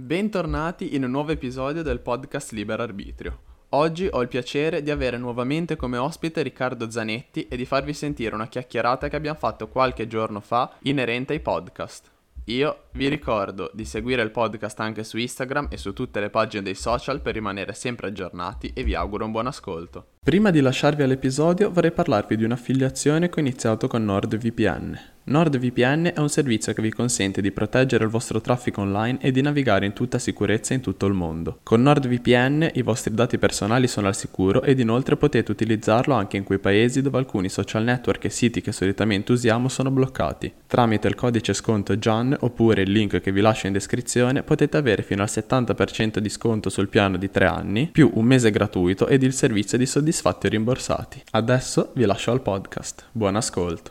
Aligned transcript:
Bentornati 0.00 0.94
in 0.94 1.02
un 1.02 1.10
nuovo 1.10 1.32
episodio 1.32 1.82
del 1.82 1.98
podcast 1.98 2.52
Libero 2.52 2.84
Arbitrio. 2.84 3.40
Oggi 3.70 4.06
ho 4.08 4.22
il 4.22 4.28
piacere 4.28 4.80
di 4.80 4.92
avere 4.92 5.18
nuovamente 5.18 5.74
come 5.74 5.96
ospite 5.96 6.40
Riccardo 6.42 6.88
Zanetti 6.88 7.48
e 7.48 7.56
di 7.56 7.64
farvi 7.64 7.92
sentire 7.92 8.32
una 8.32 8.46
chiacchierata 8.46 9.08
che 9.08 9.16
abbiamo 9.16 9.40
fatto 9.40 9.66
qualche 9.66 10.06
giorno 10.06 10.38
fa 10.38 10.72
inerente 10.82 11.32
ai 11.32 11.40
podcast. 11.40 12.12
Io 12.44 12.84
vi 12.92 13.08
ricordo 13.08 13.72
di 13.74 13.84
seguire 13.84 14.22
il 14.22 14.30
podcast 14.30 14.78
anche 14.78 15.02
su 15.02 15.18
Instagram 15.18 15.66
e 15.68 15.76
su 15.76 15.92
tutte 15.92 16.20
le 16.20 16.30
pagine 16.30 16.62
dei 16.62 16.76
social 16.76 17.20
per 17.20 17.34
rimanere 17.34 17.72
sempre 17.72 18.06
aggiornati 18.06 18.70
e 18.74 18.84
vi 18.84 18.94
auguro 18.94 19.24
un 19.24 19.32
buon 19.32 19.48
ascolto. 19.48 20.06
Prima 20.22 20.50
di 20.50 20.60
lasciarvi 20.60 21.02
all'episodio 21.02 21.72
vorrei 21.72 21.90
parlarvi 21.90 22.36
di 22.36 22.44
un'affiliazione 22.44 23.28
che 23.28 23.40
ho 23.40 23.42
iniziato 23.42 23.88
con 23.88 24.04
NordVPN. 24.04 25.16
NordVPN 25.28 26.12
è 26.14 26.20
un 26.20 26.30
servizio 26.30 26.72
che 26.72 26.80
vi 26.80 26.90
consente 26.90 27.42
di 27.42 27.50
proteggere 27.50 28.04
il 28.04 28.08
vostro 28.08 28.40
traffico 28.40 28.80
online 28.80 29.18
e 29.20 29.30
di 29.30 29.42
navigare 29.42 29.84
in 29.84 29.92
tutta 29.92 30.18
sicurezza 30.18 30.72
in 30.72 30.80
tutto 30.80 31.04
il 31.04 31.12
mondo. 31.12 31.58
Con 31.62 31.82
NordVPN 31.82 32.70
i 32.72 32.80
vostri 32.82 33.12
dati 33.12 33.36
personali 33.36 33.88
sono 33.88 34.06
al 34.06 34.16
sicuro 34.16 34.62
ed 34.62 34.78
inoltre 34.78 35.18
potete 35.18 35.50
utilizzarlo 35.50 36.14
anche 36.14 36.38
in 36.38 36.44
quei 36.44 36.58
paesi 36.58 37.02
dove 37.02 37.18
alcuni 37.18 37.50
social 37.50 37.84
network 37.84 38.24
e 38.24 38.30
siti 38.30 38.62
che 38.62 38.72
solitamente 38.72 39.32
usiamo 39.32 39.68
sono 39.68 39.90
bloccati. 39.90 40.50
Tramite 40.66 41.08
il 41.08 41.14
codice 41.14 41.52
sconto 41.52 41.96
JAN 41.96 42.34
oppure 42.40 42.80
il 42.80 42.90
link 42.90 43.20
che 43.20 43.30
vi 43.30 43.42
lascio 43.42 43.66
in 43.66 43.74
descrizione 43.74 44.42
potete 44.42 44.78
avere 44.78 45.02
fino 45.02 45.20
al 45.20 45.28
70% 45.30 46.20
di 46.20 46.28
sconto 46.30 46.70
sul 46.70 46.88
piano 46.88 47.18
di 47.18 47.30
3 47.30 47.44
anni, 47.44 47.90
più 47.92 48.10
un 48.14 48.24
mese 48.24 48.50
gratuito 48.50 49.06
ed 49.06 49.22
il 49.22 49.34
servizio 49.34 49.76
di 49.76 49.84
soddisfatti 49.84 50.46
o 50.46 50.48
rimborsati. 50.48 51.22
Adesso 51.32 51.92
vi 51.96 52.06
lascio 52.06 52.30
al 52.30 52.40
podcast. 52.40 53.08
Buon 53.12 53.36
ascolto. 53.36 53.90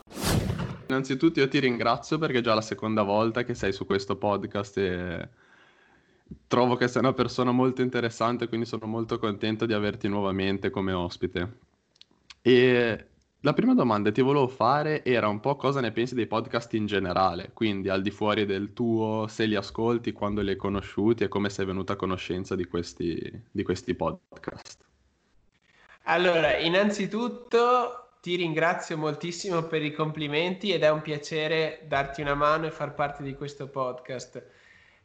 Innanzitutto 0.88 1.40
io 1.40 1.48
ti 1.48 1.58
ringrazio 1.58 2.18
perché 2.18 2.38
è 2.38 2.42
già 2.42 2.54
la 2.54 2.62
seconda 2.62 3.02
volta 3.02 3.44
che 3.44 3.54
sei 3.54 3.72
su 3.72 3.84
questo 3.84 4.16
podcast 4.16 4.78
e 4.78 5.28
trovo 6.46 6.76
che 6.76 6.88
sei 6.88 7.02
una 7.02 7.12
persona 7.12 7.52
molto 7.52 7.82
interessante, 7.82 8.48
quindi 8.48 8.66
sono 8.66 8.86
molto 8.86 9.18
contento 9.18 9.66
di 9.66 9.72
averti 9.72 10.08
nuovamente 10.08 10.70
come 10.70 10.92
ospite. 10.92 11.58
E 12.40 13.06
la 13.40 13.52
prima 13.52 13.74
domanda 13.74 14.08
che 14.08 14.16
ti 14.16 14.22
volevo 14.22 14.48
fare 14.48 15.04
era 15.04 15.28
un 15.28 15.40
po' 15.40 15.56
cosa 15.56 15.80
ne 15.80 15.92
pensi 15.92 16.14
dei 16.14 16.26
podcast 16.26 16.72
in 16.74 16.86
generale, 16.86 17.50
quindi 17.52 17.88
al 17.88 18.02
di 18.02 18.10
fuori 18.10 18.46
del 18.46 18.72
tuo, 18.72 19.26
se 19.28 19.44
li 19.44 19.54
ascolti, 19.54 20.12
quando 20.12 20.40
li 20.40 20.50
hai 20.50 20.56
conosciuti 20.56 21.24
e 21.24 21.28
come 21.28 21.50
sei 21.50 21.66
venuta 21.66 21.92
a 21.92 21.96
conoscenza 21.96 22.56
di 22.56 22.64
questi, 22.64 23.42
di 23.50 23.62
questi 23.62 23.94
podcast. 23.94 24.84
Allora, 26.04 26.56
innanzitutto 26.56 28.07
ti 28.20 28.36
ringrazio 28.36 28.96
moltissimo 28.96 29.62
per 29.62 29.82
i 29.82 29.92
complimenti 29.92 30.72
ed 30.72 30.82
è 30.82 30.90
un 30.90 31.02
piacere 31.02 31.84
darti 31.86 32.20
una 32.20 32.34
mano 32.34 32.66
e 32.66 32.70
far 32.70 32.94
parte 32.94 33.22
di 33.22 33.34
questo 33.34 33.68
podcast. 33.68 34.44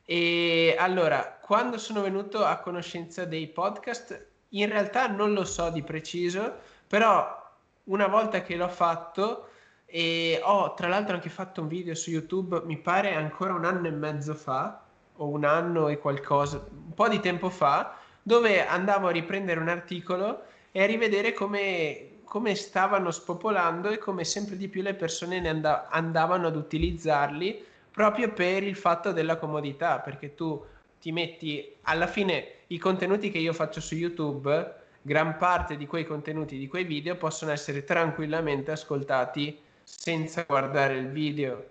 E 0.05 0.75
allora, 0.78 1.38
quando 1.42 1.78
sono 1.78 2.02
venuto 2.02 2.44
a 2.44 2.59
conoscenza 2.59 3.25
dei 3.25 3.47
podcast, 3.47 4.28
in 4.50 4.67
realtà 4.67 5.08
non 5.08 5.33
lo 5.33 5.45
so 5.45 5.70
di 5.70 5.83
preciso, 5.83 6.55
però 6.88 7.42
una 7.86 8.08
volta 8.08 8.42
che 8.42 8.55
l'ho 8.55 8.67
fatto 8.67 9.50
e 9.86 10.39
ho 10.42 10.73
tra 10.73 10.88
l'altro 10.88 11.16
anche 11.16 11.30
fatto 11.30 11.61
un 11.61 11.67
video 11.67 11.94
su 11.94 12.09
YouTube, 12.09 12.61
mi 12.66 12.77
pare 12.77 13.14
ancora 13.14 13.53
un 13.53 13.66
anno 13.66 13.88
e 13.88 13.92
mezzo 13.92 14.33
fa, 14.33 14.83
o 15.17 15.27
un 15.27 15.45
anno 15.45 15.88
e 15.89 16.00
qualcosa, 16.00 16.66
un 16.72 16.94
po' 16.94 17.08
di 17.08 17.20
tempo 17.20 17.50
fa, 17.50 17.95
dove 18.22 18.66
andavo 18.66 19.08
a 19.08 19.11
riprendere 19.11 19.59
un 19.59 19.70
articolo 19.70 20.44
e 20.72 20.81
a 20.81 20.86
rivedere 20.86 21.33
come 21.33 22.12
come 22.34 22.56
stavano 22.56 23.12
spopolando 23.12 23.89
e 23.89 24.00
come 24.00 24.23
sempre 24.23 24.58
di 24.58 24.67
più 24.67 24.81
le 24.81 24.95
persone 24.95 25.39
ne 25.39 25.50
and- 25.50 25.86
andavano 25.92 26.48
ad 26.48 26.56
utilizzarli 26.56 27.64
proprio 27.92 28.34
per 28.34 28.64
il 28.64 28.76
fatto 28.76 29.12
della 29.12 29.38
comodità, 29.38 30.00
perché 30.00 30.34
tu 30.34 30.59
ti 31.00 31.11
metti 31.11 31.76
alla 31.84 32.08
fine 32.08 32.61
i 32.70 32.80
contenuti 32.80 33.30
che 33.30 33.38
io 33.38 33.54
faccio 33.54 33.80
su 33.81 33.94
YouTube, 33.94 34.73
gran 35.04 35.38
parte 35.38 35.78
di 35.78 35.86
quei 35.86 36.08
contenuti, 36.08 36.58
di 36.58 36.67
quei 36.67 36.86
video 36.86 37.17
possono 37.17 37.52
essere 37.52 37.84
tranquillamente 37.84 38.72
ascoltati 38.72 39.55
senza 39.83 40.42
guardare 40.42 40.98
il 40.98 41.10
video. 41.10 41.67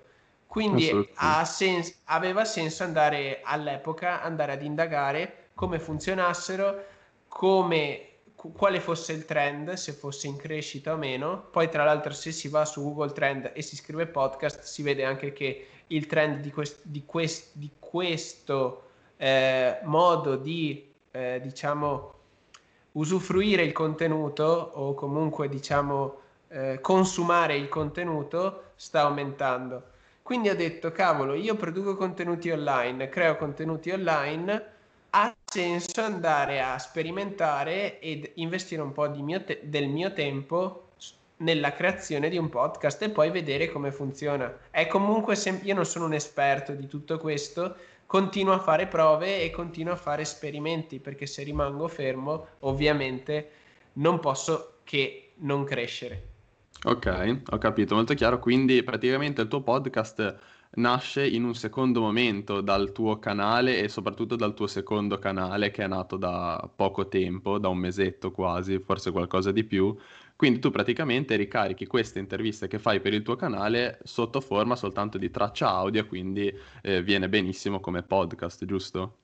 Quindi 0.47 1.09
sens- 1.43 2.03
aveva 2.05 2.45
senso 2.45 2.85
andare 2.85 3.41
all'epoca 3.43 4.23
andare 4.23 4.53
ad 4.53 4.63
indagare 4.63 5.49
come 5.55 5.81
funzionassero, 5.81 6.85
come 7.27 8.12
quale 8.51 8.81
fosse 8.81 9.13
il 9.13 9.25
trend, 9.25 9.75
se 9.75 9.93
fosse 9.93 10.27
in 10.27 10.37
crescita 10.37 10.95
o 10.95 10.97
meno. 10.97 11.47
Poi, 11.51 11.69
tra 11.69 11.85
l'altro, 11.85 12.13
se 12.13 12.33
si 12.33 12.49
va 12.49 12.65
su 12.65 12.83
Google 12.83 13.13
Trend 13.13 13.53
e 13.55 13.63
si 13.63 13.77
scrive 13.77 14.07
podcast, 14.07 14.63
si 14.63 14.83
vede 14.83 15.05
anche 15.05 15.33
che 15.33 15.67
il 15.89 16.07
trend 16.07 16.41
di, 16.41 16.51
quest, 16.51 16.81
di, 16.83 17.05
quest, 17.05 17.51
di 17.53 17.71
questo 17.79 18.89
eh, 19.17 19.79
modo 19.85 20.37
di, 20.37 20.93
eh, 21.11 21.41
diciamo, 21.43 22.15
usufruire 22.93 23.63
il 23.63 23.73
contenuto 23.73 24.43
o 24.75 24.95
comunque, 24.95 25.49
diciamo, 25.49 26.21
eh, 26.49 26.79
consumare 26.81 27.57
il 27.57 27.69
contenuto 27.69 28.73
sta 28.75 29.03
aumentando. 29.03 29.91
Quindi 30.23 30.49
ho 30.49 30.57
detto, 30.57 30.93
cavolo, 30.93 31.35
io 31.35 31.55
produco 31.57 31.97
contenuti 31.97 32.51
online, 32.51 33.09
creo 33.09 33.37
contenuti 33.37 33.91
online 33.91 34.72
ha 35.15 35.35
senso 35.45 36.01
andare 36.01 36.63
a 36.63 36.79
sperimentare 36.79 37.99
ed 38.01 38.31
investire 38.35 38.81
un 38.81 38.93
po' 38.93 39.09
mio 39.11 39.45
te- 39.45 39.61
del 39.65 39.89
mio 39.89 40.13
tempo 40.13 40.89
nella 41.39 41.73
creazione 41.73 42.29
di 42.29 42.39
un 42.39 42.49
podcast 42.49 43.03
e 43.03 43.11
poi 43.11 43.31
vedere 43.31 43.71
come 43.71 43.93
funziona. 43.93 44.57
È 44.71 44.87
comunque 44.87 45.35
sem- 45.35 45.61
io 45.65 45.75
non 45.75 45.85
sono 45.85 46.07
un 46.07 46.15
esperto 46.15 46.73
di 46.73 46.87
tutto 46.87 47.19
questo, 47.19 47.77
continuo 48.07 48.55
a 48.55 48.61
fare 48.61 48.87
prove 48.87 49.43
e 49.43 49.51
continuo 49.51 49.93
a 49.93 49.97
fare 49.97 50.23
esperimenti 50.23 50.99
perché 50.99 51.27
se 51.27 51.43
rimango 51.43 51.89
fermo, 51.89 52.47
ovviamente 52.61 53.51
non 53.95 54.19
posso 54.21 54.79
che 54.85 55.33
non 55.37 55.65
crescere. 55.65 56.29
Ok, 56.85 57.43
ho 57.51 57.59
capito, 57.59 57.95
molto 57.95 58.15
chiaro. 58.15 58.39
Quindi 58.39 58.83
praticamente 58.83 59.43
il 59.43 59.49
tuo 59.49 59.61
podcast 59.61 60.39
nasce 60.75 61.27
in 61.27 61.45
un 61.45 61.55
secondo 61.55 62.01
momento 62.01 62.61
dal 62.61 62.93
tuo 62.93 63.19
canale 63.19 63.79
e 63.81 63.89
soprattutto 63.89 64.37
dal 64.37 64.55
tuo 64.55 64.67
secondo 64.67 65.19
canale 65.19 65.71
che 65.71 65.85
è 65.85 65.87
nato 65.87 66.17
da 66.17 66.71
poco 66.75 67.09
tempo, 67.09 67.59
da 67.59 67.69
un 67.69 67.79
mesetto 67.79 68.31
quasi, 68.31 68.79
forse 68.81 69.11
qualcosa 69.11 69.53
di 69.53 69.65
più. 69.65 69.97
Quindi 70.37 70.59
tu 70.61 70.71
praticamente 70.71 71.37
ricarichi 71.37 71.87
queste 71.87 72.19
interviste 72.19 72.69
che 72.69 72.79
fai 72.79 73.01
per 73.01 73.15
il 73.15 73.23
tuo 73.23 73.37
canale 73.37 74.01
sotto 74.05 74.41
forma 74.41 74.77
soltanto 74.77 75.19
di 75.19 75.31
traccia 75.31 75.69
audio, 75.69 76.07
quindi 76.07 76.53
eh, 76.83 77.03
viene 77.03 77.29
benissimo 77.29 77.81
come 77.81 78.03
podcast, 78.03 78.65
giusto? 78.65 79.22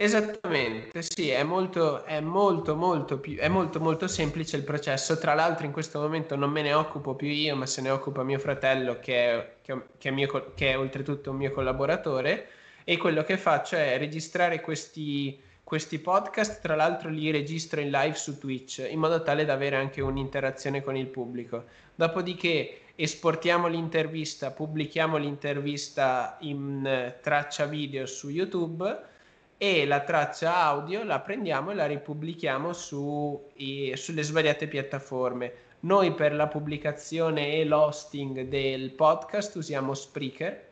Esattamente, 0.00 1.02
sì, 1.02 1.30
è 1.30 1.42
molto, 1.42 2.04
è 2.04 2.20
molto, 2.20 2.76
molto 2.76 3.18
più, 3.18 3.36
è 3.36 3.48
molto, 3.48 3.80
molto 3.80 4.06
semplice 4.06 4.56
il 4.56 4.62
processo. 4.62 5.18
Tra 5.18 5.34
l'altro, 5.34 5.66
in 5.66 5.72
questo 5.72 5.98
momento 5.98 6.36
non 6.36 6.52
me 6.52 6.62
ne 6.62 6.72
occupo 6.72 7.16
più 7.16 7.26
io, 7.26 7.56
ma 7.56 7.66
se 7.66 7.80
ne 7.82 7.90
occupa 7.90 8.22
mio 8.22 8.38
fratello, 8.38 9.00
che 9.00 9.16
è, 9.16 9.54
che, 9.60 9.82
che 9.98 10.08
è, 10.10 10.12
mio, 10.12 10.52
che 10.54 10.70
è 10.70 10.78
oltretutto 10.78 11.32
un 11.32 11.38
mio 11.38 11.50
collaboratore. 11.50 12.46
E 12.84 12.96
quello 12.96 13.24
che 13.24 13.36
faccio 13.38 13.74
è 13.74 13.98
registrare 13.98 14.60
questi, 14.60 15.36
questi 15.64 15.98
podcast, 15.98 16.62
tra 16.62 16.76
l'altro 16.76 17.08
li 17.10 17.32
registro 17.32 17.80
in 17.80 17.90
live 17.90 18.14
su 18.14 18.38
Twitch, 18.38 18.86
in 18.88 19.00
modo 19.00 19.20
tale 19.24 19.44
da 19.44 19.54
avere 19.54 19.74
anche 19.74 20.00
un'interazione 20.00 20.80
con 20.80 20.96
il 20.96 21.08
pubblico. 21.08 21.64
Dopodiché 21.96 22.82
esportiamo 22.94 23.66
l'intervista, 23.66 24.52
pubblichiamo 24.52 25.16
l'intervista 25.16 26.36
in 26.42 26.86
eh, 26.86 27.18
traccia 27.20 27.64
video 27.64 28.06
su 28.06 28.28
YouTube 28.28 29.16
e 29.58 29.86
la 29.86 30.00
traccia 30.04 30.56
audio 30.56 31.02
la 31.02 31.18
prendiamo 31.18 31.72
e 31.72 31.74
la 31.74 31.86
ripubblichiamo 31.86 32.72
su, 32.72 33.50
i, 33.54 33.92
sulle 33.96 34.22
svariate 34.22 34.68
piattaforme. 34.68 35.52
Noi 35.80 36.14
per 36.14 36.32
la 36.32 36.46
pubblicazione 36.46 37.54
e 37.54 37.64
l'hosting 37.64 38.42
del 38.42 38.92
podcast 38.92 39.56
usiamo 39.56 39.94
Spreaker. 39.94 40.66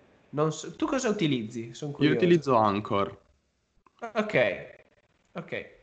So, 0.48 0.74
tu 0.76 0.86
cosa 0.86 1.08
utilizzi? 1.08 1.72
Io 1.98 2.12
utilizzo 2.12 2.54
Anchor. 2.54 3.18
Ok, 4.14 4.66
ok. 5.32 5.74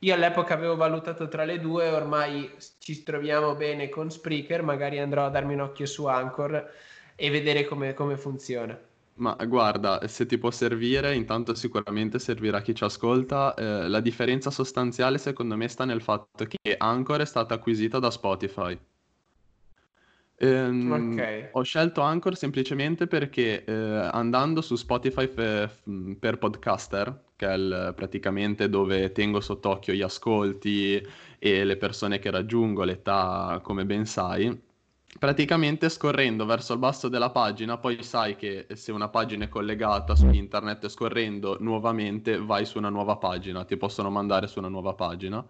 Io 0.00 0.14
all'epoca 0.14 0.54
avevo 0.54 0.76
valutato 0.76 1.28
tra 1.28 1.44
le 1.44 1.58
due, 1.58 1.88
ormai 1.88 2.50
ci 2.78 3.02
troviamo 3.02 3.54
bene 3.54 3.88
con 3.88 4.10
Spreaker, 4.10 4.62
magari 4.62 4.98
andrò 4.98 5.26
a 5.26 5.30
darmi 5.30 5.54
un 5.54 5.60
occhio 5.60 5.86
su 5.86 6.06
Anchor 6.06 6.72
e 7.14 7.30
vedere 7.30 7.64
come, 7.64 7.94
come 7.94 8.16
funziona. 8.16 8.78
Ma 9.14 9.34
guarda, 9.46 10.06
se 10.08 10.26
ti 10.26 10.36
può 10.38 10.50
servire, 10.50 11.14
intanto 11.14 11.54
sicuramente 11.54 12.18
servirà 12.18 12.58
a 12.58 12.60
chi 12.62 12.74
ci 12.74 12.84
ascolta. 12.84 13.54
Eh, 13.54 13.88
la 13.88 14.00
differenza 14.00 14.50
sostanziale 14.50 15.16
secondo 15.18 15.56
me 15.56 15.68
sta 15.68 15.84
nel 15.86 16.02
fatto 16.02 16.44
che 16.46 16.76
Anchor 16.76 17.20
è 17.20 17.24
stata 17.26 17.54
acquisita 17.54 17.98
da 17.98 18.10
Spotify. 18.10 18.78
Ehm, 20.36 21.28
Ok. 21.28 21.50
ho 21.52 21.62
scelto 21.62 22.00
Anchor 22.00 22.36
semplicemente 22.36 23.06
perché 23.06 23.64
eh, 23.64 23.72
andando 23.72 24.60
su 24.60 24.74
Spotify 24.76 25.28
fe- 25.28 25.70
per 26.18 26.38
podcaster, 26.38 27.26
che 27.36 27.46
è 27.46 27.54
il- 27.54 27.92
praticamente 27.94 28.68
dove 28.68 29.12
tengo 29.12 29.40
sott'occhio 29.40 29.92
gli 29.92 30.02
ascolti 30.02 31.00
e 31.38 31.64
le 31.64 31.76
persone 31.76 32.18
che 32.18 32.30
raggiungo, 32.30 32.82
l'età, 32.84 33.60
come 33.62 33.84
ben 33.84 34.04
sai, 34.06 34.60
praticamente 35.18 35.88
scorrendo 35.88 36.44
verso 36.46 36.72
il 36.72 36.78
basso 36.78 37.08
della 37.08 37.30
pagina, 37.30 37.78
poi 37.78 38.02
sai 38.02 38.36
che 38.36 38.66
se 38.72 38.92
una 38.92 39.08
pagina 39.08 39.44
è 39.44 39.48
collegata 39.48 40.16
su 40.16 40.28
internet 40.28 40.88
scorrendo 40.88 41.56
nuovamente 41.60 42.38
vai 42.38 42.64
su 42.64 42.78
una 42.78 42.88
nuova 42.88 43.16
pagina, 43.16 43.64
ti 43.64 43.76
possono 43.76 44.10
mandare 44.10 44.46
su 44.46 44.58
una 44.58 44.68
nuova 44.68 44.94
pagina. 44.94 45.44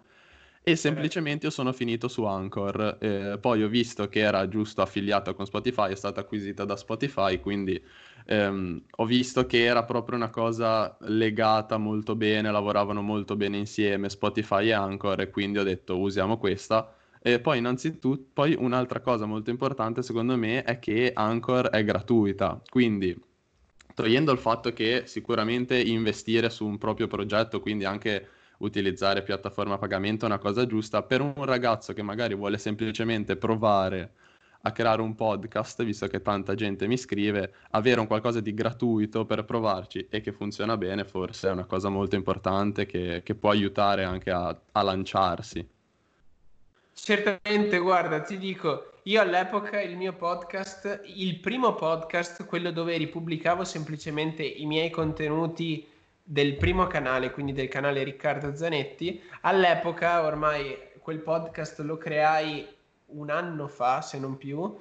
E 0.65 0.77
semplicemente 0.77 1.47
io 1.47 1.51
sono 1.51 1.73
finito 1.73 2.07
su 2.07 2.23
Anchor. 2.23 2.97
Eh, 3.01 3.37
poi 3.41 3.63
ho 3.63 3.67
visto 3.67 4.07
che 4.07 4.19
era 4.19 4.47
giusto 4.47 4.81
affiliata 4.81 5.33
con 5.33 5.45
Spotify, 5.45 5.91
è 5.91 5.95
stata 5.95 6.21
acquisita 6.21 6.63
da 6.63 6.77
Spotify, 6.77 7.41
quindi 7.41 7.81
ehm, 8.25 8.81
ho 8.89 9.05
visto 9.05 9.45
che 9.45 9.63
era 9.65 9.83
proprio 9.83 10.15
una 10.15 10.29
cosa 10.29 10.95
legata 11.01 11.77
molto 11.77 12.15
bene, 12.15 12.49
lavoravano 12.49 13.01
molto 13.01 13.35
bene 13.35 13.57
insieme 13.57 14.09
Spotify 14.09 14.67
e 14.67 14.71
Anchor, 14.71 15.19
e 15.19 15.29
quindi 15.29 15.57
ho 15.57 15.63
detto 15.63 15.97
usiamo 15.99 16.37
questa 16.37 16.95
e 17.25 17.39
poi 17.39 17.59
innanzitutto, 17.59 18.25
poi 18.33 18.53
un'altra 18.59 18.99
cosa 18.99 19.25
molto 19.25 19.49
importante 19.49 20.03
secondo 20.03 20.35
me 20.37 20.63
è 20.63 20.77
che 20.79 21.11
Anchor 21.13 21.69
è 21.69 21.81
gratuita, 21.85 22.61
quindi 22.69 23.17
togliendo 23.95 24.33
il 24.33 24.39
fatto 24.39 24.73
che 24.73 25.03
sicuramente 25.05 25.79
investire 25.79 26.49
su 26.49 26.65
un 26.65 26.77
proprio 26.77 27.07
progetto, 27.07 27.61
quindi 27.61 27.85
anche 27.85 28.27
utilizzare 28.57 29.23
piattaforma 29.23 29.77
pagamento 29.77 30.25
è 30.25 30.27
una 30.27 30.37
cosa 30.37 30.65
giusta, 30.65 31.01
per 31.03 31.21
un 31.21 31.45
ragazzo 31.45 31.93
che 31.93 32.01
magari 32.01 32.35
vuole 32.35 32.57
semplicemente 32.57 33.37
provare 33.37 34.11
a 34.65 34.71
creare 34.73 35.01
un 35.01 35.15
podcast, 35.15 35.81
visto 35.85 36.07
che 36.07 36.21
tanta 36.21 36.55
gente 36.55 36.87
mi 36.87 36.97
scrive, 36.97 37.53
avere 37.71 38.01
un 38.01 38.07
qualcosa 38.07 38.41
di 38.41 38.53
gratuito 38.53 39.25
per 39.25 39.45
provarci 39.45 40.07
e 40.09 40.19
che 40.19 40.33
funziona 40.33 40.75
bene 40.75 41.05
forse 41.05 41.47
è 41.47 41.51
una 41.51 41.65
cosa 41.65 41.87
molto 41.87 42.15
importante 42.15 42.85
che, 42.85 43.21
che 43.23 43.35
può 43.35 43.49
aiutare 43.49 44.03
anche 44.03 44.29
a, 44.31 44.57
a 44.73 44.81
lanciarsi. 44.81 45.72
Certamente, 46.93 47.79
guarda, 47.79 48.21
ti 48.21 48.37
dico, 48.37 48.93
io 49.03 49.19
all'epoca 49.19 49.81
il 49.81 49.97
mio 49.97 50.13
podcast, 50.13 51.01
il 51.15 51.39
primo 51.39 51.73
podcast, 51.75 52.45
quello 52.45 52.71
dove 52.71 52.95
ripubblicavo 52.95 53.63
semplicemente 53.63 54.43
i 54.43 54.65
miei 54.65 54.89
contenuti 54.89 55.85
del 56.23 56.55
primo 56.55 56.87
canale, 56.87 57.31
quindi 57.31 57.51
del 57.51 57.67
canale 57.67 58.03
Riccardo 58.03 58.55
Zanetti, 58.55 59.21
all'epoca 59.41 60.23
ormai 60.23 60.77
quel 60.99 61.19
podcast 61.19 61.79
lo 61.79 61.97
creai 61.97 62.65
un 63.07 63.29
anno 63.29 63.67
fa, 63.67 64.01
se 64.01 64.17
non 64.19 64.37
più, 64.37 64.79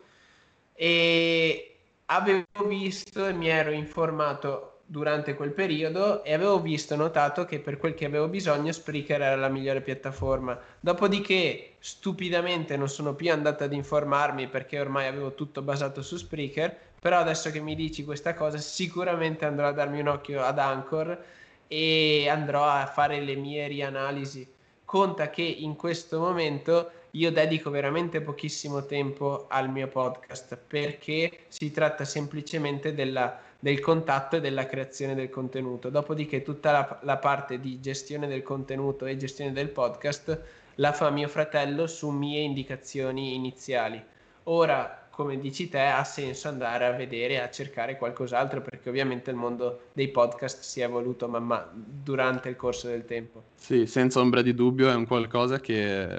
e 0.73 1.77
avevo 2.07 2.67
visto 2.69 3.27
e 3.27 3.33
mi 3.33 3.49
ero 3.49 3.73
informato 3.73 4.72
durante 4.93 5.35
quel 5.35 5.53
periodo 5.53 6.23
e 6.23 6.35
avevo 6.35 6.61
visto, 6.61 6.95
notato 6.97 7.47
che 7.47 7.61
per 7.61 7.79
quel 7.79 7.95
che 7.95 8.05
avevo 8.05 8.29
bisogno 8.29 8.71
Spreaker 8.73 9.23
era 9.23 9.37
la 9.37 9.49
migliore 9.49 9.81
piattaforma. 9.81 10.61
Dopodiché, 10.79 11.77
stupidamente 11.79 12.77
non 12.77 12.91
sono 12.91 13.15
più 13.15 13.33
andato 13.33 13.65
ad 13.65 13.73
informarmi 13.73 14.49
perché 14.49 14.79
ormai 14.79 15.07
avevo 15.07 15.33
tutto 15.33 15.63
basato 15.63 16.03
su 16.03 16.19
Spreaker, 16.19 16.77
però 17.01 17.21
adesso 17.21 17.51
che 17.51 17.61
mi 17.61 17.75
dici 17.75 18.05
questa 18.05 18.35
cosa 18.35 18.59
sicuramente 18.59 19.47
andrò 19.47 19.69
a 19.69 19.73
darmi 19.73 19.99
un 19.99 20.09
occhio 20.09 20.43
ad 20.43 20.59
Anchor 20.59 21.25
e 21.67 22.29
andrò 22.29 22.69
a 22.69 22.85
fare 22.85 23.19
le 23.21 23.35
mie 23.35 23.67
rianalisi. 23.69 24.47
Conta 24.85 25.31
che 25.31 25.41
in 25.41 25.75
questo 25.75 26.21
momento 26.21 26.91
io 27.13 27.33
dedico 27.33 27.71
veramente 27.71 28.21
pochissimo 28.21 28.85
tempo 28.85 29.47
al 29.49 29.71
mio 29.71 29.89
podcast 29.89 30.59
perché 30.67 31.45
si 31.49 31.71
tratta 31.71 32.05
semplicemente 32.05 32.93
della 32.95 33.41
del 33.63 33.79
contatto 33.79 34.35
e 34.35 34.41
della 34.41 34.67
creazione 34.67 35.15
del 35.15 35.31
contenuto. 35.31 35.89
Dopodiché 35.89 36.43
tutta 36.43 36.73
la, 36.73 36.99
la, 37.03 37.17
parte 37.19 37.61
di 37.61 37.79
gestione 37.79 38.27
del 38.27 38.43
contenuto 38.43 39.07
e 39.07 39.17
gestione 39.17 39.53
del 39.53 39.69
podcast 39.69 40.41
la 40.77 40.93
fa 40.93 41.11
mio 41.11 41.29
fratello 41.29 41.87
su 41.87 42.11
mie 42.11 42.41
indicazioni 42.41 43.37
iniziali. 43.37 44.03
Ora, 44.45 45.07
come 45.11 45.39
dici 45.39 45.69
te, 45.69 45.79
ha 45.79 46.03
senso 46.03 46.49
andare 46.49 46.87
a 46.87 46.91
vedere, 46.91 47.41
a 47.41 47.51
cercare 47.51 47.97
qualcos'altro 47.97 48.63
perché 48.63 48.89
ovviamente 48.89 49.31
il 49.31 49.37
mondo 49.37 49.83
dei 49.93 50.09
podcast 50.09 50.63
si 50.63 50.81
è 50.81 50.85
evoluto 50.85 51.29
man 51.29 51.45
mano 51.45 51.71
durante 51.73 52.49
il 52.49 52.57
corso 52.57 52.89
del 52.89 53.05
tempo. 53.05 53.45
Sì, 53.55 53.87
senza 53.87 54.19
ombra 54.19 54.43
di 54.43 54.55
dubbio 54.55 54.91
è 54.91 54.95
un 54.95 55.07
qualcosa 55.07 55.61
che 55.61 56.19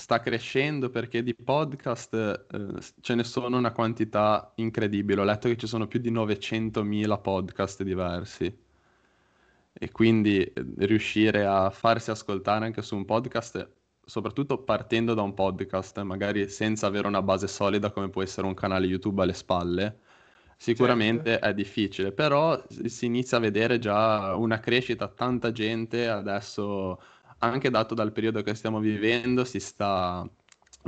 sta 0.00 0.18
crescendo 0.20 0.88
perché 0.88 1.22
di 1.22 1.34
podcast 1.34 2.14
eh, 2.50 2.80
ce 3.00 3.14
ne 3.14 3.22
sono 3.22 3.58
una 3.58 3.70
quantità 3.70 4.50
incredibile. 4.56 5.20
Ho 5.20 5.24
letto 5.24 5.46
che 5.48 5.58
ci 5.58 5.66
sono 5.66 5.86
più 5.86 6.00
di 6.00 6.10
900.000 6.10 7.20
podcast 7.20 7.82
diversi. 7.82 8.68
E 9.72 9.90
quindi 9.92 10.42
eh, 10.42 10.52
riuscire 10.78 11.44
a 11.44 11.70
farsi 11.70 12.10
ascoltare 12.10 12.64
anche 12.64 12.82
su 12.82 12.96
un 12.96 13.04
podcast, 13.04 13.70
soprattutto 14.04 14.58
partendo 14.62 15.12
da 15.14 15.22
un 15.22 15.34
podcast, 15.34 16.00
magari 16.00 16.48
senza 16.48 16.86
avere 16.86 17.06
una 17.06 17.22
base 17.22 17.46
solida 17.46 17.90
come 17.90 18.08
può 18.08 18.22
essere 18.22 18.46
un 18.46 18.54
canale 18.54 18.86
YouTube 18.86 19.22
alle 19.22 19.34
spalle, 19.34 19.98
sicuramente 20.56 21.32
certo. 21.32 21.46
è 21.46 21.54
difficile. 21.54 22.12
Però 22.12 22.60
si 22.86 23.04
inizia 23.04 23.36
a 23.36 23.40
vedere 23.40 23.78
già 23.78 24.34
una 24.34 24.60
crescita, 24.60 25.08
tanta 25.08 25.52
gente 25.52 26.08
adesso 26.08 26.98
anche 27.40 27.70
dato 27.70 27.94
dal 27.94 28.12
periodo 28.12 28.42
che 28.42 28.54
stiamo 28.54 28.80
vivendo, 28.80 29.44
si 29.44 29.60
sta 29.60 30.28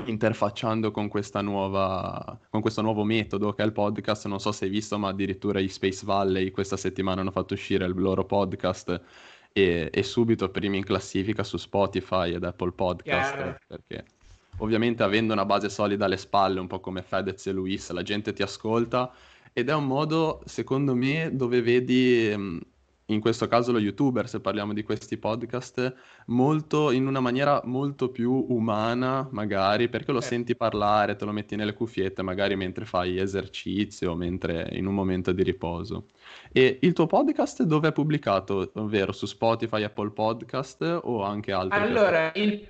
interfacciando 0.06 0.90
con, 0.90 1.10
nuova, 1.42 2.38
con 2.48 2.60
questo 2.60 2.80
nuovo 2.80 3.04
metodo 3.04 3.52
che 3.52 3.62
è 3.62 3.66
il 3.66 3.72
podcast. 3.72 4.26
Non 4.26 4.40
so 4.40 4.52
se 4.52 4.64
hai 4.64 4.70
visto, 4.70 4.98
ma 4.98 5.08
addirittura 5.08 5.60
i 5.60 5.68
Space 5.68 6.04
Valley 6.04 6.50
questa 6.50 6.76
settimana 6.76 7.20
hanno 7.20 7.30
fatto 7.30 7.54
uscire 7.54 7.84
il 7.84 7.94
loro 7.94 8.24
podcast 8.24 9.00
e, 9.52 9.90
e 9.92 10.02
subito 10.02 10.48
primi 10.50 10.78
in 10.78 10.84
classifica 10.84 11.44
su 11.44 11.56
Spotify 11.56 12.32
ed 12.32 12.44
Apple 12.44 12.72
Podcast. 12.72 13.34
Yeah. 13.34 13.58
Perché 13.66 14.04
ovviamente 14.58 15.02
avendo 15.02 15.32
una 15.32 15.44
base 15.44 15.68
solida 15.68 16.04
alle 16.04 16.16
spalle, 16.16 16.60
un 16.60 16.66
po' 16.66 16.80
come 16.80 17.02
Fedez 17.02 17.46
e 17.46 17.52
Luis, 17.52 17.90
la 17.90 18.02
gente 18.02 18.32
ti 18.32 18.42
ascolta 18.42 19.12
ed 19.54 19.68
è 19.68 19.74
un 19.74 19.86
modo, 19.86 20.40
secondo 20.46 20.94
me, 20.94 21.30
dove 21.32 21.60
vedi 21.60 22.60
in 23.12 23.20
questo 23.20 23.46
caso 23.46 23.72
lo 23.72 23.78
youtuber, 23.78 24.28
se 24.28 24.40
parliamo 24.40 24.72
di 24.72 24.82
questi 24.82 25.16
podcast, 25.16 25.94
molto, 26.26 26.90
in 26.90 27.06
una 27.06 27.20
maniera 27.20 27.60
molto 27.64 28.10
più 28.10 28.46
umana, 28.48 29.28
magari, 29.30 29.88
perché 29.88 30.12
lo 30.12 30.18
eh. 30.18 30.22
senti 30.22 30.56
parlare, 30.56 31.16
te 31.16 31.24
lo 31.24 31.32
metti 31.32 31.56
nelle 31.56 31.74
cuffiette, 31.74 32.22
magari 32.22 32.56
mentre 32.56 32.84
fai 32.84 33.18
esercizio, 33.18 34.14
mentre 34.14 34.68
in 34.72 34.86
un 34.86 34.94
momento 34.94 35.32
di 35.32 35.42
riposo. 35.42 36.06
E 36.50 36.78
il 36.80 36.92
tuo 36.92 37.06
podcast 37.06 37.62
dove 37.62 37.88
è 37.88 37.92
pubblicato? 37.92 38.70
Ovvero 38.74 39.12
su 39.12 39.26
Spotify, 39.26 39.82
Apple 39.82 40.10
Podcast 40.10 41.00
o 41.02 41.22
anche 41.22 41.52
altri? 41.52 41.78
Allora, 41.78 42.32
il, 42.34 42.66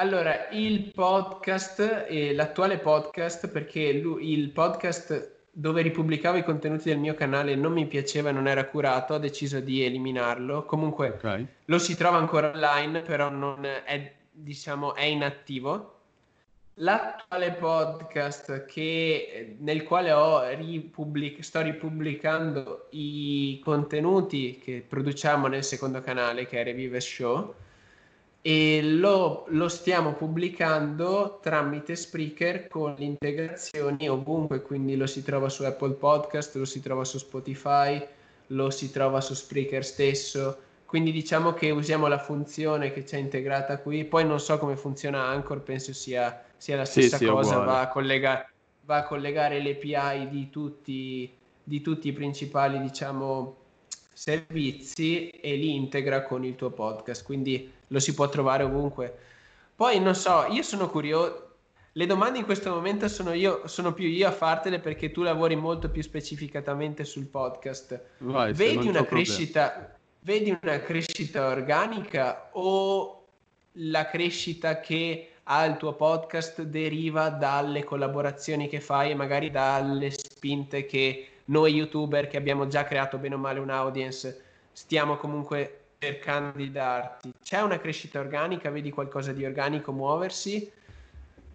allora, 0.00 0.48
il 0.50 0.90
podcast, 0.92 2.06
eh, 2.08 2.32
l'attuale 2.34 2.78
podcast, 2.78 3.48
perché 3.48 3.92
lui, 3.92 4.32
il 4.32 4.50
podcast 4.50 5.33
dove 5.56 5.82
ripubblicavo 5.82 6.36
i 6.36 6.42
contenuti 6.42 6.88
del 6.88 6.98
mio 6.98 7.14
canale 7.14 7.54
non 7.54 7.72
mi 7.72 7.86
piaceva 7.86 8.30
e 8.30 8.32
non 8.32 8.48
era 8.48 8.66
curato, 8.66 9.14
ho 9.14 9.18
deciso 9.18 9.60
di 9.60 9.84
eliminarlo. 9.84 10.64
Comunque 10.64 11.10
okay. 11.10 11.46
lo 11.66 11.78
si 11.78 11.96
trova 11.96 12.16
ancora 12.18 12.50
online, 12.50 13.02
però 13.02 13.30
non 13.30 13.64
è, 13.64 14.12
diciamo, 14.32 14.94
è 14.94 15.04
inattivo. 15.04 15.92
L'attuale 16.78 17.52
podcast 17.52 18.64
che, 18.64 19.54
nel 19.60 19.84
quale 19.84 20.56
ripubblic- 20.56 21.40
sto 21.40 21.60
ripubblicando 21.60 22.88
i 22.90 23.60
contenuti 23.62 24.58
che 24.58 24.84
produciamo 24.86 25.46
nel 25.46 25.62
secondo 25.62 26.00
canale, 26.00 26.46
che 26.46 26.60
è 26.60 26.64
Revive 26.64 27.00
Show, 27.00 27.54
e 28.46 28.82
lo, 28.82 29.46
lo, 29.48 29.68
stiamo 29.68 30.12
pubblicando 30.12 31.38
tramite 31.42 31.96
Spreaker 31.96 32.68
con 32.68 32.94
le 32.98 33.04
integrazioni 33.06 34.06
ovunque, 34.06 34.60
quindi 34.60 34.98
lo 34.98 35.06
si 35.06 35.22
trova 35.22 35.48
su 35.48 35.62
Apple 35.62 35.94
Podcast, 35.94 36.54
lo 36.56 36.66
si 36.66 36.82
trova 36.82 37.06
su 37.06 37.16
Spotify, 37.16 38.06
lo 38.48 38.68
si 38.68 38.92
trova 38.92 39.22
su 39.22 39.32
Spreaker 39.32 39.82
stesso. 39.82 40.58
Quindi 40.84 41.10
diciamo 41.10 41.54
che 41.54 41.70
usiamo 41.70 42.06
la 42.06 42.18
funzione 42.18 42.92
che 42.92 43.04
c'è 43.04 43.16
integrata 43.16 43.78
qui. 43.78 44.04
Poi 44.04 44.26
non 44.26 44.38
so 44.38 44.58
come 44.58 44.76
funziona 44.76 45.24
Anchor, 45.24 45.62
penso 45.62 45.94
sia, 45.94 46.44
sia 46.58 46.76
la 46.76 46.84
stessa 46.84 47.16
sì, 47.16 47.24
cosa, 47.24 47.60
va 47.60 47.80
a, 47.80 47.88
collega- 47.88 48.46
va 48.82 48.96
a, 48.96 49.04
collegare 49.04 49.58
le 49.62 49.70
API 49.70 50.28
di 50.28 50.50
tutti, 50.50 51.34
di 51.64 51.80
tutti 51.80 52.08
i 52.08 52.12
principali, 52.12 52.78
diciamo, 52.78 53.56
servizi 54.12 55.30
e 55.30 55.56
li 55.56 55.74
integra 55.74 56.24
con 56.24 56.44
il 56.44 56.56
tuo 56.56 56.70
podcast, 56.70 57.24
quindi 57.24 57.72
lo 57.94 58.00
si 58.00 58.12
può 58.12 58.28
trovare 58.28 58.64
ovunque. 58.64 59.16
Poi 59.74 60.00
non 60.00 60.14
so, 60.14 60.46
io 60.50 60.62
sono 60.62 60.90
curioso, 60.90 61.52
le 61.92 62.06
domande 62.06 62.38
in 62.38 62.44
questo 62.44 62.70
momento 62.70 63.06
sono, 63.08 63.32
io, 63.32 63.66
sono 63.66 63.92
più 63.92 64.06
io 64.06 64.26
a 64.26 64.32
fartele 64.32 64.80
perché 64.80 65.12
tu 65.12 65.22
lavori 65.22 65.54
molto 65.54 65.88
più 65.88 66.02
specificatamente 66.02 67.04
sul 67.04 67.26
podcast. 67.26 68.00
Vai, 68.18 68.52
vedi, 68.52 68.88
una 68.88 69.04
crescita, 69.04 69.96
vedi 70.20 70.58
una 70.60 70.80
crescita 70.80 71.46
organica 71.46 72.50
o 72.52 73.24
la 73.78 74.06
crescita 74.06 74.80
che 74.80 75.30
ha 75.44 75.64
il 75.64 75.76
tuo 75.76 75.92
podcast 75.94 76.62
deriva 76.62 77.28
dalle 77.28 77.84
collaborazioni 77.84 78.68
che 78.68 78.80
fai 78.80 79.10
e 79.10 79.14
magari 79.14 79.50
dalle 79.50 80.10
spinte 80.10 80.86
che 80.86 81.28
noi 81.46 81.74
youtuber 81.74 82.26
che 82.26 82.38
abbiamo 82.38 82.66
già 82.66 82.84
creato 82.84 83.18
bene 83.18 83.34
o 83.34 83.38
male 83.38 83.60
un 83.60 83.68
audience 83.68 84.42
stiamo 84.72 85.16
comunque 85.16 85.83
cercando 86.04 86.58
di 86.58 86.70
darti. 86.70 87.32
C'è 87.42 87.60
una 87.60 87.78
crescita 87.78 88.20
organica? 88.20 88.70
Vedi 88.70 88.90
qualcosa 88.90 89.32
di 89.32 89.44
organico 89.44 89.92
muoversi? 89.92 90.70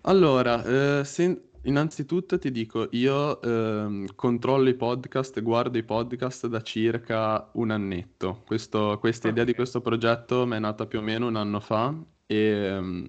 Allora, 0.02 0.64
eh, 1.00 1.06
sen- 1.06 1.42
Innanzitutto 1.64 2.40
ti 2.40 2.52
dico, 2.52 2.88
io 2.92 3.42
ehm, 3.42 4.16
controllo 4.16 4.70
i 4.70 4.76
podcast 4.76 5.42
guardo 5.42 5.78
i 5.78 5.84
podcast 5.84 6.48
da 6.48 6.62
circa 6.62 7.50
un 7.54 7.72
annetto. 7.72 8.44
Questo- 8.46 8.98
questa 8.98 9.28
idea 9.28 9.44
di 9.44 9.54
questo 9.54 9.82
progetto 9.82 10.46
mi 10.48 10.56
è 10.56 10.60
nata 10.60 10.86
più 10.86 11.00
o 11.00 11.02
meno 11.02 11.28
un 11.28 11.36
anno 11.36 11.60
fa 11.60 11.94
e 12.26 12.36
ehm, 12.38 13.08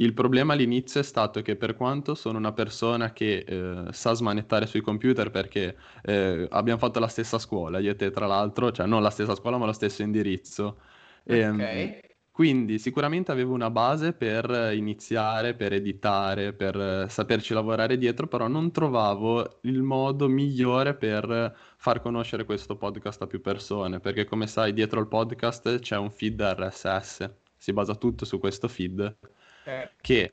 il 0.00 0.14
problema 0.14 0.54
all'inizio 0.54 1.00
è 1.00 1.02
stato 1.02 1.42
che 1.42 1.56
per 1.56 1.76
quanto 1.76 2.14
sono 2.14 2.38
una 2.38 2.52
persona 2.52 3.12
che 3.12 3.38
eh, 3.46 3.92
sa 3.92 4.14
smanettare 4.14 4.66
sui 4.66 4.80
computer 4.80 5.30
perché 5.30 5.76
eh, 6.02 6.46
abbiamo 6.50 6.78
fatto 6.78 6.98
la 7.00 7.08
stessa 7.08 7.38
scuola, 7.38 7.78
io 7.80 7.90
e 7.90 7.96
te 7.96 8.10
tra 8.10 8.26
l'altro, 8.26 8.72
cioè 8.72 8.86
non 8.86 9.02
la 9.02 9.10
stessa 9.10 9.34
scuola 9.34 9.58
ma 9.58 9.66
lo 9.66 9.72
stesso 9.72 10.02
indirizzo. 10.02 10.80
Ehm, 11.24 11.60
Ok. 11.62 12.00
quindi 12.30 12.78
sicuramente 12.78 13.30
avevo 13.32 13.52
una 13.52 13.68
base 13.70 14.14
per 14.14 14.72
iniziare, 14.74 15.54
per 15.54 15.74
editare, 15.74 16.54
per 16.54 16.76
eh, 17.04 17.08
saperci 17.10 17.52
lavorare 17.52 17.98
dietro, 17.98 18.26
però 18.26 18.48
non 18.48 18.70
trovavo 18.72 19.58
il 19.62 19.82
modo 19.82 20.28
migliore 20.28 20.94
per 20.96 21.54
far 21.76 22.00
conoscere 22.00 22.44
questo 22.46 22.76
podcast 22.76 23.20
a 23.22 23.26
più 23.26 23.40
persone, 23.42 24.00
perché 24.00 24.24
come 24.24 24.46
sai, 24.46 24.72
dietro 24.72 25.00
al 25.00 25.08
podcast 25.08 25.78
c'è 25.80 25.96
un 25.98 26.10
feed 26.10 26.40
RSS, 26.40 27.30
si 27.58 27.72
basa 27.74 27.94
tutto 27.96 28.24
su 28.24 28.38
questo 28.38 28.66
feed 28.68 29.18
Certo. 29.70 30.32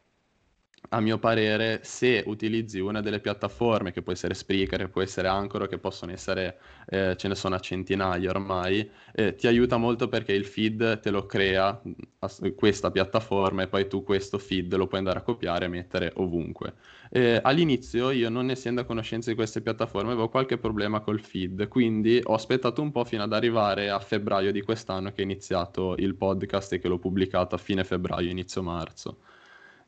A 0.90 1.00
mio 1.00 1.18
parere, 1.20 1.80
se 1.84 2.24
utilizzi 2.26 2.80
una 2.80 3.02
delle 3.02 3.20
piattaforme, 3.20 3.92
che 3.92 4.02
può 4.02 4.12
essere 4.14 4.34
Spreaker, 4.34 4.80
che 4.80 4.88
può 4.90 5.02
essere 5.02 5.28
Anchor, 5.28 5.68
che 5.68 5.78
possono 5.78 6.12
essere, 6.12 6.60
eh, 6.88 7.16
ce 7.18 7.28
ne 7.28 7.36
sono 7.36 7.56
a 7.56 7.60
centinaia 7.60 8.30
ormai, 8.30 8.90
eh, 9.14 9.36
ti 9.36 9.48
aiuta 9.48 9.78
molto 9.78 10.08
perché 10.08 10.34
il 10.34 10.46
feed 10.46 11.00
te 11.00 11.10
lo 11.10 11.26
crea 11.26 11.82
as- 12.20 12.42
questa 12.56 12.92
piattaforma 12.92 13.64
e 13.64 13.68
poi 13.68 13.88
tu 13.88 14.04
questo 14.04 14.38
feed 14.38 14.74
lo 14.76 14.88
puoi 14.88 15.00
andare 15.00 15.20
a 15.20 15.22
copiare 15.22 15.66
e 15.66 15.68
mettere 15.68 16.12
ovunque. 16.16 16.76
Eh, 17.10 17.40
all'inizio 17.42 18.12
io, 18.12 18.30
non 18.30 18.50
essendo 18.50 18.82
a 18.82 18.84
conoscenza 18.86 19.30
di 19.30 19.36
queste 19.36 19.62
piattaforme, 19.62 20.12
avevo 20.12 20.30
qualche 20.30 20.58
problema 20.58 21.00
col 21.02 21.22
feed, 21.22 21.68
quindi 21.68 22.20
ho 22.24 22.34
aspettato 22.34 22.82
un 22.82 22.92
po' 22.92 23.06
fino 23.06 23.24
ad 23.24 23.34
arrivare 23.34 23.90
a 23.90 24.00
febbraio 24.00 24.52
di 24.52 24.62
quest'anno 24.62 25.12
che 25.12 25.22
è 25.22 25.24
iniziato 25.24 25.96
il 25.98 26.16
podcast 26.16 26.74
e 26.74 26.80
che 26.80 26.88
l'ho 26.88 27.00
pubblicato 27.00 27.56
a 27.56 27.58
fine 27.58 27.84
febbraio, 27.84 28.30
inizio 28.30 28.62
marzo. 28.64 29.20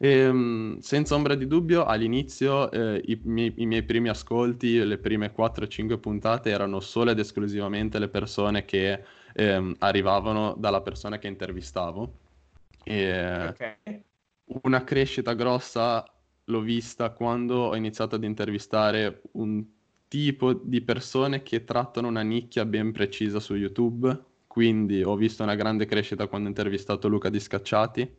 Ehm, 0.02 0.78
senza 0.80 1.16
ombra 1.16 1.36
di 1.36 1.46
dubbio, 1.46 1.84
all'inizio 1.84 2.72
eh, 2.72 3.02
i, 3.06 3.20
miei, 3.26 3.54
i 3.58 3.66
miei 3.66 3.84
primi 3.84 4.08
ascolti, 4.08 4.82
le 4.86 4.98
prime 4.98 5.32
4-5 5.34 5.98
puntate 6.00 6.50
erano 6.50 6.80
solo 6.80 7.12
ed 7.12 7.20
esclusivamente 7.20 8.00
le 8.00 8.08
persone 8.08 8.64
che 8.64 9.04
ehm, 9.34 9.76
arrivavano 9.80 10.56
dalla 10.58 10.82
persona 10.82 11.18
che 11.18 11.28
intervistavo. 11.28 12.18
E 12.84 13.50
Ok. 13.50 13.62
una 14.64 14.84
crescita 14.84 15.34
grossa 15.34 16.04
l'ho 16.46 16.62
vista 16.62 17.12
quando 17.12 17.56
ho 17.68 17.76
iniziato 17.76 18.16
ad 18.16 18.24
intervistare 18.24 19.22
un 19.34 19.64
tipo 20.08 20.54
di 20.54 20.82
persone 20.82 21.44
che 21.44 21.64
trattano 21.64 22.08
una 22.08 22.22
nicchia 22.24 22.66
ben 22.66 22.92
precisa 22.92 23.40
su 23.40 23.56
YouTube. 23.56 24.26
Quindi 24.48 25.04
ho 25.04 25.16
visto 25.16 25.44
una 25.44 25.56
grande 25.56 25.86
crescita 25.86 26.28
quando 26.28 26.48
ho 26.48 26.50
intervistato 26.50 27.08
Luca 27.08 27.30
Di 27.30 27.40
Scacciati. 27.40 28.18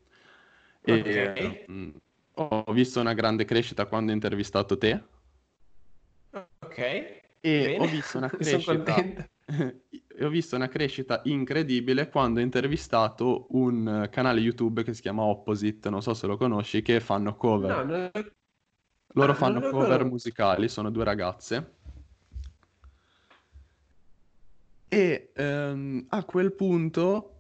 E 0.83 1.01
Ok. 1.03 1.71
mm, 1.71 1.91
ho 2.35 2.73
visto 2.73 3.01
una 3.01 3.13
grande 3.13 3.45
crescita 3.45 3.87
quando 3.87 4.11
ho 4.13 4.15
intervistato 4.15 4.79
te 4.79 5.05
Ok. 6.33 6.79
e 7.41 7.75
ho 7.79 7.85
Bene. 7.85 7.89
visto 7.89 8.19
una 8.19 8.29
crescita, 8.31 9.05
e 9.47 10.25
ho 10.25 10.29
visto 10.29 10.57
una 10.57 10.69
crescita 10.69 11.21
incredibile 11.25 12.09
quando 12.09 12.41
ho 12.41 12.43
intervistato 12.43 13.47
un 13.51 14.09
canale 14.11 14.41
YouTube 14.41 14.83
che 14.85 14.95
si 14.95 15.03
chiama 15.03 15.23
Opposite, 15.23 15.91
non 15.91 16.03
so 16.03 16.15
se 16.15 16.27
lo 16.27 16.37
conosci, 16.37 16.83
che 16.83 17.01
fanno 17.01 17.31
No, 17.33 17.37
cover. 17.37 17.85
non... 17.85 18.11
Loro 19.15 19.33
Ah, 19.33 19.35
fanno 19.35 19.61
cover 19.61 19.87
conosco. 19.89 20.09
musicali, 20.09 20.69
sono 20.69 20.91
due 20.91 21.05
ragazze. 21.05 21.79
E 24.89 25.33
ehm, 25.35 26.07
a 26.09 26.25
quel 26.25 26.53
punto 26.53 27.40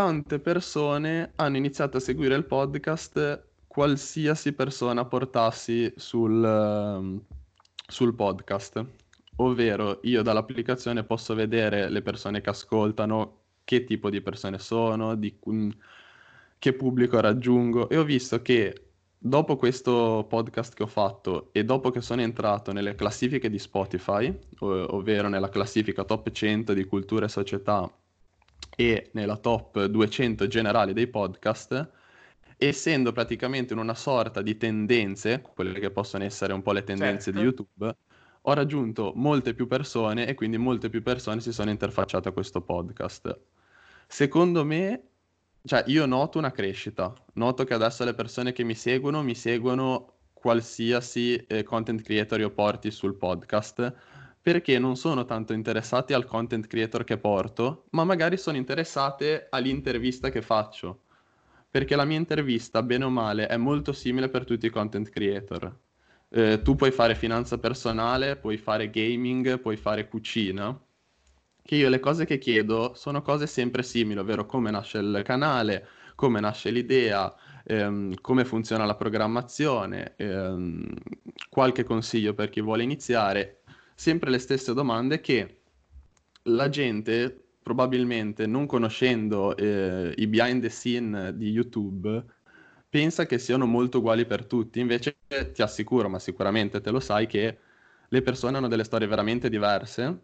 tante 0.00 0.38
persone 0.38 1.32
hanno 1.36 1.58
iniziato 1.58 1.98
a 1.98 2.00
seguire 2.00 2.34
il 2.34 2.46
podcast 2.46 3.48
qualsiasi 3.66 4.54
persona 4.54 5.04
portassi 5.04 5.92
sul, 5.94 6.42
ehm, 6.42 7.20
sul 7.86 8.14
podcast. 8.14 8.82
Ovvero, 9.36 9.98
io 10.04 10.22
dall'applicazione 10.22 11.04
posso 11.04 11.34
vedere 11.34 11.90
le 11.90 12.00
persone 12.00 12.40
che 12.40 12.48
ascoltano, 12.48 13.40
che 13.62 13.84
tipo 13.84 14.08
di 14.08 14.22
persone 14.22 14.58
sono, 14.58 15.16
di 15.16 15.38
che 16.58 16.72
pubblico 16.72 17.20
raggiungo 17.20 17.90
e 17.90 17.98
ho 17.98 18.04
visto 18.04 18.40
che 18.40 18.92
dopo 19.18 19.56
questo 19.56 20.24
podcast 20.26 20.72
che 20.72 20.82
ho 20.82 20.86
fatto 20.86 21.50
e 21.52 21.62
dopo 21.62 21.90
che 21.90 22.00
sono 22.00 22.22
entrato 22.22 22.72
nelle 22.72 22.94
classifiche 22.94 23.50
di 23.50 23.58
Spotify, 23.58 24.34
ov- 24.60 24.94
ovvero 24.94 25.28
nella 25.28 25.50
classifica 25.50 26.04
top 26.04 26.30
100 26.30 26.72
di 26.72 26.84
cultura 26.84 27.26
e 27.26 27.28
società 27.28 27.92
e 28.80 29.10
nella 29.12 29.36
top 29.36 29.84
200 29.84 30.46
generali 30.46 30.94
dei 30.94 31.06
podcast, 31.06 31.86
essendo 32.56 33.12
praticamente 33.12 33.74
in 33.74 33.78
una 33.78 33.94
sorta 33.94 34.40
di 34.40 34.56
tendenze, 34.56 35.42
quelle 35.42 35.78
che 35.78 35.90
possono 35.90 36.24
essere 36.24 36.54
un 36.54 36.62
po' 36.62 36.72
le 36.72 36.82
tendenze 36.82 37.30
di 37.30 37.40
Certo. 37.40 37.66
YouTube, 37.66 37.96
ho 38.40 38.52
raggiunto 38.54 39.12
molte 39.16 39.52
più 39.52 39.66
persone 39.66 40.26
e 40.26 40.32
quindi 40.32 40.56
molte 40.56 40.88
più 40.88 41.02
persone 41.02 41.42
si 41.42 41.52
sono 41.52 41.68
interfacciate 41.68 42.30
a 42.30 42.32
questo 42.32 42.62
podcast. 42.62 43.38
Secondo 44.06 44.64
me, 44.64 45.08
cioè 45.62 45.84
io 45.88 46.06
noto 46.06 46.38
una 46.38 46.50
crescita, 46.50 47.12
noto 47.34 47.64
che 47.64 47.74
adesso 47.74 48.02
le 48.04 48.14
persone 48.14 48.52
che 48.52 48.64
mi 48.64 48.74
seguono 48.74 49.22
mi 49.22 49.34
seguono 49.34 50.14
qualsiasi 50.32 51.36
eh, 51.36 51.64
content 51.64 52.00
creator 52.00 52.40
io 52.40 52.50
porti 52.50 52.90
sul 52.90 53.14
podcast, 53.14 53.94
perché 54.42 54.78
non 54.78 54.96
sono 54.96 55.24
tanto 55.24 55.52
interessati 55.52 56.12
al 56.12 56.24
content 56.24 56.66
creator 56.66 57.04
che 57.04 57.18
porto, 57.18 57.84
ma 57.90 58.04
magari 58.04 58.36
sono 58.38 58.56
interessate 58.56 59.46
all'intervista 59.50 60.30
che 60.30 60.40
faccio. 60.42 61.02
Perché 61.70 61.94
la 61.94 62.04
mia 62.04 62.16
intervista, 62.18 62.82
bene 62.82 63.04
o 63.04 63.10
male, 63.10 63.46
è 63.46 63.56
molto 63.56 63.92
simile 63.92 64.28
per 64.28 64.44
tutti 64.44 64.66
i 64.66 64.70
content 64.70 65.08
creator. 65.10 65.78
Eh, 66.30 66.62
tu 66.62 66.74
puoi 66.74 66.90
fare 66.90 67.14
finanza 67.14 67.58
personale, 67.58 68.36
puoi 68.36 68.56
fare 68.56 68.90
gaming, 68.90 69.60
puoi 69.60 69.76
fare 69.76 70.08
cucina. 70.08 70.78
Che 71.62 71.76
io 71.76 71.88
le 71.88 72.00
cose 72.00 72.24
che 72.24 72.38
chiedo 72.38 72.94
sono 72.94 73.22
cose 73.22 73.46
sempre 73.46 73.82
simili, 73.82 74.18
ovvero 74.18 74.46
come 74.46 74.70
nasce 74.70 74.98
il 74.98 75.22
canale, 75.24 75.86
come 76.16 76.40
nasce 76.40 76.70
l'idea, 76.70 77.32
ehm, 77.64 78.14
come 78.20 78.44
funziona 78.44 78.84
la 78.84 78.96
programmazione, 78.96 80.14
ehm, 80.16 80.86
qualche 81.48 81.84
consiglio 81.84 82.34
per 82.34 82.48
chi 82.48 82.60
vuole 82.60 82.82
iniziare, 82.82 83.59
sempre 84.00 84.30
le 84.30 84.38
stesse 84.38 84.72
domande 84.72 85.20
che 85.20 85.56
la 86.44 86.70
gente 86.70 87.38
probabilmente 87.62 88.46
non 88.46 88.64
conoscendo 88.64 89.54
eh, 89.54 90.14
i 90.16 90.26
behind 90.26 90.62
the 90.62 90.70
scene 90.70 91.36
di 91.36 91.50
YouTube 91.50 92.24
pensa 92.88 93.26
che 93.26 93.38
siano 93.38 93.66
molto 93.66 93.98
uguali 93.98 94.24
per 94.24 94.46
tutti. 94.46 94.80
Invece 94.80 95.18
ti 95.52 95.60
assicuro, 95.60 96.08
ma 96.08 96.18
sicuramente 96.18 96.80
te 96.80 96.90
lo 96.90 96.98
sai, 96.98 97.26
che 97.26 97.58
le 98.08 98.22
persone 98.22 98.56
hanno 98.56 98.68
delle 98.68 98.84
storie 98.84 99.06
veramente 99.06 99.50
diverse 99.50 100.22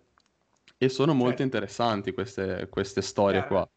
e 0.78 0.88
sono 0.88 1.12
molto 1.12 1.42
Certo. 1.42 1.42
interessanti 1.42 2.12
queste, 2.12 2.68
queste 2.70 3.02
storie 3.02 3.44
qua. 3.46 3.68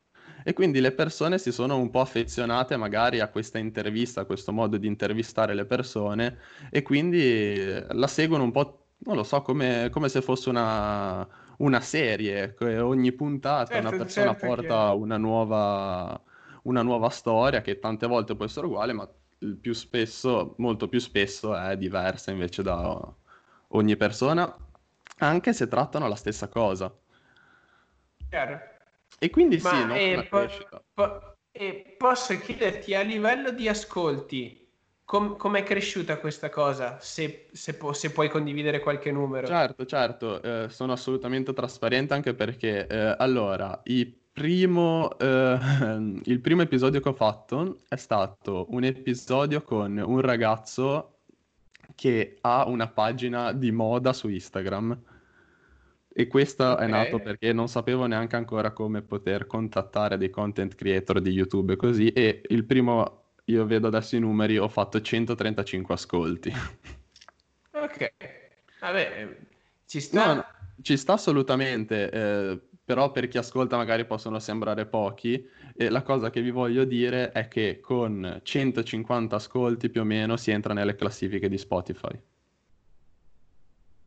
E 0.46 0.54
quindi 0.54 0.80
le 0.80 0.94
persone 0.94 1.38
si 1.38 1.52
sono 1.52 1.78
un 1.78 1.90
po' 1.90 2.00
affezionate 2.00 2.78
magari 2.78 3.20
a 3.20 3.28
questa 3.28 3.58
intervista, 3.58 4.22
a 4.22 4.26
questo 4.26 4.54
modo 4.54 4.78
di 4.78 4.88
intervistare 4.88 5.54
le 5.54 5.66
persone 5.66 6.38
e 6.72 6.82
quindi 6.84 7.20
eh, 7.22 7.86
la 7.90 8.08
seguono 8.08 8.44
un 8.46 8.52
po', 8.52 8.89
non 9.00 9.16
lo 9.16 9.24
so, 9.24 9.42
come, 9.42 9.90
come 9.92 10.10
se 10.10 10.22
fosse 10.22 10.50
una, 10.50 11.28
una 11.58 11.82
serie. 11.82 12.54
che 12.54 12.80
Ogni 12.80 13.12
puntata 13.14 13.78
una 13.78 13.94
Certo, 13.94 13.94
persona 13.94 14.36
certo, 14.36 14.36
porta 14.36 14.92
chiaro. 14.92 14.94
una 14.94 15.18
nuova, 15.18 16.22
una 16.64 16.82
nuova 16.82 17.10
storia 17.10 17.62
che 17.62 17.80
tante 17.80 18.08
volte 18.08 18.36
può 18.36 18.46
essere 18.46 18.66
uguale, 18.68 18.94
ma 18.94 19.10
più 19.60 19.74
spesso, 19.74 20.56
molto 20.58 20.88
più 20.90 21.00
spesso 21.00 21.56
è 21.56 21.78
diversa 21.78 22.32
invece 22.32 22.62
da 22.64 23.14
ogni 23.70 23.96
persona, 23.98 24.54
anche 25.20 25.54
se 25.54 25.68
trattano 25.68 26.08
la 26.08 26.16
stessa 26.16 26.48
cosa. 26.50 26.94
Chiaro. 28.30 28.60
E 29.20 29.30
quindi 29.30 29.60
sì, 29.60 29.82
Ma 29.82 29.92
eh, 29.94 30.10
una 30.10 30.28
po- 30.30 30.48
po- 30.94 31.38
posso 31.98 32.38
chiederti 32.40 32.94
a 32.96 33.02
livello 33.02 33.52
di 33.52 33.68
ascolti, 33.68 34.59
com- 35.10 35.38
com'è 35.38 35.64
cresciuta 35.64 36.20
questa 36.20 36.50
cosa? 36.50 37.00
Se, 37.00 37.48
se 37.52 37.74
pu- 37.74 37.94
se 37.94 38.12
puoi 38.12 38.30
condividere 38.30 38.80
qualche 38.80 39.12
numero. 39.12 39.48
Certo, 39.48 39.86
certo, 39.88 40.40
eh, 40.40 40.70
sono 40.70 40.92
assolutamente 40.92 41.52
trasparente 41.52 42.14
anche 42.14 42.36
perché, 42.36 42.86
eh, 42.86 43.16
allora, 43.18 43.82
il 43.86 44.16
primo, 44.32 45.18
eh, 45.18 45.58
il 46.26 46.40
primo 46.42 46.62
episodio 46.62 47.00
che 47.00 47.10
ho 47.10 47.14
fatto 47.14 47.80
è 47.88 47.96
stato 47.96 48.68
un 48.70 48.84
episodio 48.84 49.64
con 49.64 49.98
un 49.98 50.22
ragazzo 50.22 51.22
che 51.96 52.38
ha 52.42 52.68
una 52.68 52.88
pagina 52.88 53.52
di 53.52 53.72
moda 53.72 54.14
su 54.14 54.30
Instagram 54.30 55.02
e 56.12 56.28
questo 56.28 56.78
è 56.78 56.86
Ok. 56.86 56.90
nato 56.90 57.20
perché 57.22 57.54
non 57.54 57.68
sapevo 57.68 58.06
neanche 58.06 58.36
ancora 58.36 58.72
come 58.74 59.02
poter 59.02 59.46
contattare 59.48 60.18
dei 60.18 60.30
content 60.30 60.76
creator 60.76 61.22
di 61.22 61.30
YouTube 61.32 61.76
così 61.76 62.10
e 62.10 62.42
il 62.50 62.66
primo, 62.66 63.19
io 63.50 63.66
vedo 63.66 63.88
adesso 63.88 64.16
i 64.16 64.20
numeri, 64.20 64.58
ho 64.58 64.68
fatto 64.68 65.02
135 65.02 65.94
ascolti. 65.94 66.54
Ok, 67.72 68.14
vabbè, 68.80 69.38
ci 69.86 70.00
sta. 70.00 70.26
No, 70.26 70.34
no, 70.36 70.46
ci 70.82 70.98
sta 70.98 71.14
assolutamente, 71.14 72.10
eh, 72.12 72.60
però 72.84 73.12
per 73.12 73.28
chi 73.28 73.38
ascolta 73.38 73.76
magari 73.76 74.06
possono 74.06 74.40
sembrare 74.40 74.86
pochi. 74.86 75.48
E 75.76 75.90
la 75.90 76.04
cosa 76.04 76.30
che 76.30 76.42
vi 76.42 76.52
voglio 76.52 76.84
dire 76.84 77.32
è 77.32 77.48
che 77.48 77.80
con 77.80 78.40
150 78.44 79.36
ascolti 79.36 79.90
più 79.90 80.02
o 80.02 80.04
meno 80.04 80.38
si 80.38 80.52
entra 80.52 80.74
nelle 80.74 80.96
classifiche 80.96 81.50
di 81.50 81.58
Spotify. 81.58 82.20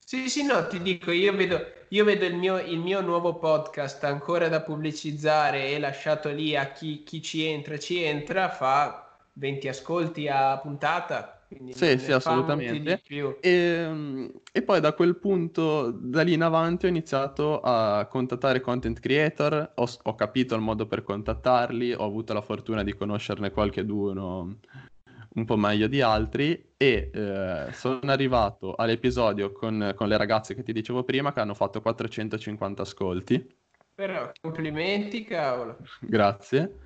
Sì, 0.04 0.28
sì, 0.28 0.44
no, 0.44 0.66
ti 0.66 0.82
dico, 0.82 1.10
io 1.10 1.34
vedo, 1.34 1.64
io 1.88 2.04
vedo 2.04 2.26
il, 2.26 2.34
mio, 2.34 2.58
il, 2.58 2.78
mio, 2.78 3.00
nuovo 3.00 3.36
podcast 3.36 4.04
ancora 4.04 4.48
da 4.48 4.60
pubblicizzare 4.60 5.68
e 5.68 5.78
lasciato 5.78 6.28
lì 6.28 6.54
a 6.54 6.70
chi, 6.72 7.02
chi 7.02 7.22
ci 7.22 7.46
entra, 7.46 7.78
ci 7.78 8.02
entra, 8.02 8.50
fa 8.50 9.01
20 9.32 9.68
ascolti 9.68 10.28
a 10.28 10.58
puntata 10.58 11.42
sì, 11.70 11.98
sì, 11.98 12.12
assolutamente. 12.12 13.02
E, 13.40 13.50
ehm, 13.50 14.32
e, 14.50 14.62
poi 14.62 14.80
da 14.80 14.92
quel 14.94 15.16
punto, 15.16 15.90
da 15.90 16.22
lì 16.22 16.32
in 16.32 16.42
avanti, 16.42 16.86
ho 16.86 16.88
iniziato 16.88 17.60
a 17.60 18.06
contattare 18.06 18.60
content 18.60 18.98
creator, 19.00 19.72
ho, 19.74 19.88
ho 20.02 20.14
capito 20.14 20.54
il 20.54 20.62
modo 20.62 20.86
per 20.86 21.02
contattarli, 21.02 21.92
ho 21.92 22.04
avuto 22.04 22.32
la 22.32 22.40
fortuna 22.40 22.82
di 22.82 22.94
conoscerne 22.94 23.50
qualcheduno 23.50 24.58
un 25.34 25.44
po' 25.46 25.56
meglio 25.56 25.86
di 25.86 26.02
altri 26.02 26.72
e 26.76 27.10
eh, 27.12 27.66
sono 27.72 28.00
arrivato 28.02 28.74
all'episodio 28.74 29.50
con, 29.50 29.94
con 29.96 30.08
le 30.08 30.18
ragazze 30.18 30.54
che 30.54 30.62
ti 30.62 30.74
dicevo 30.74 31.04
prima 31.04 31.32
che 31.32 31.40
hanno 31.40 31.54
fatto 31.54 31.80
450 31.80 32.82
ascolti. 32.82 33.56
Però 33.94 34.30
complimenti, 34.40 35.24
cavolo. 35.24 35.78
Grazie. 36.00 36.76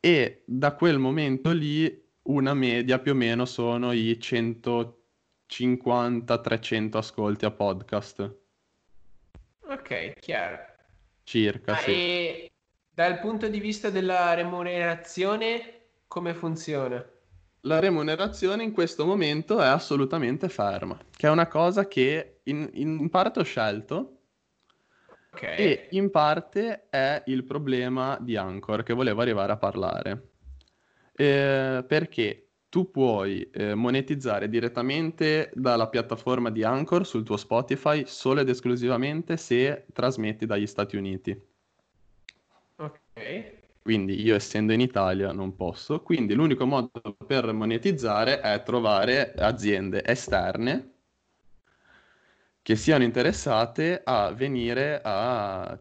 E 0.00 0.42
da 0.46 0.72
quel 0.72 0.98
momento 0.98 1.52
lì 1.52 2.08
una 2.22 2.54
media 2.54 2.98
più 2.98 3.12
o 3.12 3.14
meno 3.14 3.44
sono 3.44 3.92
i 3.92 4.18
150-300 4.18 6.96
ascolti 6.96 7.44
a 7.44 7.50
podcast. 7.50 8.34
Ok, 9.66 10.14
chiaro. 10.20 10.58
Circa, 11.22 11.72
ah, 11.72 11.76
sì. 11.76 11.90
E 11.90 12.50
dal 12.88 13.20
punto 13.20 13.48
di 13.48 13.60
vista 13.60 13.90
della 13.90 14.32
remunerazione, 14.32 15.88
come 16.06 16.32
funziona? 16.32 17.06
La 17.64 17.78
remunerazione 17.78 18.62
in 18.62 18.72
questo 18.72 19.04
momento 19.04 19.60
è 19.60 19.66
assolutamente 19.66 20.48
ferma, 20.48 20.98
che 21.14 21.26
è 21.26 21.30
una 21.30 21.46
cosa 21.46 21.86
che 21.86 22.40
in, 22.44 22.70
in 22.72 23.10
parte 23.10 23.40
ho 23.40 23.44
scelto 23.44 24.19
okay. 25.32 25.56
e 25.56 25.86
in 25.90 26.10
parte 26.10 26.88
è 26.88 27.22
il 27.26 27.44
problema 27.44 28.18
di 28.20 28.36
Anchor 28.36 28.82
che 28.82 28.94
volevo 28.94 29.20
arrivare 29.20 29.52
a 29.52 29.56
parlare 29.56 30.28
eh, 31.14 31.84
perché 31.86 32.46
tu 32.70 32.90
puoi 32.90 33.50
eh, 33.50 33.74
monetizzare 33.74 34.48
direttamente 34.48 35.50
dalla 35.54 35.88
piattaforma 35.88 36.50
di 36.50 36.62
Anchor 36.62 37.04
sul 37.04 37.24
tuo 37.24 37.36
Spotify 37.36 38.04
solo 38.06 38.40
ed 38.40 38.48
esclusivamente 38.48 39.36
se 39.36 39.86
trasmetti 39.92 40.46
dagli 40.46 40.66
Stati 40.66 40.96
Uniti. 40.96 41.38
Ok. 42.76 43.58
Quindi 43.82 44.22
io 44.22 44.36
essendo 44.36 44.72
in 44.72 44.80
Italia 44.80 45.32
non 45.32 45.56
posso, 45.56 46.00
quindi 46.00 46.32
l'unico 46.34 46.64
modo 46.64 46.90
per 47.26 47.52
monetizzare 47.52 48.40
è 48.40 48.62
trovare 48.62 49.34
aziende 49.36 50.04
esterne 50.04 50.92
che 52.62 52.76
siano 52.76 53.04
interessate 53.04 54.00
a 54.04 54.30
venire 54.32 55.00
a, 55.02 55.62
a 55.62 55.78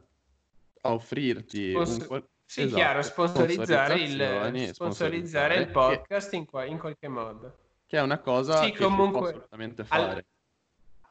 offrirti 0.82 1.72
Sponsor- 1.72 2.12
un, 2.12 2.24
sì, 2.50 2.62
esatto. 2.62 2.76
chiaro, 2.78 3.02
sponsorizzare, 3.04 3.94
il, 3.96 4.74
sponsorizzare 4.74 5.56
il 5.58 5.68
podcast 5.68 6.32
che, 6.32 6.36
in, 6.36 6.46
qua, 6.46 6.66
in, 6.66 6.80
qualche 6.80 7.08
modo. 7.08 7.58
Che 7.86 7.96
è 7.96 8.02
una 8.02 8.18
cosa 8.18 8.64
sì, 8.64 8.72
che 8.72 8.84
comunque, 8.84 9.20
si 9.20 9.28
assolutamente 9.28 9.84
fare. 9.84 10.12
Al, 10.12 10.26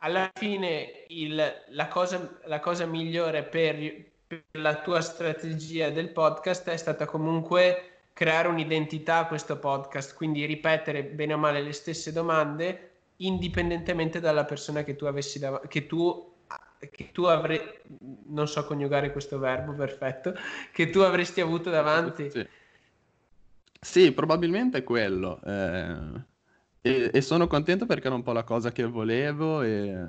alla 0.00 0.30
fine 0.34 1.04
il, 1.08 1.62
la, 1.68 1.86
cosa, 1.86 2.40
la, 2.46 2.58
cosa, 2.58 2.86
migliore 2.86 3.44
per, 3.44 3.76
per, 4.26 4.42
la 4.58 4.80
tua 4.80 5.00
strategia 5.00 5.90
del 5.90 6.10
podcast 6.10 6.68
è 6.70 6.76
stata 6.76 7.04
comunque 7.06 8.00
creare 8.14 8.48
un'identità 8.48 9.18
a 9.18 9.26
questo 9.28 9.60
podcast, 9.60 10.16
quindi 10.16 10.44
ripetere 10.44 11.04
bene 11.04 11.34
o 11.34 11.38
male 11.38 11.62
le 11.62 11.72
stesse 11.72 12.10
domande 12.10 12.97
indipendentemente 13.18 14.20
dalla 14.20 14.44
persona 14.44 14.84
che 14.84 14.96
tu 14.96 15.04
avessi 15.06 15.38
davanti, 15.38 15.68
che 15.68 15.86
tu 15.86 16.36
che 16.90 17.10
tu 17.12 17.24
avrei, 17.24 17.60
non 18.26 18.46
so 18.46 18.64
coniugare 18.64 19.10
questo 19.10 19.38
verbo 19.38 19.72
perfetto, 19.72 20.34
che 20.72 20.90
tu 20.90 21.00
avresti 21.00 21.40
avuto 21.40 21.70
davanti. 21.70 22.30
Sì, 22.30 22.46
sì 23.80 24.12
probabilmente 24.12 24.78
è 24.78 24.84
quello. 24.84 25.40
Eh, 25.44 26.26
e, 26.80 27.10
e, 27.12 27.20
sono 27.20 27.48
contento 27.48 27.86
perché 27.86 28.06
era 28.06 28.14
un 28.14 28.22
po' 28.22 28.32
la 28.32 28.44
cosa 28.44 28.70
che 28.70 28.84
volevo, 28.84 29.62
e, 29.62 30.06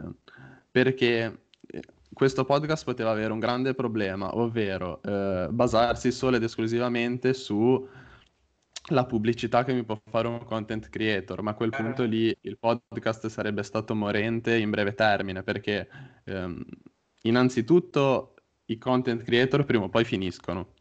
perché 0.70 1.40
eh, 1.66 1.82
questo 2.14 2.46
podcast 2.46 2.84
poteva 2.84 3.12
avere 3.12 3.34
un 3.34 3.40
grande 3.40 3.74
problema, 3.74 4.38
ovvero 4.38 5.02
eh, 5.02 5.48
basarsi 5.50 6.12
solo 6.12 6.36
ed 6.36 6.44
esclusivamente 6.44 7.34
su 7.34 7.88
la 8.88 9.06
pubblicità 9.06 9.64
che 9.64 9.74
mi 9.74 9.84
può 9.84 10.00
fare 10.10 10.28
un 10.28 10.44
content 10.44 10.90
creator, 10.90 11.42
ma 11.42 11.52
a 11.52 11.56
quel 11.56 11.70
punto 11.70 12.04
lì 12.04 12.36
il 12.42 12.58
podcast 12.58 13.28
sarebbe 13.28 13.64
stato 13.64 13.94
morente 13.94 14.58
in 14.58 14.70
breve 14.70 14.94
termine, 14.94 15.44
perché 15.44 15.88
ehm, 16.24 16.64
innanzitutto 17.24 18.36
i 18.66 18.78
content 18.78 19.24
creator 19.24 19.66
prima 19.66 19.86
o 19.86 19.90
poi 19.90 20.06
finiscono. 20.06 20.74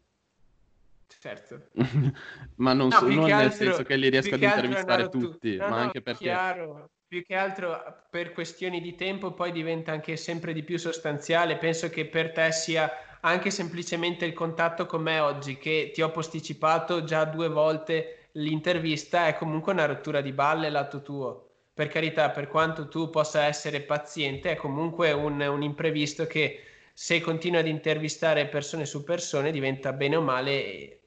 Certo. 1.19 1.69
ma 2.57 2.73
non, 2.73 2.87
no, 2.87 2.97
so, 2.97 3.07
non 3.09 3.25
nel 3.25 3.51
senso 3.51 3.83
che 3.83 3.97
li 3.97 4.09
riesco 4.09 4.35
ad 4.35 4.41
intervistare 4.41 5.09
tutti, 5.09 5.57
no, 5.57 5.67
ma 5.67 5.75
no, 5.75 5.81
anche 5.83 6.01
perché... 6.01 6.23
Chiaro. 6.23 6.89
Più 7.09 7.23
che 7.23 7.33
altro 7.33 8.05
per 8.11 8.33
questioni 8.33 8.79
di 8.79 8.93
tempo 8.93 9.33
poi 9.33 9.51
diventa 9.51 9.91
anche 9.91 10.15
sempre 10.15 10.53
di 10.53 10.61
più 10.61 10.77
sostanziale. 10.77 11.57
Penso 11.57 11.89
che 11.89 12.05
per 12.05 12.31
te 12.31 12.51
sia 12.51 12.87
anche 13.21 13.51
semplicemente 13.51 14.25
il 14.25 14.33
contatto 14.33 14.85
con 14.85 15.01
me 15.01 15.19
oggi, 15.19 15.57
che 15.57 15.91
ti 15.93 16.01
ho 16.01 16.11
posticipato 16.11 17.03
già 17.03 17.25
due 17.25 17.49
volte 17.49 18.29
l'intervista, 18.33 19.27
è 19.27 19.35
comunque 19.35 19.73
una 19.73 19.85
rottura 19.85 20.21
di 20.21 20.31
balle 20.31 20.69
lato 20.69 21.01
tuo. 21.01 21.47
Per 21.73 21.87
carità, 21.87 22.29
per 22.29 22.47
quanto 22.47 22.87
tu 22.87 23.09
possa 23.09 23.45
essere 23.45 23.81
paziente, 23.81 24.51
è 24.51 24.55
comunque 24.55 25.11
un, 25.11 25.39
un 25.41 25.63
imprevisto 25.63 26.27
che 26.27 26.63
se 26.93 27.21
continui 27.21 27.59
ad 27.59 27.67
intervistare 27.67 28.47
persone 28.47 28.85
su 28.85 29.03
persone 29.03 29.51
diventa 29.51 29.93
bene 29.93 30.15
o 30.17 30.21
male 30.21 30.99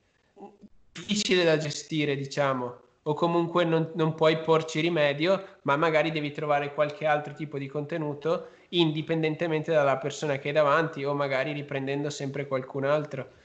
difficile 0.93 1.45
da 1.45 1.57
gestire, 1.59 2.17
diciamo 2.17 2.81
o 3.05 3.15
comunque 3.15 3.65
non, 3.65 3.91
non, 3.95 4.15
puoi 4.15 4.39
porci 4.39 4.81
rimedio, 4.81 5.59
ma 5.63 5.77
magari 5.77 6.11
devi 6.11 6.31
trovare 6.31 6.73
qualche 6.73 7.07
altro 7.07 7.33
tipo 7.35 7.59
di 7.59 7.67
contenuto 7.67 8.49
indipendentemente 8.71 9.73
dalla 9.73 9.99
persona 9.99 10.39
che 10.39 10.49
hai 10.49 10.55
davanti 10.55 11.05
o 11.05 11.15
magari 11.15 11.53
riprendendo 11.53 12.11
sempre 12.11 12.47
qualcun 12.47 12.85
altro. 12.85 13.41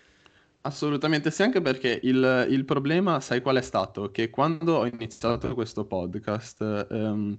Assolutamente 0.62 1.32
sì, 1.32 1.43
anche 1.43 1.62
perché 1.62 2.00
il, 2.04 2.48
il 2.50 2.65
problema, 2.65 3.20
sai 3.20 3.41
qual 3.41 3.58
è 3.58 3.62
stato? 3.62 4.12
Che 4.12 4.30
quando 4.30 4.78
ho 4.78 4.86
iniziato 4.86 5.54
questo 5.54 5.86
podcast, 5.86 6.88
ehm, 6.91 7.38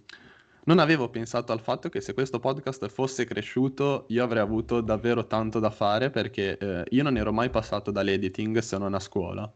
non 0.64 0.78
avevo 0.78 1.08
pensato 1.08 1.52
al 1.52 1.60
fatto 1.60 1.88
che 1.88 2.00
se 2.00 2.14
questo 2.14 2.40
podcast 2.40 2.88
fosse 2.88 3.24
cresciuto 3.24 4.04
io 4.08 4.24
avrei 4.24 4.42
avuto 4.42 4.80
davvero 4.80 5.26
tanto 5.26 5.60
da 5.60 5.70
fare 5.70 6.10
perché 6.10 6.58
eh, 6.58 6.84
io 6.90 7.02
non 7.02 7.16
ero 7.16 7.32
mai 7.32 7.48
passato 7.48 7.90
dall'editing 7.90 8.58
se 8.58 8.76
non 8.76 8.92
a 8.92 9.00
scuola 9.00 9.50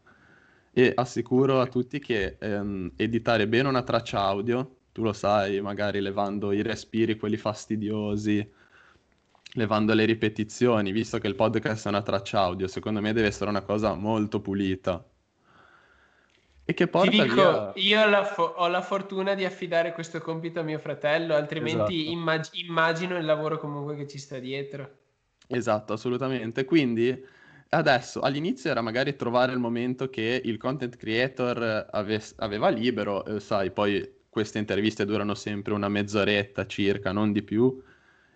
e 0.75 0.91
assicuro 0.95 1.61
a 1.61 1.67
tutti 1.67 1.99
che 1.99 2.37
ehm, 2.39 2.93
editare 2.95 3.47
bene 3.47 3.67
una 3.69 3.83
traccia 3.83 4.21
audio, 4.21 4.77
tu 4.91 5.03
lo 5.03 5.13
sai, 5.13 5.61
magari 5.61 6.01
levando 6.01 6.51
i 6.51 6.63
respiri, 6.63 7.15
quelli 7.15 7.37
fastidiosi, 7.37 8.51
levando 9.53 9.93
le 9.93 10.05
ripetizioni, 10.05 10.91
visto 10.91 11.19
che 11.19 11.27
il 11.27 11.35
podcast 11.35 11.85
è 11.85 11.89
una 11.89 12.01
traccia 12.01 12.39
audio, 12.39 12.67
secondo 12.67 13.01
me 13.01 13.13
deve 13.13 13.27
essere 13.27 13.51
una 13.51 13.61
cosa 13.61 13.93
molto 13.93 14.41
pulita. 14.41 15.05
E 16.65 16.73
che 16.73 16.87
porta 16.87 17.11
Ti 17.11 17.21
dico, 17.21 17.35
via... 17.35 17.71
io 17.75 18.01
ho 18.01 18.09
la, 18.09 18.23
fo- 18.23 18.53
ho 18.55 18.67
la, 18.67 18.81
fortuna 18.81 19.35
di 19.35 19.45
affidare 19.45 19.91
questo 19.91 20.21
compito 20.21 20.61
a 20.61 20.63
mio 20.63 20.79
fratello, 20.79 21.35
altrimenti 21.35 22.01
esatto. 22.01 22.11
immag- 22.17 22.53
immagino 22.53 23.17
il 23.17 23.25
lavoro 23.25 23.59
comunque 23.59 23.95
che 23.95 24.07
ci 24.07 24.17
sta 24.17 24.39
dietro. 24.39 24.89
Esatto, 25.47 25.93
assolutamente. 25.93 26.65
Quindi 26.65 27.41
adesso 27.73 28.21
all'inizio 28.21 28.69
era 28.69 28.81
magari 28.81 29.15
trovare 29.15 29.51
il 29.51 29.59
momento 29.59 30.09
che 30.09 30.41
il 30.43 30.57
content 30.57 30.95
creator 30.95 31.87
ave- 31.91 32.33
aveva 32.37 32.69
libero, 32.69 33.25
eh, 33.25 33.39
sai, 33.39 33.71
poi 33.71 34.21
queste 34.29 34.59
interviste 34.59 35.05
durano 35.05 35.35
sempre 35.35 35.73
una 35.73 35.89
mezz'oretta 35.89 36.65
circa, 36.65 37.11
non 37.11 37.31
di 37.31 37.43
più. 37.43 37.81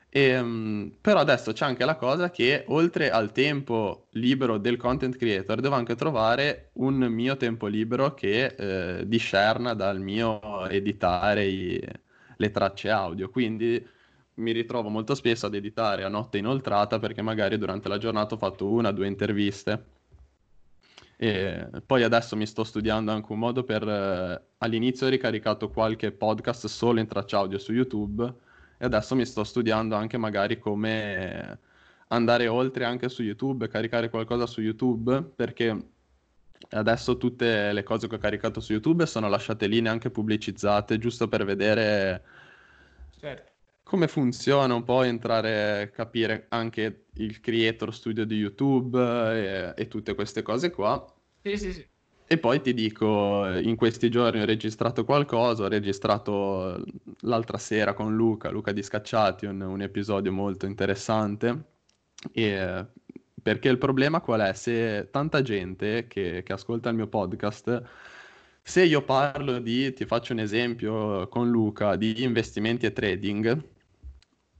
E, 0.10 0.39
um, 0.39 0.91
però 1.02 1.19
adesso 1.19 1.52
c'è 1.52 1.65
anche 1.65 1.86
la 1.86 1.95
cosa 1.95 2.32
che 2.32 2.63
oltre 2.67 3.10
al 3.12 3.32
tempo 3.32 4.08
libero 4.12 4.58
del 4.58 4.78
content 4.78 5.15
creator 5.17 5.60
devo 5.60 5.76
anche 5.76 5.95
trovare 5.95 6.69
un 6.73 6.95
mio 6.95 7.36
tempo 7.38 7.67
libero 7.67 8.13
che 8.13 8.45
eh, 8.45 9.08
discerna 9.08 9.73
dal 9.73 10.00
mio 10.00 10.67
editare 10.69 11.45
i, 11.45 11.82
le 12.38 12.52
tracce 12.52 12.89
audio. 12.89 13.30
Quindi 13.30 13.86
mi 14.38 14.52
ritrovo 14.52 14.89
molto 14.89 15.15
spesso 15.15 15.45
ad 15.45 15.56
editare 15.56 16.04
a 16.04 16.10
notte 16.10 16.38
inoltrata 16.38 17.00
perché 17.00 17.21
magari 17.21 17.58
durante 17.58 17.88
la 17.88 17.97
giornata 17.97 18.36
ho 18.36 18.38
fatto 18.38 18.67
una 18.67 18.89
o 18.89 18.91
due 18.91 19.08
interviste. 19.08 19.95
E 21.19 21.69
poi 21.86 22.04
adesso 22.04 22.36
mi 22.36 22.45
sto 22.45 22.63
studiando 22.63 23.12
anche 23.12 23.32
un 23.32 23.39
modo 23.39 23.63
per... 23.63 23.88
Eh, 23.88 24.41
all'inizio 24.60 25.08
ho 25.08 25.10
ricaricato 25.10 25.69
qualche 25.69 26.12
podcast 26.12 26.67
solo 26.67 27.00
in 27.00 27.08
traccia 27.08 27.38
audio 27.38 27.58
su 27.58 27.73
YouTube 27.73 28.23
e 28.78 28.86
adesso 28.86 29.15
mi 29.15 29.26
sto 29.26 29.43
studiando 29.43 29.95
anche 29.95 30.17
magari 30.17 30.60
come 30.60 31.60
andare 32.10 32.47
oltre 32.47 32.86
anche 32.86 33.10
su 33.10 33.23
YouTube, 33.23 33.67
caricare 33.67 34.10
qualcosa 34.10 34.45
su 34.45 34.62
YouTube, 34.62 35.21
perché 35.36 35.89
adesso 36.69 37.17
tutte 37.17 37.73
le 37.73 37.84
cose 37.84 38.08
che 38.08 38.15
ho 38.15 38.19
caricato 38.19 38.60
su 38.60 38.73
YouTube 38.73 39.06
sono 39.08 39.28
lasciate 39.28 39.65
lì 39.67 39.82
neanche 39.82 40.12
pubblicizzate, 40.12 41.00
giusto 41.00 41.28
per 41.28 41.43
vedere 41.45 42.23
certo. 43.19 43.56
Come 43.88 44.08
funziona 44.08 44.73
un 44.73 44.84
po', 44.84 45.04
entrare, 45.04 45.91
capire 45.91 46.47
anche 46.50 47.06
il 47.13 47.39
creator 47.39 47.93
studio 47.93 48.26
di 48.26 48.36
YouTube 48.36 49.00
e, 49.00 49.73
e 49.76 49.88
tutte 49.88 50.13
queste 50.13 50.41
cose 50.41 50.71
qua. 50.71 51.04
Sì, 51.41 51.58
sì, 51.58 51.73
sì. 51.73 51.88
E 52.30 52.38
poi 52.38 52.62
ti 52.62 52.73
dico, 52.73 53.47
in 53.58 53.78
questi 53.78 54.10
giorni 54.10 54.41
ho 54.41 54.45
registrato 54.45 55.06
qualcosa, 55.06 55.63
ho 55.63 55.67
registrato 55.69 56.84
l'altra 57.21 57.58
sera 57.58 57.93
con 57.93 58.13
Luca, 58.13 58.50
Luca 58.50 58.73
di 58.73 58.84
Scacciati, 58.84 59.45
un, 59.45 59.62
un 59.62 59.82
episodio 59.82 60.34
molto 60.34 60.65
interessante. 60.65 61.63
E, 62.34 62.86
perché 63.41 63.69
il 63.69 63.78
problema 63.78 64.19
qual 64.19 64.41
è? 64.41 64.54
Se 64.54 65.08
tanta 65.10 65.41
gente 65.41 66.08
che, 66.08 66.43
che 66.43 66.54
ascolta 66.54 66.89
il 66.89 66.95
mio 66.95 67.08
podcast, 67.08 67.82
se 68.62 68.84
io 68.84 69.02
parlo 69.04 69.60
di, 69.60 69.93
ti 69.93 70.06
faccio 70.06 70.34
un 70.34 70.39
esempio 70.39 71.30
con 71.30 71.50
Luca, 71.50 71.95
di 71.95 72.23
investimenti 72.23 72.86
e 72.86 72.91
trading, 72.91 73.76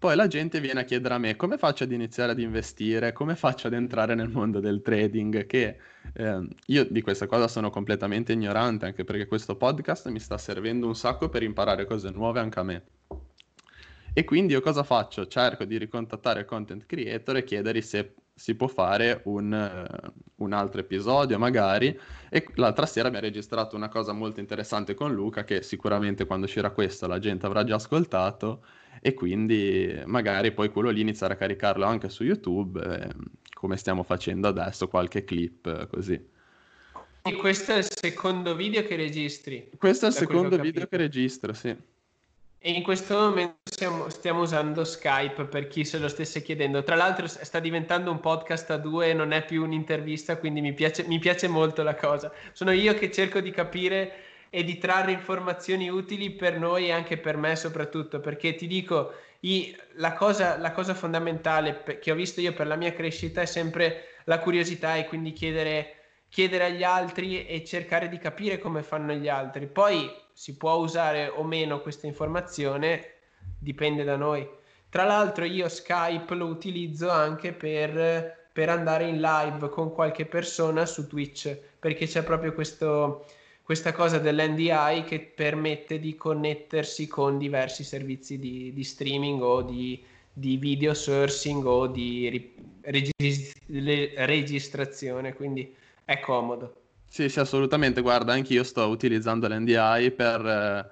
poi 0.08 0.16
la 0.16 0.28
gente 0.28 0.62
viene 0.62 0.80
a 0.80 0.84
chiedere 0.86 1.16
a 1.16 1.18
me 1.18 1.36
come 1.36 1.58
faccio 1.58 1.84
ad 1.84 1.92
iniziare 1.92 2.32
ad 2.32 2.40
investire, 2.40 3.12
come 3.12 3.36
faccio 3.36 3.68
ad 3.68 3.74
entrare 3.74 4.16
nel 4.16 4.30
mondo 4.30 4.62
del 4.62 4.82
trading, 4.82 5.46
che 5.46 5.80
eh, 6.14 6.48
io 6.68 6.86
di 6.90 7.02
questa 7.02 7.28
cosa 7.28 7.50
sono 7.50 7.70
completamente 7.70 8.32
ignorante, 8.32 8.86
anche 8.86 9.04
perché 9.04 9.28
questo 9.28 9.58
podcast 9.58 10.08
mi 10.08 10.22
sta 10.22 10.38
servendo 10.38 10.88
un 10.88 10.96
sacco 10.96 11.28
per 11.28 11.44
imparare 11.44 11.86
cose 11.86 12.10
nuove 12.10 12.40
anche 12.40 12.58
a 12.58 12.64
me. 12.64 12.84
E 14.14 14.24
quindi 14.24 14.54
io 14.54 14.62
cosa 14.62 14.84
faccio? 14.84 15.28
Cerco 15.28 15.66
di 15.66 15.78
ricontattare 15.78 16.40
il 16.40 16.46
content 16.46 16.86
creator 16.86 17.36
e 17.36 17.44
chiedergli 17.44 17.82
se 17.82 18.14
si 18.34 18.56
può 18.56 18.68
fare 18.68 19.24
un, 19.26 19.52
uh, 19.52 20.12
un, 20.36 20.54
altro 20.54 20.80
episodio 20.80 21.38
magari. 21.38 22.00
E 22.30 22.48
l'altra 22.56 22.86
sera 22.86 23.10
mi 23.10 23.18
ha 23.18 23.20
registrato 23.20 23.76
una 23.76 23.90
cosa 23.90 24.14
molto 24.14 24.40
interessante 24.40 24.94
con 24.94 25.14
Luca 25.14 25.44
che 25.44 25.64
sicuramente 25.64 26.26
quando 26.26 26.46
uscirà 26.46 26.70
questo 26.70 27.08
la 27.08 27.20
gente 27.20 27.46
avrà 27.46 27.66
già 27.66 27.76
ascoltato 27.76 28.64
e 29.02 29.14
quindi 29.14 30.02
magari 30.06 30.52
poi 30.52 30.70
quello 30.70 30.90
lì 30.90 31.02
iniziare 31.02 31.34
a 31.34 31.38
caricarlo 31.38 31.86
anche 31.86 32.10
su 32.10 32.24
YouTube, 32.24 32.82
eh, 32.82 33.10
come 33.54 33.78
stiamo 33.78 34.04
facendo 34.04 34.48
adesso, 34.48 34.88
qualche 34.88 35.24
clip 35.24 35.66
eh, 35.66 35.88
così. 35.88 36.36
E 37.22 37.34
questo 37.36 37.74
è 37.74 37.78
il 37.78 37.88
secondo 37.90 38.56
video 38.56 38.84
che 38.86 38.96
registri? 38.96 39.70
Questo 39.78 40.06
è 40.06 40.10
il 40.10 40.16
secondo 40.16 40.58
video 40.58 40.88
che 40.88 40.98
registro, 40.98 41.54
sì. 41.54 41.76
E 42.60 42.72
in 42.72 42.84
questo 42.84 43.16
momento 43.16 43.58
siamo, 43.64 44.10
stiamo 44.10 44.42
usando 44.42 44.84
Skype 44.84 45.46
per 45.46 45.68
chi 45.68 45.86
se 45.86 46.00
lo 46.00 46.08
stesse 46.08 46.42
chiedendo. 46.42 46.84
Tra 46.84 46.96
l'altro 46.96 47.28
sta 47.28 47.60
diventando 47.60 48.12
un 48.12 48.20
podcast 48.20 48.70
a 48.72 48.78
due, 48.78 49.14
non 49.14 49.32
è 49.32 49.46
più 49.46 49.64
un'intervista, 49.64 50.38
quindi 50.38 50.62
mi 50.62 50.74
piace, 50.74 51.04
mi 51.08 51.20
piace 51.20 51.48
molto 51.48 51.84
la 51.84 51.96
cosa. 51.96 52.32
Sono 52.54 52.72
io 52.72 52.94
che 52.96 53.12
cerco 53.12 53.42
di 53.42 53.52
capire 53.52 54.12
e 54.50 54.64
di 54.64 54.78
trarre 54.78 55.12
informazioni 55.12 55.90
utili 55.90 56.32
per 56.32 56.58
noi 56.58 56.88
e 56.88 56.92
anche 56.92 57.18
per 57.18 57.38
me 57.38 57.56
soprattutto, 57.56 58.20
perché 58.20 58.56
ti 58.56 58.68
dico, 58.68 59.14
i, 59.42 59.76
la, 59.96 60.14
cosa, 60.14 60.58
la 60.58 60.72
cosa 60.72 60.94
fondamentale 60.94 61.84
che 62.00 62.12
ho 62.12 62.16
visto 62.16 62.42
io 62.42 62.54
per 62.54 62.68
la 62.68 62.76
mia 62.76 62.94
crescita 62.94 63.42
è 63.42 63.46
sempre 63.46 64.16
la 64.26 64.40
curiosità 64.40 64.96
e 64.96 65.06
quindi 65.06 65.34
chiedere, 65.34 65.96
chiedere 66.30 66.66
agli 66.66 66.84
altri 66.84 67.46
e 67.46 67.64
cercare 67.64 68.10
di 68.10 68.18
capire 68.18 68.58
come 68.58 68.84
fanno 68.84 69.14
gli 69.14 69.28
altri. 69.28 69.68
Poi 69.68 70.12
si 70.34 70.58
può 70.58 70.76
usare 70.76 71.28
o 71.28 71.44
meno 71.44 71.82
questa 71.82 72.08
informazione, 72.08 73.14
dipende 73.60 74.04
da 74.04 74.16
noi. 74.16 74.48
Tra 74.90 75.04
l'altro 75.04 75.46
io 75.46 75.68
Skype 75.68 76.34
lo 76.36 76.46
utilizzo 76.46 77.10
anche 77.10 77.54
per, 77.54 78.48
per 78.52 78.70
andare 78.70 79.06
in 79.06 79.20
live 79.20 79.70
con 79.70 79.94
qualche 79.94 80.26
persona 80.26 80.86
su 80.86 81.08
Twitch, 81.08 81.58
perché 81.80 82.08
c'è 82.08 82.24
proprio 82.24 82.54
questo 82.54 83.26
questa 83.68 83.92
cosa 83.92 84.18
dell'NDI 84.18 85.04
che 85.06 85.20
permette 85.20 86.00
di 86.00 86.16
connettersi 86.16 87.06
con 87.06 87.38
diversi 87.38 87.84
servizi 87.84 88.40
di, 88.40 88.72
di 88.72 88.84
streaming 88.86 89.42
o 89.42 89.62
di, 89.62 90.02
di, 90.32 90.56
video 90.56 90.94
sourcing 90.94 91.66
o 91.66 91.86
di 91.88 92.54
regis- 92.80 93.52
registrazione, 93.68 95.34
quindi 95.34 95.76
è 96.06 96.18
comodo. 96.22 96.84
Sì, 97.10 97.28
sì, 97.28 97.42
assolutamente. 97.42 98.00
Guarda, 98.00 98.32
anch'io 98.32 98.64
sto 98.64 98.88
utilizzando 98.88 99.50
l'NDI 99.50 100.12
per, 100.12 100.90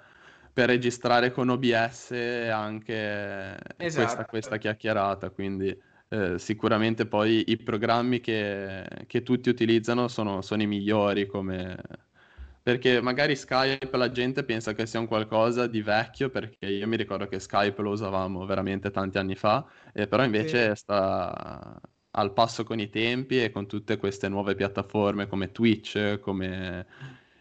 per 0.52 0.68
registrare 0.68 1.32
con 1.32 1.48
OBS 1.48 2.12
anche 2.12 3.58
esatto. 3.78 4.04
questa, 4.04 4.26
questa, 4.26 4.58
chiacchierata, 4.58 5.30
quindi 5.30 5.74
eh, 6.10 6.38
sicuramente 6.38 7.06
poi 7.06 7.46
i 7.48 7.56
programmi 7.56 8.20
che, 8.20 8.86
che 9.08 9.24
tutti 9.24 9.48
utilizzano 9.48 10.10
sono, 10.10 10.42
sono 10.42 10.62
i 10.62 10.68
migliori 10.68 11.26
come 11.26 11.78
perché 12.66 13.00
magari 13.00 13.36
Skype 13.36 13.96
la 13.96 14.10
gente 14.10 14.44
pensa 14.44 14.74
che 14.74 14.88
sia 14.88 15.00
un 15.00 15.06
qualcosa 15.06 15.68
di 15.68 15.84
vecchio, 15.84 16.32
perché 16.32 16.66
io 16.66 16.88
mi 16.88 16.96
ricordo 16.96 17.28
che 17.28 17.40
Skype 17.40 17.80
lo 17.80 17.92
usavamo 17.92 18.44
veramente 18.48 18.90
tanti 18.90 19.20
anni 19.20 19.36
fa, 19.36 19.64
eh, 19.94 20.08
però 20.08 20.24
invece 20.24 20.70
sì. 20.70 20.76
sta 20.78 21.80
al 22.10 22.34
passo 22.34 22.64
con 22.64 22.80
i 22.80 22.90
tempi 22.90 23.40
e 23.40 23.52
con 23.52 23.68
tutte 23.68 23.98
queste 23.98 24.30
nuove 24.30 24.56
piattaforme 24.56 25.28
come 25.28 25.52
Twitch, 25.52 26.18
come 26.22 26.88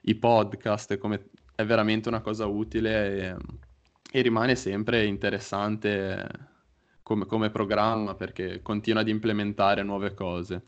i 0.02 0.14
podcast, 0.14 0.98
come... 0.98 1.30
è 1.54 1.64
veramente 1.64 2.10
una 2.10 2.20
cosa 2.20 2.44
utile 2.44 3.16
e, 3.16 3.36
e 4.12 4.20
rimane 4.20 4.56
sempre 4.56 5.06
interessante 5.06 6.28
come, 7.02 7.24
come, 7.24 7.48
programma 7.48 8.14
perché 8.14 8.60
continua 8.60 9.00
ad 9.00 9.08
implementare 9.08 9.82
nuove 9.82 10.12
cose. 10.12 10.62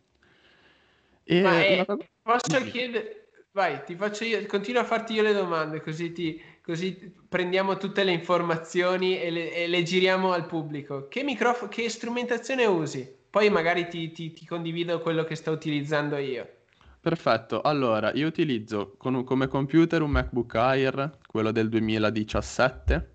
E 1.24 1.42
Ma 1.42 1.62
è... 1.62 1.84
posso 2.22 2.64
chiedere 2.70 3.25
Vai, 3.56 3.82
ti 3.84 3.94
faccio 3.94 4.24
io, 4.24 4.44
continuo 4.44 4.82
a 4.82 4.84
farti 4.84 5.14
io 5.14 5.22
le 5.22 5.32
domande, 5.32 5.80
così, 5.80 6.12
ti, 6.12 6.38
così 6.62 7.10
prendiamo 7.26 7.78
tutte 7.78 8.04
le 8.04 8.12
informazioni 8.12 9.18
e 9.18 9.30
le, 9.30 9.54
e 9.54 9.66
le 9.66 9.82
giriamo 9.82 10.32
al 10.32 10.44
pubblico. 10.44 11.08
Che, 11.08 11.22
microfono, 11.22 11.70
che 11.70 11.88
strumentazione 11.88 12.66
usi? 12.66 13.10
Poi 13.30 13.48
magari 13.48 13.88
ti, 13.88 14.12
ti, 14.12 14.34
ti, 14.34 14.44
condivido 14.44 15.00
quello 15.00 15.24
che 15.24 15.36
sto 15.36 15.52
utilizzando 15.52 16.18
io. 16.18 16.46
Perfetto, 17.00 17.62
allora 17.62 18.12
io 18.12 18.26
utilizzo 18.26 18.92
con, 18.98 19.24
come 19.24 19.46
computer 19.46 20.02
un 20.02 20.10
MacBook 20.10 20.54
Air, 20.54 21.18
quello 21.26 21.50
del 21.50 21.70
2017. 21.70 23.10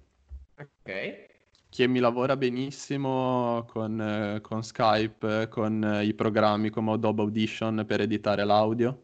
Ok. 0.58 1.25
Che 1.69 1.88
mi 1.88 1.99
lavora 1.99 2.36
benissimo 2.36 3.63
con, 3.69 4.39
con 4.41 4.63
Skype, 4.63 5.49
con 5.49 5.99
i 6.01 6.15
programmi 6.15 6.71
come 6.71 6.93
Adobe 6.93 7.21
Audition 7.21 7.86
per 7.86 8.01
editare 8.01 8.43
l'audio. 8.43 9.04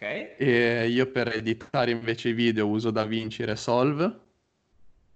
Ok. 0.00 0.36
E 0.38 0.86
io 0.88 1.10
per 1.10 1.34
editare 1.34 1.90
invece 1.90 2.28
i 2.28 2.32
video 2.32 2.68
uso 2.68 2.92
DaVinci 2.92 3.44
Resolve 3.44 4.20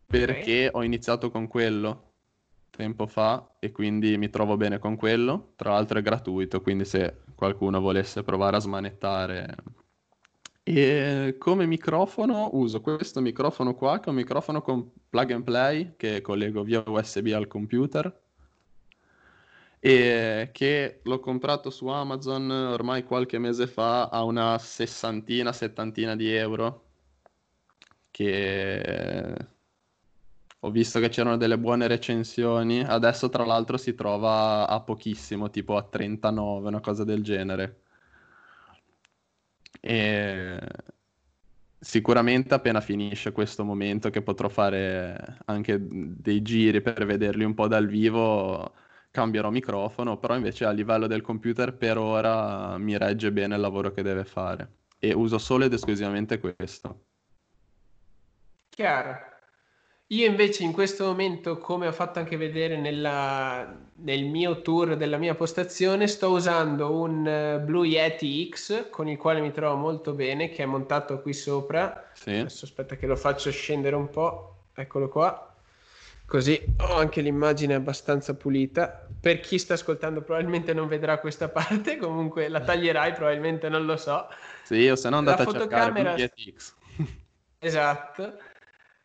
perché 0.05 0.67
okay. 0.67 0.71
ho 0.73 0.83
iniziato 0.83 1.31
con 1.31 1.47
quello 1.47 2.11
tempo 2.69 3.07
fa 3.07 3.55
e 3.61 3.71
quindi 3.71 4.19
mi 4.19 4.29
trovo 4.29 4.57
bene 4.57 4.81
con 4.81 4.97
quello. 4.97 5.53
Tra 5.55 5.71
l'altro 5.71 6.01
è 6.01 6.03
gratuito, 6.03 6.61
quindi 6.61 6.85
se 6.85 7.19
qualcuno 7.37 7.81
volesse 7.81 8.25
provare 8.25 8.57
a 8.57 8.61
smanettare. 8.61 9.55
E 10.65 11.37
come 11.39 11.67
microfono 11.67 12.51
uso 12.55 12.81
questo 12.81 13.21
microfono 13.21 13.75
qua, 13.75 14.01
che 14.01 14.07
è 14.07 14.09
un 14.09 14.17
microfono 14.17 14.63
con 14.63 14.91
plug 15.09 15.31
and 15.31 15.45
play 15.45 15.93
che 15.97 16.21
collego 16.21 16.65
via 16.65 16.83
USB 16.85 17.29
al 17.33 17.47
computer 17.47 18.22
e 19.85 20.51
che 20.53 21.01
l'ho 21.03 21.19
comprato 21.19 21.69
su 21.69 21.89
Amazon 21.89 22.49
ormai 22.49 23.03
qualche 23.03 23.39
mese 23.41 23.67
fa 23.67 24.11
a 24.11 24.23
una 24.23 24.57
sessantina, 24.59 25.53
settantina 25.53 26.15
di 26.15 26.33
euro. 26.33 26.85
Che 28.13 29.37
ho 30.61 30.71
visto 30.71 31.01
che 31.01 31.09
c'erano 31.09 31.37
delle 31.37 31.59
buone 31.59 31.89
recensioni. 31.89 32.85
Adesso 32.85 33.29
tra 33.29 33.45
l'altro 33.45 33.77
si 33.77 33.97
trova 33.97 34.69
a 34.69 34.81
pochissimo 34.83 35.51
tipo 35.51 35.77
a 35.77 35.83
39 35.83 36.69
una 36.69 36.81
cosa 36.81 37.03
del 37.03 37.25
genere. 37.25 37.81
E 39.81 40.61
sicuramente 41.81 42.55
appena 42.55 42.81
finisce 42.81 43.33
questo 43.33 43.65
momento 43.65 44.11
che 44.11 44.23
potrò 44.23 44.49
fare 44.49 45.39
anche 45.47 45.77
dei 45.81 46.41
giri 46.41 46.81
per 46.81 47.05
vederli 47.05 47.43
un 47.43 47.55
po' 47.55 47.67
dal 47.67 47.89
vivo 47.89 48.75
cambierò 49.13 49.51
microfono, 49.51 50.17
però 50.17 50.35
invece 50.35 50.65
a 50.65 50.71
livello 50.71 51.07
del 51.07 51.21
computer 51.21 51.75
per 51.75 51.99
ora 51.99 52.77
mi 52.79 52.97
regge 52.99 53.31
bene 53.31 53.55
il 53.55 53.61
lavoro 53.61 53.93
che 53.93 54.03
deve 54.03 54.25
fare 54.25 54.69
e 54.99 55.13
uso 55.13 55.39
solo 55.39 55.65
ed 55.65 55.73
esclusivamente 55.73 56.41
questo. 56.41 57.05
Chiaro. 58.71 59.31
Io 60.09 60.27
invece 60.27 60.63
in 60.63 60.73
questo 60.73 61.05
momento, 61.05 61.59
come 61.59 61.87
ho 61.87 61.93
fatto 61.93 62.19
anche 62.19 62.37
vedere 62.37 62.79
nella, 62.79 63.75
nel 63.97 64.25
mio 64.25 64.61
tour 64.61 64.97
della 64.97 65.17
mia 65.17 65.35
postazione, 65.35 66.07
sto 66.07 66.31
usando 66.31 66.93
un 66.93 67.59
uh, 67.61 67.65
Blue 67.65 67.87
Yeti 67.87 68.49
X 68.51 68.91
con 68.91 69.09
il 69.09 69.17
quale 69.17 69.41
mi 69.41 69.53
trovo 69.53 69.77
molto 69.77 70.13
bene, 70.13 70.51
che 70.51 70.63
è 70.63 70.67
montato 70.67 71.21
qui 71.23 71.33
sopra. 71.33 72.11
Sì. 72.13 72.31
Adesso 72.31 72.67
aspetta 72.67 72.97
che 72.97 73.07
lo 73.07 73.17
faccio 73.17 73.51
scendere 73.51 73.97
un 73.97 74.11
po'. 74.11 74.65
Eccolo 74.75 75.09
qua 75.09 75.52
Così 76.27 76.61
ho 76.79 76.95
anche 76.95 77.21
l'immagine 77.21 77.75
abbastanza 77.75 78.35
pulita. 78.35 79.07
Per 79.21 79.41
chi 79.41 79.59
sta 79.59 79.75
ascoltando 79.75 80.23
probabilmente 80.23 80.73
non 80.73 80.89
vedrà 80.89 81.19
questa 81.19 81.49
parte, 81.51 81.97
comunque 81.97 82.49
la 82.49 82.61
taglierai, 82.61 83.13
probabilmente 83.13 83.69
non 83.69 83.85
lo 83.85 83.97
so. 83.97 84.27
Sì, 84.63 84.89
o 84.89 84.97
se 84.97 85.11
no 85.11 85.19
andate 85.19 85.45
la 85.45 85.51
a 85.51 85.53
fotocamera... 85.53 86.17
cercare 86.17 86.53
PTX. 86.53 86.75
esatto. 87.59 88.39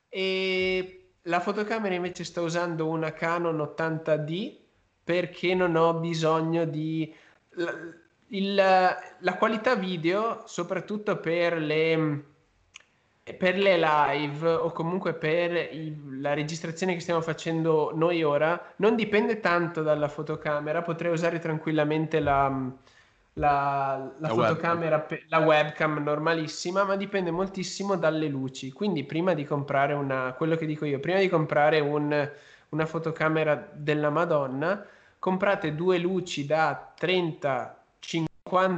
E 0.10 1.12
la 1.24 1.40
fotocamera 1.40 1.94
invece 1.94 2.24
sto 2.24 2.44
usando 2.44 2.88
una 2.88 3.12
Canon 3.12 3.58
80D 3.58 4.58
perché 5.04 5.54
non 5.54 5.76
ho 5.76 5.94
bisogno 5.96 6.66
di... 6.66 7.14
La, 7.52 7.74
il, 8.30 8.56
la 8.56 9.38
qualità 9.38 9.76
video, 9.76 10.44
soprattutto 10.48 11.18
per 11.20 11.58
le 11.58 12.24
per 13.34 13.58
le 13.58 13.78
live 13.78 14.48
o 14.48 14.72
comunque 14.72 15.14
per 15.14 15.52
il, 15.74 16.22
la 16.22 16.34
registrazione 16.34 16.94
che 16.94 17.00
stiamo 17.00 17.22
facendo 17.22 17.92
noi 17.94 18.24
ora 18.24 18.74
non 18.78 18.96
dipende 18.96 19.40
tanto 19.40 19.82
dalla 19.82 20.08
fotocamera, 20.08 20.82
potrei 20.82 21.12
usare 21.12 21.40
tranquillamente 21.40 22.20
la, 22.20 22.48
la, 23.34 24.12
la, 24.20 24.28
la 24.28 24.28
fotocamera, 24.30 24.98
webcam. 24.98 25.20
la 25.30 25.40
webcam 25.40 25.98
normalissima, 26.04 26.84
ma 26.84 26.96
dipende 26.96 27.32
moltissimo 27.32 27.96
dalle 27.96 28.28
luci. 28.28 28.72
Quindi 28.72 29.04
prima 29.04 29.34
di 29.34 29.44
comprare 29.44 29.94
una, 29.94 30.34
quello 30.34 30.56
che 30.56 30.66
dico 30.66 30.86
io, 30.86 31.00
prima 31.00 31.20
di 31.20 31.28
comprare 31.28 31.80
un, 31.80 32.32
una 32.70 32.86
fotocamera 32.86 33.70
della 33.74 34.10
Madonna, 34.10 34.86
comprate 35.20 35.76
due 35.76 35.98
luci 35.98 36.46
da 36.46 36.94
30-50 37.00 37.76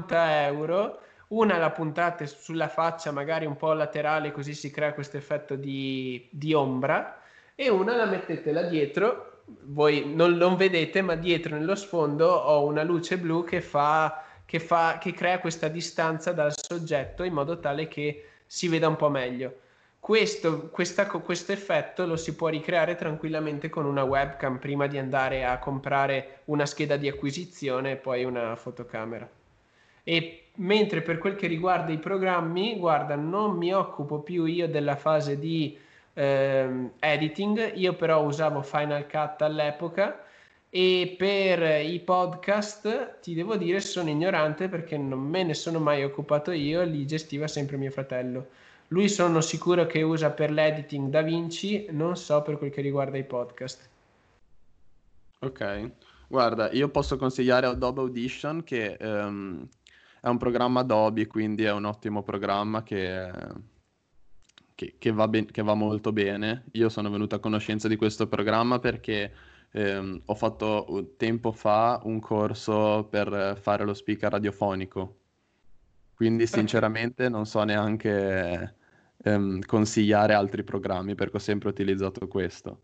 euro 0.10 1.02
una 1.30 1.58
la 1.58 1.72
puntate 1.72 2.28
sulla 2.28 2.68
faccia, 2.68 3.12
magari 3.12 3.46
un 3.46 3.56
po' 3.56 3.74
laterale, 3.74 4.32
così 4.32 4.54
si 4.54 4.72
crea 4.72 4.94
questo 4.94 5.18
effetto 5.18 5.56
di, 5.56 6.28
di 6.32 6.54
ombra, 6.54 7.22
e 7.56 7.70
una 7.70 7.96
la 7.96 8.06
mettete 8.06 8.52
là 8.52 8.64
dietro. 8.64 9.44
Voi 9.46 10.14
non, 10.14 10.34
non 10.34 10.56
vedete, 10.56 11.02
ma 11.02 11.16
dietro 11.16 11.58
nello 11.58 11.76
sfondo 11.76 12.28
ho 12.28 12.66
una 12.66 12.84
luce 12.84 13.18
blu 13.18 13.44
che 13.44 13.62
fa, 13.62 14.24
che 14.46 14.60
fa, 14.60 14.98
che 15.00 15.14
crea 15.14 15.40
questa 15.40 15.68
distanza 15.68 16.32
dal 16.32 16.54
soggetto 16.56 17.24
in 17.24 17.34
modo 17.34 17.60
tale 17.60 17.88
che 17.88 18.26
si 18.46 18.68
veda 18.68 18.88
un 18.88 18.96
po' 18.96 19.10
meglio. 19.10 19.60
Questo, 20.00 20.70
questa, 20.70 21.08
questo, 21.08 21.52
effetto 21.52 22.06
lo 22.06 22.16
si 22.16 22.34
può 22.36 22.48
ricreare 22.48 22.96
tranquillamente 22.96 23.70
con 23.70 23.86
una 23.86 24.04
webcam 24.04 24.58
prima 24.58 24.88
di 24.88 24.98
andare 24.98 25.44
a 25.46 25.60
comprare 25.60 26.42
una 26.46 26.66
scheda 26.66 26.96
di 26.96 27.08
acquisizione 27.08 27.92
e 27.92 27.96
poi 27.98 28.24
una 28.24 28.56
fotocamera. 28.56 29.30
E 30.04 30.49
mentre 30.60 31.02
per 31.02 31.18
quel 31.18 31.36
che 31.36 31.48
riguarda 31.48 31.92
i 31.92 32.00
programmi, 32.00 32.78
guarda, 32.78 33.16
non 33.16 33.58
mi 33.58 33.74
occupo 33.74 34.20
più 34.20 34.46
io 34.46 34.68
della 34.68 34.96
fase 34.96 35.40
di 35.40 35.78
eh, 36.14 36.90
editing, 37.00 37.74
io 37.76 37.94
però 37.94 38.24
usavo 38.24 38.62
Final 38.62 39.08
Cut 39.08 39.42
all'epoca 39.42 40.24
e 40.70 41.16
per 41.18 41.84
i 41.84 42.00
podcast 42.00 43.20
ti 43.22 43.34
devo 43.34 43.56
dire 43.56 43.80
sono 43.80 44.10
ignorante 44.10 44.68
perché 44.68 44.98
non 44.98 45.20
me 45.20 45.44
ne 45.44 45.54
sono 45.54 45.80
mai 45.80 46.04
occupato 46.04 46.52
io, 46.52 46.84
li 46.84 47.06
gestiva 47.06 47.48
sempre 47.48 47.78
mio 47.78 47.92
fratello. 47.92 48.48
Lui 48.90 49.08
sono 49.08 49.40
sicuro 49.42 49.86
che 49.86 50.02
usa 50.02 50.32
per 50.32 50.52
l'editing 50.52 51.10
DaVinci, 51.10 51.88
non 51.92 52.18
so 52.18 52.42
per 52.42 52.58
quel 52.58 52.72
che 52.72 52.82
riguarda 52.82 53.18
i 53.18 53.24
podcast. 53.24 53.88
Ok, 55.40 55.92
guarda, 56.28 56.70
io 56.72 56.90
posso 56.90 57.16
consigliare 57.18 57.68
Adobe 57.68 58.02
Audition 58.02 58.64
che 58.64 58.98
um, 59.00 59.68
è 60.22 60.28
un 60.28 60.38
programma 60.38 60.82
Adobe, 60.82 61.28
quindi 61.28 61.64
è 61.64 61.72
un 61.72 61.86
ottimo 61.86 62.24
programma 62.24 62.84
che, 62.84 63.32
che, 64.76 64.96
che, 64.98 65.12
va 65.12 65.28
ben, 65.28 65.46
che, 65.46 65.62
va 65.62 65.74
molto 65.74 66.12
bene. 66.12 66.66
Io 66.74 66.90
sono 66.90 67.10
venuto 67.10 67.36
a 67.36 67.40
conoscenza 67.40 67.88
di 67.88 67.96
questo 67.96 68.28
programma 68.28 68.80
perché 68.80 69.34
ehm, 69.72 70.22
ho 70.26 70.36
fatto 70.36 71.14
tempo 71.18 71.52
fa 71.52 72.00
un 72.04 72.20
corso 72.20 73.08
per 73.10 73.58
fare 73.62 73.86
lo 73.86 73.94
speaker 73.94 74.32
radiofonico. 74.32 75.18
Quindi 76.16 76.48
sinceramente 76.48 77.30
non 77.30 77.46
so 77.46 77.64
neanche 77.64 78.76
ehm, 79.24 79.62
consigliare 79.62 80.34
altri 80.34 80.64
programmi 80.64 81.16
perché 81.16 81.38
ho 81.38 81.40
sempre 81.40 81.70
utilizzato 81.70 82.28
questo. 82.28 82.82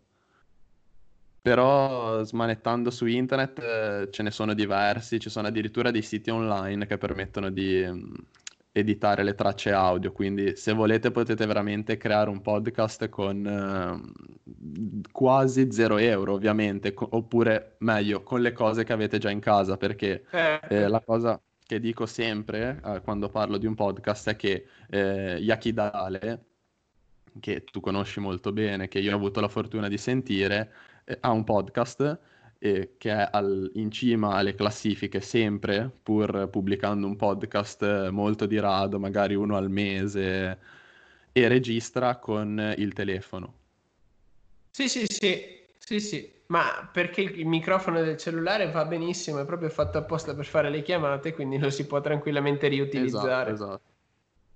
Però 1.46 2.24
smanettando 2.24 2.90
su 2.90 3.06
internet 3.06 3.60
eh, 3.60 4.08
ce 4.10 4.24
ne 4.24 4.32
sono 4.32 4.52
diversi, 4.52 5.20
ci 5.20 5.30
sono 5.30 5.46
addirittura 5.46 5.92
dei 5.92 6.02
siti 6.02 6.28
online 6.28 6.88
che 6.88 6.98
permettono 6.98 7.50
di 7.50 7.86
mm, 7.86 8.14
editare 8.72 9.22
le 9.22 9.36
tracce 9.36 9.70
audio, 9.70 10.10
quindi 10.10 10.56
se 10.56 10.72
volete 10.72 11.12
potete 11.12 11.46
veramente 11.46 11.98
creare 11.98 12.30
un 12.30 12.40
podcast 12.42 13.08
con 13.08 13.46
eh, 13.46 15.02
quasi 15.12 15.70
0 15.70 15.98
euro 15.98 16.32
ovviamente, 16.32 16.92
co- 16.92 17.06
oppure 17.12 17.76
meglio, 17.78 18.24
con 18.24 18.40
le 18.40 18.50
cose 18.50 18.82
che 18.82 18.92
avete 18.92 19.18
già 19.18 19.30
in 19.30 19.38
casa, 19.38 19.76
perché 19.76 20.24
eh, 20.32 20.60
eh 20.68 20.88
la 20.88 21.00
cosa 21.00 21.40
che 21.64 21.78
dico 21.78 22.06
sempre 22.06 22.80
eh, 22.84 23.00
quando 23.02 23.28
parlo 23.28 23.56
di 23.56 23.66
un 23.66 23.76
podcast 23.76 24.30
è 24.30 24.34
che 24.34 24.66
eh, 24.90 25.36
Yakidale, 25.38 26.44
che 27.38 27.62
tu 27.62 27.78
conosci 27.78 28.18
molto 28.18 28.50
bene, 28.50 28.88
che 28.88 28.98
io 28.98 29.12
ho 29.12 29.16
avuto 29.16 29.40
la 29.40 29.48
fortuna 29.48 29.86
di 29.86 29.96
sentire, 29.96 30.72
eh, 31.06 31.18
ha 31.20 31.30
un 31.30 31.44
podcast 31.44 32.18
eh, 32.58 32.94
che 32.98 33.10
è 33.10 33.28
al, 33.30 33.70
in 33.74 33.90
cima 33.90 34.34
alle 34.34 34.54
classifiche 34.54 35.20
sempre, 35.20 35.90
pur 36.02 36.48
pubblicando 36.50 37.06
un 37.06 37.16
podcast 37.16 38.08
molto 38.10 38.46
di 38.46 38.58
rado, 38.58 38.98
magari 38.98 39.34
uno 39.34 39.56
al 39.56 39.70
mese, 39.70 40.58
e 41.32 41.48
registra 41.48 42.16
con 42.16 42.74
il 42.76 42.92
telefono. 42.92 43.54
Sì, 44.70 44.88
sì, 44.88 45.06
sì, 45.06 45.64
sì, 45.78 46.00
sì, 46.00 46.32
ma 46.46 46.88
perché 46.92 47.20
il 47.20 47.46
microfono 47.46 48.02
del 48.02 48.16
cellulare 48.16 48.70
va 48.70 48.84
benissimo, 48.84 49.38
è 49.38 49.46
proprio 49.46 49.68
fatto 49.68 49.98
apposta 49.98 50.34
per 50.34 50.44
fare 50.44 50.68
le 50.70 50.82
chiamate, 50.82 51.32
quindi 51.32 51.58
lo 51.58 51.70
si 51.70 51.86
può 51.86 52.00
tranquillamente 52.00 52.68
riutilizzare. 52.68 53.52
Esatto, 53.52 53.64
esatto. 53.64 53.94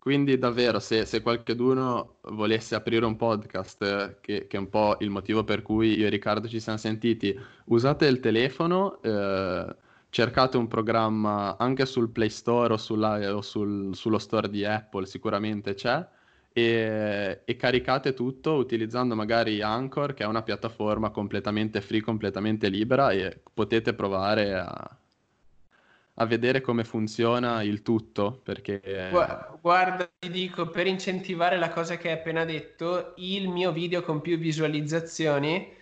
Quindi 0.00 0.38
davvero, 0.38 0.78
se, 0.78 1.04
se 1.04 1.20
qualcuno 1.20 2.16
volesse 2.30 2.74
aprire 2.74 3.04
un 3.04 3.16
podcast, 3.16 3.82
eh, 3.82 4.16
che, 4.22 4.46
che, 4.46 4.56
è 4.56 4.58
un 4.58 4.70
po' 4.70 4.96
il 5.00 5.10
motivo 5.10 5.44
per 5.44 5.60
cui 5.60 5.98
io 5.98 6.06
e 6.06 6.08
Riccardo 6.08 6.48
ci 6.48 6.58
siamo 6.58 6.78
sentiti, 6.78 7.38
usate 7.66 8.06
il 8.06 8.18
telefono, 8.18 8.98
eh, 9.02 9.76
cercate 10.08 10.56
un 10.56 10.68
programma 10.68 11.58
anche 11.58 11.84
sul 11.84 12.08
Play 12.08 12.30
Store 12.30 12.72
o, 12.72 12.76
sulla, 12.78 13.36
o 13.36 13.42
sul, 13.42 13.94
sullo 13.94 14.18
store 14.18 14.48
di 14.48 14.64
Apple, 14.64 15.04
sicuramente 15.04 15.74
c'è, 15.74 16.08
e, 16.50 17.42
e, 17.44 17.56
caricate 17.56 18.14
tutto 18.14 18.54
utilizzando 18.54 19.14
magari 19.14 19.60
Anchor, 19.60 20.14
che 20.14 20.24
è 20.24 20.26
una 20.26 20.42
piattaforma 20.42 21.10
completamente 21.10 21.82
free, 21.82 22.00
completamente 22.00 22.70
libera, 22.70 23.10
e 23.10 23.38
potete 23.52 23.92
provare 23.92 24.54
a 24.54 24.98
a 26.20 26.26
vedere 26.26 26.60
come 26.60 26.84
funziona 26.84 27.62
il 27.62 27.80
tutto, 27.80 28.40
perché... 28.42 29.08
Guarda, 29.60 30.08
ti 30.18 30.28
dico, 30.28 30.68
per 30.68 30.86
incentivare 30.86 31.56
la 31.56 31.70
cosa 31.70 31.96
che 31.96 32.08
hai 32.08 32.14
appena 32.14 32.44
detto, 32.44 33.14
il 33.16 33.48
mio 33.48 33.72
video 33.72 34.02
con 34.02 34.20
più 34.20 34.36
visualizzazioni 34.36 35.72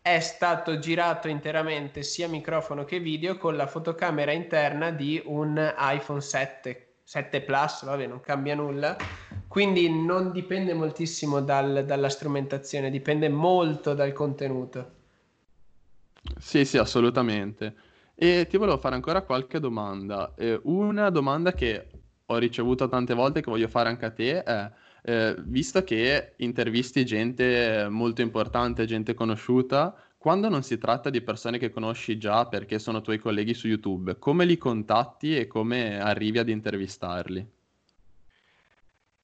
è 0.00 0.20
stato 0.20 0.78
girato 0.78 1.26
interamente 1.26 2.04
sia 2.04 2.28
microfono 2.28 2.84
che 2.84 3.00
video 3.00 3.36
con 3.38 3.56
la 3.56 3.66
fotocamera 3.66 4.30
interna 4.30 4.92
di 4.92 5.20
un 5.24 5.74
iPhone 5.76 6.20
7, 6.20 6.98
7 7.02 7.40
Plus, 7.40 7.84
vabbè, 7.84 8.06
non 8.06 8.20
cambia 8.20 8.54
nulla. 8.54 8.96
Quindi 9.48 9.90
non 9.90 10.30
dipende 10.30 10.74
moltissimo 10.74 11.40
dal, 11.40 11.84
dalla 11.84 12.08
strumentazione, 12.08 12.88
dipende 12.90 13.28
molto 13.28 13.94
dal 13.94 14.12
contenuto. 14.12 14.92
Sì, 16.38 16.64
sì, 16.64 16.78
assolutamente. 16.78 17.86
E 18.20 18.48
ti 18.48 18.56
volevo 18.56 18.78
fare 18.78 18.96
ancora 18.96 19.22
qualche 19.22 19.60
domanda. 19.60 20.34
Eh, 20.34 20.58
una 20.64 21.08
domanda 21.08 21.52
che 21.52 21.86
ho 22.26 22.36
ricevuto 22.36 22.88
tante 22.88 23.14
volte 23.14 23.40
che 23.40 23.48
voglio 23.48 23.68
fare 23.68 23.88
anche 23.88 24.06
a 24.06 24.10
te 24.10 24.42
è, 24.42 24.70
eh, 25.02 25.36
visto 25.38 25.84
che 25.84 26.32
intervisti 26.38 27.06
gente 27.06 27.86
molto 27.88 28.20
importante, 28.20 28.86
gente 28.86 29.14
conosciuta, 29.14 29.94
quando 30.18 30.48
non 30.48 30.64
si 30.64 30.78
tratta 30.78 31.10
di 31.10 31.20
persone 31.20 31.58
che 31.58 31.70
conosci 31.70 32.18
già 32.18 32.46
perché 32.46 32.80
sono 32.80 33.02
tuoi 33.02 33.18
colleghi 33.18 33.54
su 33.54 33.68
YouTube, 33.68 34.18
come 34.18 34.44
li 34.44 34.58
contatti 34.58 35.36
e 35.36 35.46
come 35.46 36.00
arrivi 36.00 36.40
ad 36.40 36.48
intervistarli? 36.48 37.46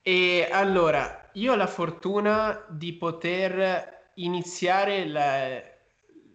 E 0.03 0.49
allora, 0.53 1.31
io 1.33 1.53
ho 1.53 1.57
la 1.57 1.67
fortuna 1.67 2.65
di 2.69 2.93
poter 2.93 4.13
iniziare 4.15 5.05
la 5.05 5.73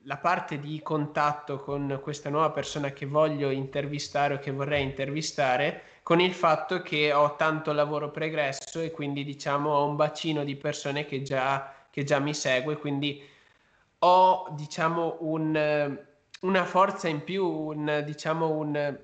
la 0.10 0.18
parte 0.18 0.60
di 0.60 0.82
contatto 0.82 1.60
con 1.60 2.00
questa 2.02 2.32
nuova 2.32 2.50
persona 2.50 2.90
che 2.90 3.06
voglio 3.06 3.52
intervistare 3.52 4.34
o 4.34 4.40
che 4.40 4.50
vorrei 4.50 4.82
intervistare 4.82 5.84
con 6.02 6.20
il 6.20 6.34
fatto 6.34 6.82
che 6.82 7.14
ho 7.14 7.36
tanto 7.36 7.72
lavoro 7.74 8.10
pregresso 8.10 8.80
e 8.80 8.90
quindi 8.90 9.24
diciamo 9.24 9.70
ho 9.70 9.86
un 9.86 9.96
bacino 9.96 10.44
di 10.44 10.56
persone 10.56 11.06
che 11.06 11.22
già, 11.22 11.72
che 11.92 12.04
già 12.04 12.18
mi 12.18 12.34
segue, 12.34 12.78
quindi 12.78 13.22
ho 14.00 14.48
diciamo 14.58 15.18
un, 15.20 16.00
una 16.40 16.66
forza 16.66 17.08
in 17.08 17.24
più, 17.24 17.46
un, 17.46 18.02
diciamo 18.04 18.50
un, 18.50 18.98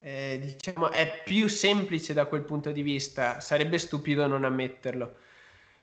eh, 0.00 0.38
diciamo 0.38 0.90
è 0.90 1.22
più 1.24 1.48
semplice 1.48 2.12
da 2.12 2.26
quel 2.26 2.42
punto 2.42 2.72
di 2.72 2.82
vista, 2.82 3.40
sarebbe 3.40 3.78
stupido 3.78 4.26
non 4.26 4.44
ammetterlo 4.44 5.14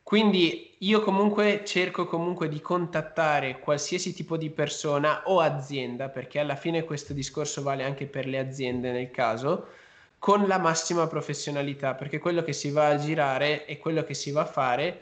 Quindi 0.08 0.76
io 0.78 1.02
comunque 1.02 1.66
cerco 1.66 2.06
comunque 2.06 2.48
di 2.48 2.62
contattare 2.62 3.60
qualsiasi 3.60 4.14
tipo 4.14 4.38
di 4.38 4.50
persona 4.50 5.24
o 5.26 5.42
azienda, 5.42 6.08
perché 6.08 6.40
alla 6.40 6.56
fine 6.56 6.86
questo 6.86 7.12
discorso 7.12 7.62
vale 7.62 7.84
anche 7.84 8.06
per 8.06 8.26
le 8.26 8.40
aziende 8.40 8.94
nel 8.94 9.12
caso, 9.12 9.68
con 10.18 10.48
la 10.48 10.60
massima 10.60 11.08
professionalità, 11.08 11.94
perché 11.94 12.20
quello 12.20 12.42
che 12.42 12.54
si 12.54 12.72
va 12.72 12.88
a 12.88 12.96
girare 12.96 13.66
e 13.66 13.80
quello 13.80 14.06
che 14.06 14.14
si 14.14 14.32
va 14.32 14.44
a 14.44 14.46
fare, 14.46 15.02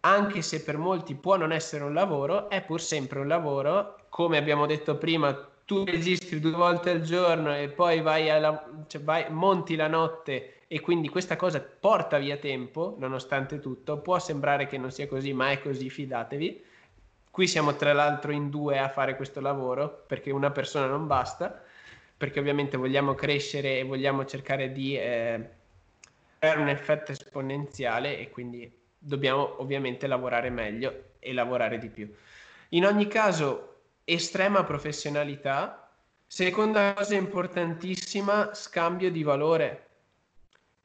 anche 0.00 0.40
se 0.40 0.62
per 0.62 0.78
molti 0.78 1.14
può 1.14 1.36
non 1.36 1.52
essere 1.52 1.84
un 1.84 1.92
lavoro, 1.92 2.48
è 2.48 2.62
pur 2.62 2.80
sempre 2.80 3.18
un 3.18 3.28
lavoro, 3.28 4.06
come 4.08 4.38
abbiamo 4.38 4.64
detto 4.64 4.96
prima, 4.96 5.46
tu 5.66 5.84
registri 5.84 6.40
due 6.40 6.52
volte 6.52 6.88
al 6.88 7.02
giorno 7.02 7.54
e 7.54 7.68
poi 7.68 8.00
vai 8.00 8.30
alla, 8.30 8.66
cioè 8.86 9.02
vai, 9.02 9.26
monti 9.28 9.76
la 9.76 9.88
notte 9.88 10.54
e 10.70 10.80
quindi 10.80 11.08
questa 11.08 11.34
cosa 11.36 11.62
porta 11.62 12.18
via 12.18 12.36
tempo, 12.36 12.94
nonostante 12.98 13.58
tutto. 13.58 13.98
Può 14.00 14.18
sembrare 14.18 14.66
che 14.66 14.76
non 14.76 14.92
sia 14.92 15.08
così, 15.08 15.32
ma 15.32 15.50
è 15.50 15.60
così, 15.60 15.88
fidatevi. 15.88 16.64
Qui 17.30 17.46
siamo 17.46 17.74
tra 17.74 17.94
l'altro 17.94 18.32
in 18.32 18.50
due 18.50 18.78
a 18.78 18.90
fare 18.90 19.16
questo 19.16 19.40
lavoro, 19.40 20.04
perché 20.06 20.30
una 20.30 20.50
persona 20.50 20.86
non 20.86 21.06
basta, 21.06 21.62
perché 22.14 22.38
ovviamente 22.38 22.76
vogliamo 22.76 23.14
crescere 23.14 23.78
e 23.78 23.84
vogliamo 23.84 24.26
cercare 24.26 24.70
di 24.70 24.94
eh, 24.94 25.48
avere 26.40 26.60
un 26.60 26.68
effetto 26.68 27.12
esponenziale 27.12 28.18
e 28.18 28.28
quindi 28.28 28.70
dobbiamo 28.98 29.62
ovviamente 29.62 30.06
lavorare 30.06 30.50
meglio 30.50 31.04
e 31.18 31.32
lavorare 31.32 31.78
di 31.78 31.88
più. 31.88 32.12
In 32.70 32.84
ogni 32.84 33.06
caso, 33.06 33.76
estrema 34.04 34.64
professionalità. 34.64 35.90
Seconda 36.26 36.92
cosa 36.92 37.14
importantissima, 37.14 38.52
scambio 38.52 39.10
di 39.10 39.22
valore 39.22 39.87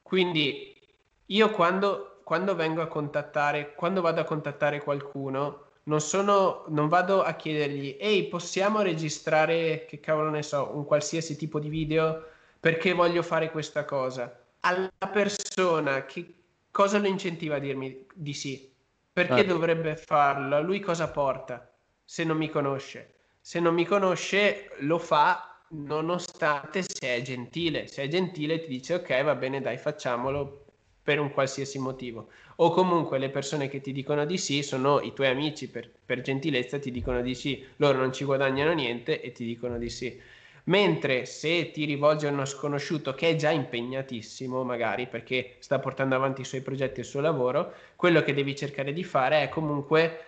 quindi 0.04 0.78
io 1.24 1.50
quando, 1.50 2.20
quando 2.24 2.54
vengo 2.54 2.82
a 2.82 2.88
contattare, 2.88 3.74
quando 3.74 4.02
vado 4.02 4.20
a 4.20 4.24
contattare 4.24 4.82
qualcuno, 4.82 5.68
non, 5.84 6.02
sono, 6.02 6.66
non 6.68 6.88
vado 6.88 7.22
a 7.22 7.32
chiedergli, 7.32 7.96
ehi, 7.98 8.24
possiamo 8.24 8.82
registrare, 8.82 9.86
che 9.86 10.00
cavolo 10.00 10.28
ne 10.28 10.42
so, 10.42 10.72
un 10.74 10.84
qualsiasi 10.84 11.36
tipo 11.36 11.58
di 11.58 11.70
video 11.70 12.22
perché 12.60 12.92
voglio 12.92 13.22
fare 13.22 13.50
questa 13.50 13.86
cosa. 13.86 14.40
Alla 14.60 14.90
persona 15.10 16.04
che 16.04 16.34
cosa 16.70 16.98
lo 16.98 17.06
incentiva 17.06 17.56
a 17.56 17.58
dirmi 17.58 18.06
di 18.12 18.34
sì? 18.34 18.70
Perché 19.10 19.40
eh. 19.40 19.46
dovrebbe 19.46 19.96
farlo? 19.96 20.60
Lui 20.60 20.80
cosa 20.80 21.08
porta 21.08 21.72
se 22.04 22.24
non 22.24 22.36
mi 22.36 22.50
conosce? 22.50 23.14
Se 23.40 23.58
non 23.58 23.72
mi 23.72 23.86
conosce, 23.86 24.70
lo 24.80 24.98
fa 24.98 25.53
nonostante 25.68 26.82
se 26.82 27.14
è 27.16 27.22
gentile, 27.22 27.86
se 27.86 28.02
è 28.02 28.08
gentile 28.08 28.60
ti 28.60 28.68
dice 28.68 28.94
ok 28.94 29.22
va 29.22 29.34
bene 29.34 29.60
dai 29.60 29.76
facciamolo 29.78 30.64
per 31.02 31.18
un 31.20 31.30
qualsiasi 31.32 31.78
motivo 31.78 32.28
o 32.56 32.70
comunque 32.70 33.18
le 33.18 33.30
persone 33.30 33.68
che 33.68 33.80
ti 33.80 33.92
dicono 33.92 34.24
di 34.24 34.38
sì 34.38 34.62
sono 34.62 35.00
i 35.00 35.12
tuoi 35.12 35.28
amici 35.28 35.68
per, 35.68 35.90
per 36.04 36.20
gentilezza 36.20 36.78
ti 36.78 36.90
dicono 36.90 37.20
di 37.20 37.34
sì, 37.34 37.64
loro 37.76 37.98
non 37.98 38.12
ci 38.12 38.24
guadagnano 38.24 38.72
niente 38.72 39.20
e 39.20 39.32
ti 39.32 39.44
dicono 39.44 39.78
di 39.78 39.90
sì. 39.90 40.20
Mentre 40.66 41.26
se 41.26 41.70
ti 41.72 41.84
rivolge 41.84 42.26
a 42.26 42.30
uno 42.30 42.46
sconosciuto 42.46 43.12
che 43.12 43.30
è 43.30 43.34
già 43.34 43.50
impegnatissimo, 43.50 44.64
magari 44.64 45.06
perché 45.08 45.56
sta 45.58 45.78
portando 45.78 46.14
avanti 46.14 46.40
i 46.40 46.44
suoi 46.44 46.62
progetti 46.62 47.00
e 47.00 47.02
il 47.02 47.08
suo 47.08 47.20
lavoro, 47.20 47.74
quello 47.96 48.22
che 48.22 48.32
devi 48.32 48.56
cercare 48.56 48.92
di 48.94 49.04
fare 49.04 49.42
è 49.42 49.48
comunque 49.50 50.24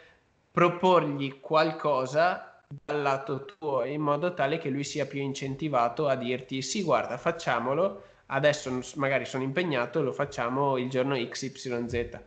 proporgli 0.50 1.40
qualcosa 1.40 2.45
dal 2.84 3.02
lato 3.02 3.44
tuo 3.44 3.84
in 3.84 4.00
modo 4.00 4.34
tale 4.34 4.58
che 4.58 4.70
lui 4.70 4.84
sia 4.84 5.06
più 5.06 5.20
incentivato 5.20 6.08
a 6.08 6.16
dirti 6.16 6.62
sì 6.62 6.82
guarda 6.82 7.16
facciamolo 7.16 8.02
adesso 8.26 8.80
magari 8.96 9.24
sono 9.24 9.44
impegnato 9.44 10.02
lo 10.02 10.12
facciamo 10.12 10.76
il 10.76 10.88
giorno 10.88 11.14
XYZ 11.14 12.20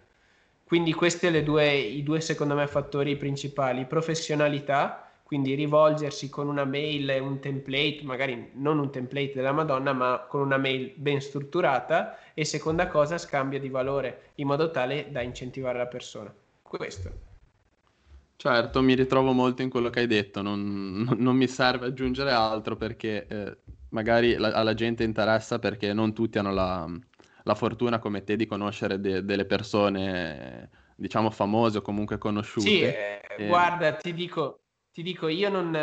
quindi 0.69 0.93
questi 0.93 1.25
sono 1.25 1.41
i 1.65 2.03
due 2.03 2.21
secondo 2.21 2.53
me 2.53 2.67
fattori 2.67 3.15
principali. 3.15 3.85
Professionalità 3.85 5.09
quindi 5.23 5.55
rivolgersi 5.55 6.29
con 6.29 6.47
una 6.47 6.63
mail 6.63 7.17
un 7.19 7.39
template 7.39 8.01
magari 8.03 8.51
non 8.53 8.77
un 8.77 8.91
template 8.91 9.33
della 9.33 9.51
Madonna 9.51 9.93
ma 9.93 10.25
con 10.27 10.41
una 10.41 10.57
mail 10.57 10.93
ben 10.95 11.21
strutturata 11.21 12.19
e 12.35 12.45
seconda 12.45 12.87
cosa 12.87 13.17
scambio 13.17 13.59
di 13.59 13.69
valore 13.69 14.33
in 14.35 14.45
modo 14.45 14.69
tale 14.69 15.07
da 15.09 15.21
incentivare 15.21 15.79
la 15.79 15.87
persona. 15.87 16.31
Questo 16.61 17.28
Certo, 18.41 18.81
mi 18.81 18.93
ritrovo 18.93 19.33
molto 19.33 19.63
in 19.63 19.69
quello 19.69 19.89
che 19.89 19.99
hai 19.99 20.07
detto, 20.07 20.41
non, 20.41 21.13
non 21.17 21.35
mi 21.35 21.45
serve 21.45 21.87
aggiungere 21.87 22.31
altro 22.31 22.77
perché 22.77 23.27
eh, 23.27 23.57
magari 23.89 24.35
la, 24.37 24.53
alla 24.53 24.73
gente 24.73 25.03
interessa 25.03 25.59
perché 25.59 25.91
non 25.91 26.13
tutti 26.13 26.37
hanno 26.37 26.53
la, 26.53 26.89
la 27.43 27.55
fortuna 27.55 27.99
come 27.99 28.23
te 28.23 28.37
di 28.37 28.45
conoscere 28.45 29.01
de, 29.01 29.25
delle 29.25 29.43
persone, 29.43 30.69
diciamo, 30.95 31.31
famose 31.31 31.79
o 31.79 31.81
comunque 31.81 32.17
conosciute. 32.17 32.65
Sì, 32.65 32.81
eh, 32.81 33.21
e... 33.37 33.47
guarda, 33.47 33.91
ti 33.95 34.13
dico, 34.13 34.59
ti 34.93 35.03
dico, 35.03 35.27
io 35.27 35.49
non... 35.49 35.77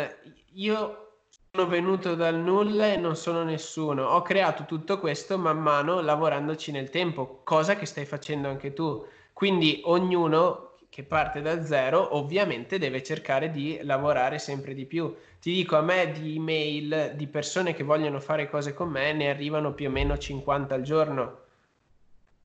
Io 0.53 1.19
sono 1.51 1.67
venuto 1.67 2.15
dal 2.15 2.39
nulla 2.39 2.91
e 2.91 2.97
non 2.97 3.15
sono 3.15 3.43
nessuno. 3.43 4.03
Ho 4.05 4.23
creato 4.23 4.65
tutto 4.65 4.97
questo 4.97 5.37
man 5.37 5.59
mano 5.59 6.01
lavorandoci 6.01 6.71
nel 6.71 6.89
tempo, 6.89 7.41
cosa 7.43 7.75
che 7.75 7.85
stai 7.85 8.05
facendo 8.05 8.49
anche 8.49 8.73
tu. 8.73 9.05
Quindi 9.31 9.79
ognuno 9.83 10.66
che 10.97 11.03
parte 11.03 11.43
da 11.43 11.63
zero, 11.63 12.17
ovviamente 12.17 12.79
deve 12.79 13.03
cercare 13.03 13.51
di 13.51 13.77
lavorare 13.83 14.39
sempre 14.39 14.73
di 14.73 14.85
più. 14.87 15.15
Ti 15.39 15.53
dico, 15.53 15.75
a 15.75 15.81
me 15.81 16.11
di 16.11 16.37
email 16.37 17.11
di 17.13 17.27
persone 17.27 17.75
che 17.75 17.83
vogliono 17.83 18.19
fare 18.19 18.49
cose 18.49 18.73
con 18.73 18.89
me 18.89 19.13
ne 19.13 19.29
arrivano 19.29 19.73
più 19.73 19.89
o 19.89 19.91
meno 19.91 20.17
50 20.17 20.73
al 20.73 20.81
giorno. 20.81 21.39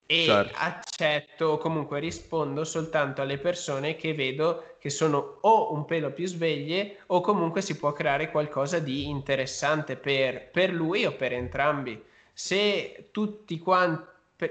E 0.04 0.24
certo. 0.26 0.58
accetto 0.58 1.56
comunque 1.56 1.98
rispondo 1.98 2.64
soltanto 2.64 3.22
alle 3.22 3.38
persone 3.38 3.96
che 3.96 4.12
vedo 4.12 4.74
che 4.78 4.90
sono 4.90 5.38
o 5.40 5.72
un 5.72 5.86
pelo 5.86 6.10
più 6.10 6.26
sveglie 6.26 6.98
o 7.06 7.22
comunque 7.22 7.62
si 7.62 7.78
può 7.78 7.94
creare 7.94 8.30
qualcosa 8.30 8.80
di 8.80 9.08
interessante 9.08 9.96
per, 9.96 10.50
per 10.50 10.74
lui 10.74 11.06
o 11.06 11.12
per 11.12 11.32
entrambi. 11.32 12.04
Se 12.34 13.08
tutti 13.12 13.58
quanti, 13.58 14.04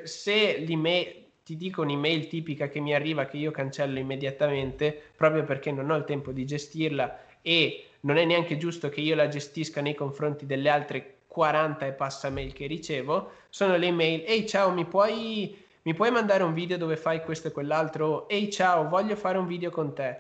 se 0.06 0.58
l'email, 0.58 1.21
ti 1.44 1.58
dico 1.58 1.82
un'email 1.82 2.28
tipica 2.28 2.68
che 2.68 2.80
mi 2.80 2.94
arriva 2.94 3.26
che 3.26 3.38
io 3.38 3.52
cancello 3.52 3.98
immediatamente 4.00 5.00
proprio 5.16 5.44
perché 5.44 5.72
non 5.72 5.90
ho 5.90 5.96
il 5.96 6.04
tempo 6.04 6.32
di 6.32 6.46
gestirla 6.46 7.20
e 7.42 7.88
non 8.02 8.18
è 8.18 8.26
neanche 8.26 8.58
giusto 8.58 8.90
che 8.90 9.02
io 9.02 9.16
la 9.16 9.28
gestisca 9.28 9.82
nei 9.82 9.96
confronti 9.96 10.46
delle 10.46 10.70
altre 10.70 11.18
40 11.28 11.86
e 11.86 11.94
passa 11.94 12.30
mail 12.30 12.52
che 12.52 12.68
ricevo, 12.68 13.32
sono 13.50 13.78
le 13.78 13.88
email, 13.88 14.24
ehi 14.28 14.46
ciao 14.48 14.72
mi 14.72 14.86
puoi, 14.86 15.58
mi 15.84 15.94
puoi 15.94 16.12
mandare 16.12 16.44
un 16.44 16.54
video 16.54 16.78
dove 16.78 16.98
fai 16.98 17.22
questo 17.22 17.48
e 17.48 17.52
quell'altro, 17.52 18.28
ehi 18.28 18.52
ciao 18.52 18.88
voglio 18.90 19.16
fare 19.16 19.38
un 19.38 19.48
video 19.48 19.70
con 19.70 19.94
te, 19.94 20.20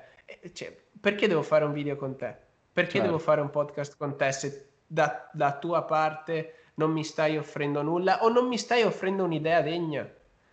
cioè, 0.53 0.75
perché 0.99 1.27
devo 1.27 1.41
fare 1.41 1.65
un 1.65 1.73
video 1.73 1.95
con 1.95 2.15
te? 2.15 2.33
Perché 2.71 2.93
certo. 2.93 3.07
devo 3.07 3.19
fare 3.19 3.41
un 3.41 3.49
podcast 3.49 3.97
con 3.97 4.15
te 4.15 4.31
se 4.31 4.69
da, 4.87 5.29
da 5.33 5.57
tua 5.57 5.83
parte 5.83 6.55
non 6.75 6.91
mi 6.91 7.03
stai 7.03 7.37
offrendo 7.37 7.81
nulla 7.81 8.23
o 8.23 8.29
non 8.29 8.47
mi 8.47 8.57
stai 8.57 8.83
offrendo 8.83 9.23
un'idea 9.23 9.61
degna? 9.61 10.09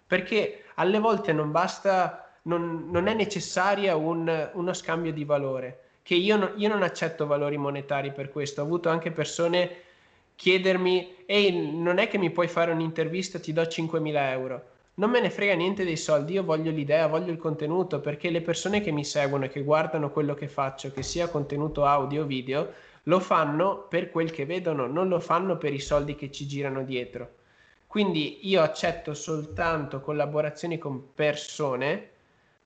Perché 0.08 0.64
alle 0.76 0.98
volte 0.98 1.34
non 1.34 1.52
basta, 1.52 2.30
non, 2.44 2.88
non 2.90 3.06
è 3.08 3.14
necessaria 3.14 3.94
un, 3.94 4.50
uno 4.54 4.72
scambio 4.72 5.12
di 5.12 5.24
valore, 5.24 5.80
che 6.02 6.14
io, 6.14 6.36
no, 6.38 6.52
io 6.56 6.68
non 6.68 6.82
accetto 6.82 7.26
valori 7.26 7.58
monetari 7.58 8.10
per 8.10 8.30
questo, 8.30 8.62
ho 8.62 8.64
avuto 8.64 8.88
anche 8.88 9.10
persone 9.12 9.82
chiedermi, 10.34 11.24
ehi, 11.26 11.76
non 11.76 11.98
è 11.98 12.08
che 12.08 12.16
mi 12.16 12.30
puoi 12.30 12.48
fare 12.48 12.72
un'intervista, 12.72 13.38
ti 13.38 13.52
do 13.52 13.62
5.000 13.62 14.30
euro. 14.30 14.62
Non 14.94 15.10
me 15.10 15.20
ne 15.20 15.30
frega 15.30 15.54
niente 15.54 15.84
dei 15.84 15.96
soldi, 15.96 16.32
io 16.32 16.42
voglio 16.42 16.70
l'idea, 16.70 17.06
voglio 17.06 17.30
il 17.30 17.36
contenuto, 17.36 18.00
perché 18.00 18.30
le 18.30 18.40
persone 18.40 18.80
che 18.80 18.90
mi 18.90 19.04
seguono 19.04 19.44
e 19.44 19.48
che 19.48 19.62
guardano 19.62 20.10
quello 20.10 20.34
che 20.34 20.48
faccio, 20.48 20.90
che 20.90 21.02
sia 21.02 21.28
contenuto 21.28 21.84
audio 21.84 22.22
o 22.22 22.26
video, 22.26 22.72
lo 23.04 23.20
fanno 23.20 23.86
per 23.88 24.10
quel 24.10 24.30
che 24.30 24.46
vedono, 24.46 24.86
non 24.86 25.08
lo 25.08 25.20
fanno 25.20 25.58
per 25.58 25.74
i 25.74 25.80
soldi 25.80 26.14
che 26.14 26.30
ci 26.30 26.46
girano 26.46 26.82
dietro. 26.82 27.36
Quindi 27.88 28.46
io 28.46 28.61
accetto 28.61 29.14
soltanto 29.14 30.01
collaborazioni 30.03 30.77
con 30.77 31.14
persone 31.14 32.11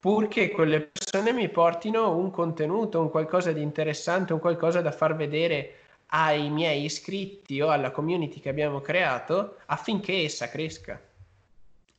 purché 0.01 0.51
quelle 0.51 0.81
persone 0.81 1.33
mi 1.33 1.49
portino 1.49 2.17
un 2.17 2.33
contenuto, 2.33 3.01
un 3.01 3.09
qualcosa 3.09 3.53
di 3.53 3.63
interessante, 3.63 4.33
un 4.33 4.41
qualcosa 4.41 4.81
da 4.81 4.91
far 4.91 5.15
vedere 5.15 5.77
ai 6.07 6.51
miei 6.51 6.83
iscritti 6.83 7.61
o 7.61 7.69
alla 7.71 7.93
community 7.93 8.41
che 8.41 8.49
abbiamo 8.49 8.81
creato 8.81 9.59
affinché 9.67 10.25
essa 10.25 10.49
cresca. 10.49 11.01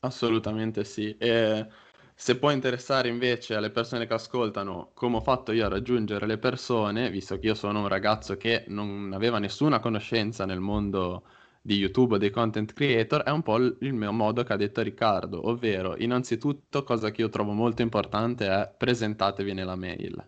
Assolutamente 0.01 0.83
sì. 0.83 1.15
E 1.17 1.65
se 2.13 2.37
può 2.37 2.51
interessare 2.51 3.07
invece 3.07 3.55
alle 3.55 3.69
persone 3.69 4.05
che 4.05 4.15
ascoltano 4.15 4.91
come 4.93 5.15
ho 5.15 5.21
fatto 5.21 5.53
io 5.53 5.65
a 5.65 5.69
raggiungere 5.69 6.27
le 6.27 6.37
persone, 6.37 7.09
visto 7.09 7.39
che 7.39 7.47
io 7.47 7.55
sono 7.55 7.79
un 7.79 7.87
ragazzo 7.87 8.35
che 8.35 8.65
non 8.67 9.11
aveva 9.13 9.39
nessuna 9.39 9.79
conoscenza 9.79 10.43
nel 10.43 10.59
mondo 10.59 11.23
di 11.65 11.77
YouTube 11.77 12.15
o 12.15 12.17
dei 12.17 12.29
content 12.29 12.73
creator 12.73 13.23
è 13.23 13.29
un 13.29 13.41
po' 13.41 13.55
il 13.55 13.93
mio 13.93 14.11
modo 14.11 14.43
che 14.43 14.51
ha 14.51 14.57
detto 14.57 14.81
Riccardo, 14.81 15.47
ovvero 15.47 15.95
innanzitutto 15.97 16.83
cosa 16.83 17.09
che 17.09 17.21
io 17.21 17.29
trovo 17.29 17.53
molto 17.53 17.81
importante 17.81 18.47
è 18.47 18.69
presentatevi 18.77 19.53
nella 19.53 19.77
mail. 19.77 20.27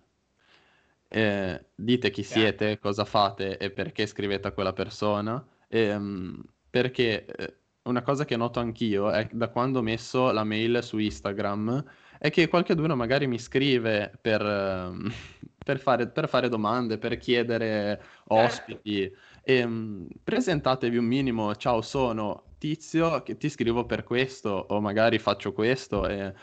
Eh, 1.09 1.65
dite 1.75 2.09
chi 2.09 2.23
siete, 2.23 2.79
cosa 2.79 3.03
fate 3.03 3.57
e 3.57 3.69
perché 3.69 4.05
scrivete 4.07 4.47
a 4.47 4.51
quella 4.51 4.71
persona. 4.71 5.45
E, 5.67 5.93
um, 5.93 6.41
perché 6.69 7.25
eh, 7.25 7.55
una 7.83 8.01
cosa 8.01 8.23
che 8.23 8.37
noto 8.37 8.61
anch'io 8.61 9.11
è 9.11 9.27
da 9.31 9.49
quando 9.49 9.79
ho 9.79 9.81
messo 9.81 10.31
la 10.31 10.43
mail 10.45 10.81
su 10.83 10.97
Instagram 10.97 11.83
è 12.17 12.29
che 12.31 12.47
qualcuno 12.47 12.95
magari 12.95 13.27
mi 13.27 13.39
scrive 13.39 14.17
per, 14.21 14.41
ehm, 14.41 15.11
per, 15.63 15.79
fare, 15.79 16.07
per 16.07 16.29
fare 16.29 16.47
domande, 16.47 16.97
per 16.97 17.17
chiedere 17.17 18.01
ospiti. 18.27 19.11
E, 19.47 19.63
um, 19.63 20.07
presentatevi 20.23 20.97
un 20.97 21.05
minimo, 21.05 21.55
ciao 21.55 21.81
sono 21.81 22.55
tizio, 22.57 23.21
che 23.21 23.37
ti 23.37 23.47
scrivo 23.47 23.85
per 23.85 24.03
questo 24.03 24.49
o 24.49 24.81
magari 24.81 25.19
faccio 25.19 25.53
questo. 25.53 26.07
E 26.07 26.33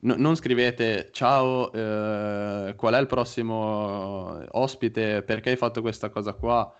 no, 0.00 0.14
non 0.16 0.34
scrivete 0.36 1.10
ciao, 1.12 1.70
eh, 1.70 2.72
qual 2.74 2.94
è 2.94 2.98
il 2.98 3.06
prossimo 3.06 4.42
ospite, 4.52 5.22
perché 5.22 5.50
hai 5.50 5.56
fatto 5.56 5.82
questa 5.82 6.08
cosa 6.08 6.32
qua 6.32 6.74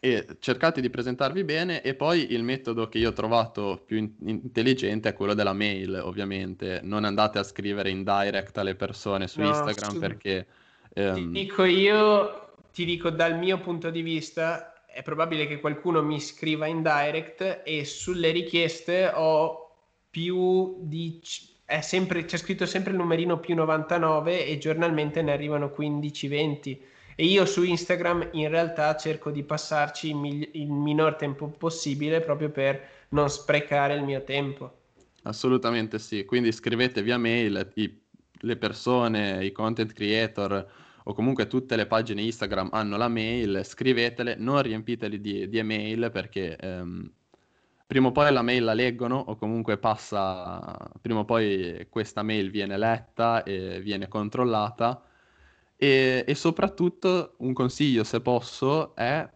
e 0.00 0.26
cercate 0.40 0.80
di 0.80 0.90
presentarvi 0.90 1.44
bene 1.44 1.80
e 1.80 1.94
poi 1.94 2.32
il 2.32 2.42
metodo 2.42 2.88
che 2.88 2.98
io 2.98 3.10
ho 3.10 3.12
trovato 3.12 3.82
più 3.86 3.96
in- 3.98 4.14
intelligente 4.24 5.10
è 5.10 5.14
quello 5.14 5.34
della 5.34 5.52
mail, 5.52 6.00
ovviamente. 6.02 6.80
Non 6.82 7.04
andate 7.04 7.38
a 7.38 7.44
scrivere 7.44 7.90
in 7.90 8.02
direct 8.02 8.58
alle 8.58 8.74
persone 8.74 9.28
su 9.28 9.40
no, 9.40 9.48
Instagram 9.48 9.92
su... 9.92 9.98
perché... 10.00 10.46
Ehm... 10.92 11.14
Ti 11.14 11.40
dico 11.40 11.64
io, 11.64 12.45
ti 12.76 12.84
dico 12.84 13.08
dal 13.08 13.38
mio 13.38 13.58
punto 13.58 13.88
di 13.88 14.02
vista, 14.02 14.84
è 14.86 15.02
probabile 15.02 15.46
che 15.46 15.60
qualcuno 15.60 16.02
mi 16.02 16.20
scriva 16.20 16.66
in 16.66 16.82
direct 16.82 17.62
e 17.64 17.86
sulle 17.86 18.30
richieste 18.32 19.10
ho 19.14 19.70
più 20.10 20.76
di... 20.82 21.18
Sempre, 21.80 22.26
c'è 22.26 22.36
scritto 22.36 22.66
sempre 22.66 22.90
il 22.90 22.98
numerino 22.98 23.40
più 23.40 23.54
99 23.54 24.44
e 24.44 24.58
giornalmente 24.58 25.22
ne 25.22 25.32
arrivano 25.32 25.74
15-20 25.74 26.78
e 27.14 27.24
io 27.24 27.46
su 27.46 27.62
Instagram 27.62 28.28
in 28.32 28.50
realtà 28.50 28.94
cerco 28.96 29.30
di 29.30 29.42
passarci 29.42 30.08
il, 30.08 30.16
migli- 30.16 30.50
il 30.52 30.70
minor 30.70 31.14
tempo 31.14 31.48
possibile 31.48 32.20
proprio 32.20 32.50
per 32.50 32.88
non 33.08 33.30
sprecare 33.30 33.94
il 33.94 34.02
mio 34.02 34.22
tempo. 34.22 34.80
Assolutamente 35.22 35.98
sì, 35.98 36.26
quindi 36.26 36.52
scrivete 36.52 37.00
via 37.00 37.16
mail 37.16 37.70
i, 37.76 38.00
le 38.32 38.56
persone, 38.56 39.42
i 39.42 39.50
content 39.50 39.94
creator 39.94 40.84
o 41.08 41.12
comunque 41.14 41.46
tutte 41.46 41.76
le 41.76 41.86
pagine 41.86 42.22
Instagram 42.22 42.70
hanno 42.72 42.96
la 42.96 43.08
mail, 43.08 43.60
scrivetele, 43.64 44.34
non 44.36 44.60
riempiteli 44.60 45.20
di, 45.20 45.48
di 45.48 45.58
email 45.58 46.10
perché 46.12 46.56
ehm, 46.56 47.10
prima 47.86 48.08
o 48.08 48.12
poi 48.12 48.32
la 48.32 48.42
mail 48.42 48.64
la 48.64 48.74
leggono 48.74 49.16
o 49.16 49.36
comunque 49.36 49.78
passa, 49.78 50.90
prima 51.00 51.20
o 51.20 51.24
poi 51.24 51.86
questa 51.88 52.24
mail 52.24 52.50
viene 52.50 52.76
letta 52.76 53.44
e 53.44 53.80
viene 53.80 54.08
controllata 54.08 55.00
e, 55.76 56.24
e 56.26 56.34
soprattutto 56.34 57.34
un 57.38 57.52
consiglio, 57.52 58.02
se 58.02 58.20
posso, 58.20 58.96
è 58.96 59.28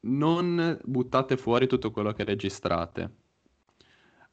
non 0.00 0.78
buttate 0.84 1.38
fuori 1.38 1.66
tutto 1.66 1.90
quello 1.90 2.12
che 2.12 2.24
registrate. 2.24 3.14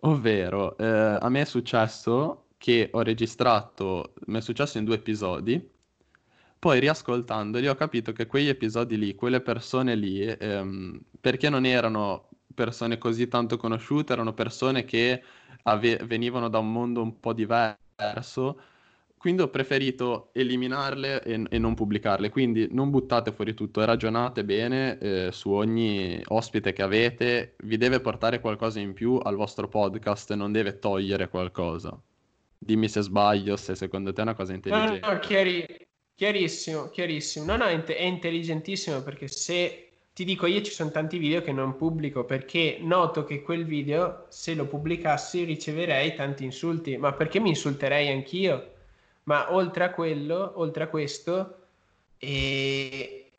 Ovvero, 0.01 0.77
eh, 0.77 0.85
a 0.85 1.29
me 1.29 1.41
è 1.41 1.45
successo 1.45 2.47
che 2.57 2.89
ho 2.91 3.01
registrato, 3.01 4.13
mi 4.25 4.39
è 4.39 4.41
successo 4.41 4.77
in 4.77 4.83
due 4.83 4.95
episodi, 4.95 5.75
poi 6.59 6.79
riascoltandoli 6.79 7.67
ho 7.67 7.75
capito 7.75 8.11
che 8.13 8.25
quegli 8.25 8.47
episodi 8.47 8.97
lì, 8.97 9.15
quelle 9.15 9.41
persone 9.41 9.95
lì, 9.95 10.21
ehm, 10.25 10.99
perché 11.21 11.49
non 11.49 11.65
erano 11.65 12.29
persone 12.53 12.97
così 12.97 13.27
tanto 13.27 13.57
conosciute, 13.57 14.13
erano 14.13 14.33
persone 14.33 14.83
che 14.83 15.21
ave- 15.63 15.97
venivano 16.05 16.49
da 16.49 16.57
un 16.57 16.71
mondo 16.71 17.01
un 17.01 17.19
po' 17.19 17.33
diverso, 17.33 18.59
quindi 19.17 19.41
ho 19.41 19.49
preferito 19.49 20.29
eliminarle 20.33 21.21
e, 21.23 21.43
e, 21.49 21.57
non 21.59 21.73
pubblicarle. 21.75 22.29
Quindi 22.29 22.67
non 22.71 22.89
buttate 22.89 23.31
fuori 23.31 23.53
tutto, 23.53 23.83
ragionate 23.83 24.43
bene 24.43 24.97
eh, 24.99 25.31
su 25.31 25.51
ogni 25.51 26.21
ospite 26.27 26.71
che 26.73 26.81
avete, 26.81 27.55
vi 27.63 27.77
deve 27.77 27.99
portare 27.99 28.39
qualcosa 28.39 28.79
in 28.79 28.93
più 28.93 29.19
al 29.21 29.35
vostro 29.35 29.67
podcast, 29.67 30.33
non 30.33 30.51
deve 30.51 30.79
togliere 30.79 31.29
qualcosa. 31.29 31.99
Dimmi 32.57 32.89
se 32.89 33.01
sbaglio, 33.01 33.55
se 33.57 33.75
secondo 33.75 34.13
te 34.13 34.21
è 34.21 34.23
una 34.23 34.33
cosa 34.33 34.53
intelligente. 34.53 35.05
No, 35.05 35.13
no, 35.13 35.19
chiari, 35.19 35.65
chiarissimo, 36.17 36.89
chiarissimo. 36.89 37.45
No, 37.45 37.55
no, 37.55 37.65
è, 37.65 38.01
intelligentissimo 38.03 39.01
perché 39.01 39.29
se 39.29 39.91
ti 40.11 40.25
dico 40.25 40.47
io 40.47 40.61
ci 40.61 40.71
sono 40.71 40.91
tanti 40.91 41.17
video 41.17 41.41
che 41.41 41.53
non 41.53 41.77
pubblico 41.77 42.25
perché 42.25 42.79
noto 42.81 43.23
che 43.23 43.41
quel 43.41 43.63
video 43.63 44.25
se 44.27 44.53
lo 44.53 44.65
pubblicassi 44.65 45.45
riceverei 45.45 46.13
tanti 46.15 46.43
insulti, 46.43 46.97
ma 46.97 47.13
perché 47.13 47.39
mi 47.39 47.49
insulterei 47.49 48.09
anch'io? 48.09 48.75
ma 49.27 49.53
oltre 49.53 49.83
a 49.83 49.91
quello, 49.91 50.53
oltre 50.55 50.85
a 50.85 50.87
questo, 50.87 51.55
e 52.17 53.31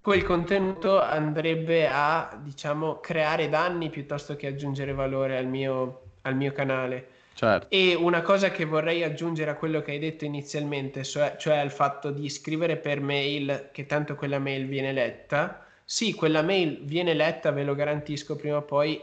quel 0.00 0.24
contenuto 0.24 1.00
andrebbe 1.00 1.88
a, 1.88 2.38
diciamo, 2.42 2.98
creare 3.00 3.48
danni 3.48 3.90
piuttosto 3.90 4.36
che 4.36 4.48
aggiungere 4.48 4.92
valore 4.92 5.36
al 5.38 5.46
mio, 5.46 6.02
al 6.22 6.36
mio 6.36 6.52
canale. 6.52 7.08
Certo. 7.38 7.68
E 7.70 7.94
una 7.94 8.20
cosa 8.22 8.50
che 8.50 8.64
vorrei 8.64 9.04
aggiungere 9.04 9.52
a 9.52 9.54
quello 9.54 9.80
che 9.80 9.92
hai 9.92 10.00
detto 10.00 10.24
inizialmente, 10.24 11.04
cioè, 11.04 11.36
cioè 11.38 11.58
al 11.58 11.70
fatto 11.70 12.10
di 12.10 12.28
scrivere 12.28 12.78
per 12.78 13.00
mail, 13.00 13.68
che 13.70 13.86
tanto 13.86 14.16
quella 14.16 14.40
mail 14.40 14.66
viene 14.66 14.92
letta. 14.92 15.64
Sì, 15.84 16.14
quella 16.14 16.42
mail 16.42 16.80
viene 16.82 17.14
letta, 17.14 17.52
ve 17.52 17.62
lo 17.62 17.76
garantisco 17.76 18.34
prima 18.34 18.56
o 18.56 18.62
poi. 18.62 19.00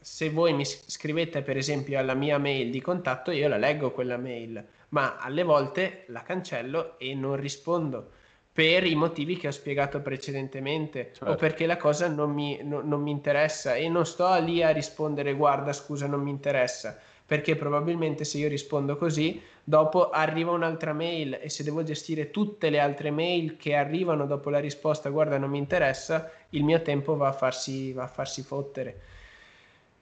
Se 0.00 0.30
voi 0.30 0.52
mi 0.52 0.64
scrivete 0.64 1.42
per 1.42 1.56
esempio 1.56 1.96
alla 2.00 2.14
mia 2.14 2.38
mail 2.38 2.72
di 2.72 2.80
contatto, 2.80 3.30
io 3.30 3.46
la 3.46 3.56
leggo 3.56 3.92
quella 3.92 4.16
mail 4.16 4.64
ma 4.88 5.16
alle 5.18 5.42
volte 5.42 6.04
la 6.08 6.22
cancello 6.22 6.98
e 6.98 7.14
non 7.14 7.36
rispondo 7.36 8.10
per 8.52 8.84
i 8.86 8.94
motivi 8.94 9.36
che 9.36 9.48
ho 9.48 9.50
spiegato 9.50 10.00
precedentemente 10.00 11.10
certo. 11.12 11.32
o 11.32 11.34
perché 11.34 11.66
la 11.66 11.76
cosa 11.76 12.08
non 12.08 12.32
mi, 12.32 12.58
no, 12.62 12.80
non 12.82 13.02
mi 13.02 13.10
interessa 13.10 13.74
e 13.74 13.88
non 13.88 14.06
sto 14.06 14.34
lì 14.40 14.62
a 14.62 14.70
rispondere 14.70 15.34
guarda 15.34 15.72
scusa 15.72 16.06
non 16.06 16.22
mi 16.22 16.30
interessa 16.30 16.98
perché 17.26 17.56
probabilmente 17.56 18.24
se 18.24 18.38
io 18.38 18.48
rispondo 18.48 18.96
così 18.96 19.42
dopo 19.62 20.10
arriva 20.10 20.52
un'altra 20.52 20.92
mail 20.92 21.38
e 21.42 21.50
se 21.50 21.64
devo 21.64 21.82
gestire 21.82 22.30
tutte 22.30 22.70
le 22.70 22.78
altre 22.78 23.10
mail 23.10 23.56
che 23.56 23.74
arrivano 23.74 24.26
dopo 24.26 24.48
la 24.48 24.60
risposta 24.60 25.10
guarda 25.10 25.36
non 25.36 25.50
mi 25.50 25.58
interessa 25.58 26.30
il 26.50 26.62
mio 26.62 26.80
tempo 26.82 27.16
va 27.16 27.28
a 27.28 27.32
farsi, 27.32 27.92
va 27.92 28.04
a 28.04 28.08
farsi 28.08 28.42
fottere 28.42 29.00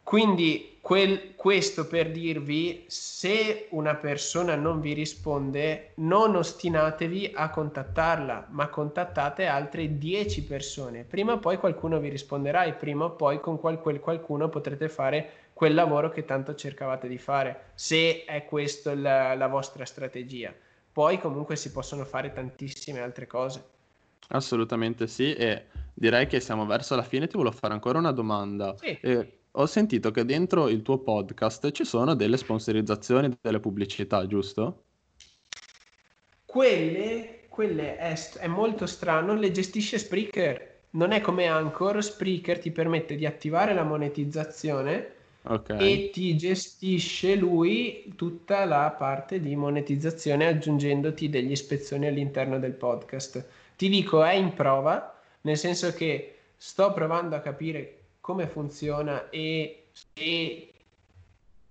quindi 0.04 0.76
quel, 0.82 1.34
questo 1.34 1.86
per 1.86 2.10
dirvi, 2.10 2.84
se 2.88 3.68
una 3.70 3.94
persona 3.94 4.54
non 4.54 4.78
vi 4.78 4.92
risponde, 4.92 5.92
non 5.94 6.36
ostinatevi 6.36 7.32
a 7.34 7.48
contattarla, 7.48 8.48
ma 8.50 8.68
contattate 8.68 9.46
altre 9.46 9.96
10 9.96 10.44
persone. 10.44 11.04
Prima 11.04 11.32
o 11.32 11.38
poi 11.38 11.56
qualcuno 11.56 11.98
vi 12.00 12.10
risponderà 12.10 12.64
e 12.64 12.74
prima 12.74 13.06
o 13.06 13.12
poi 13.12 13.40
con 13.40 13.58
quel, 13.58 13.78
quel 13.78 13.98
qualcuno 13.98 14.50
potrete 14.50 14.90
fare 14.90 15.30
quel 15.54 15.72
lavoro 15.72 16.10
che 16.10 16.24
tanto 16.24 16.54
cercavate 16.54 17.06
di 17.08 17.16
fare, 17.16 17.70
se 17.74 18.24
è 18.24 18.44
questa 18.44 18.94
la, 18.94 19.34
la 19.34 19.46
vostra 19.46 19.84
strategia. 19.84 20.52
Poi 20.92 21.18
comunque 21.18 21.56
si 21.56 21.70
possono 21.70 22.04
fare 22.04 22.32
tantissime 22.32 23.00
altre 23.00 23.26
cose. 23.26 23.64
Assolutamente 24.28 25.06
sì, 25.06 25.32
e 25.32 25.66
direi 25.94 26.26
che 26.26 26.40
siamo 26.40 26.66
verso 26.66 26.96
la 26.96 27.02
fine. 27.02 27.28
Ti 27.28 27.36
volevo 27.36 27.54
fare 27.54 27.72
ancora 27.72 27.98
una 27.98 28.10
domanda. 28.10 28.76
Sì. 28.76 28.98
Eh, 29.00 29.38
ho 29.52 29.66
sentito 29.66 30.10
che 30.10 30.24
dentro 30.24 30.68
il 30.68 30.82
tuo 30.82 30.98
podcast 30.98 31.70
ci 31.70 31.84
sono 31.84 32.14
delle 32.14 32.36
sponsorizzazioni, 32.36 33.36
delle 33.40 33.60
pubblicità, 33.60 34.26
giusto? 34.26 34.82
Quelle, 36.44 37.44
quelle 37.48 37.96
è, 37.96 38.14
è 38.38 38.46
molto 38.48 38.86
strano, 38.86 39.34
le 39.34 39.52
gestisce 39.52 39.98
Spreaker. 39.98 40.72
Non 40.90 41.12
è 41.12 41.20
come 41.20 41.46
Anchor, 41.46 42.02
Spreaker 42.02 42.58
ti 42.58 42.70
permette 42.70 43.14
di 43.16 43.26
attivare 43.26 43.74
la 43.74 43.82
monetizzazione 43.82 45.13
okay. 45.44 46.06
e 46.06 46.10
ti 46.10 46.36
gestisce 46.36 47.34
lui 47.34 48.12
tutta 48.16 48.64
la 48.64 48.90
parte 48.90 49.40
di 49.40 49.56
monetizzazione 49.56 50.46
aggiungendoti 50.46 51.28
degli 51.28 51.50
ispezioni 51.50 52.06
all'interno 52.06 52.58
del 52.58 52.72
podcast. 52.72 53.44
Ti 53.76 53.88
dico, 53.88 54.22
è 54.22 54.34
in 54.34 54.54
prova, 54.54 55.20
nel 55.42 55.56
senso 55.56 55.92
che 55.92 56.36
sto 56.56 56.92
provando 56.92 57.36
a 57.36 57.40
capire 57.40 57.98
come 58.20 58.46
funziona 58.46 59.28
e 59.30 59.86
se 59.92 60.68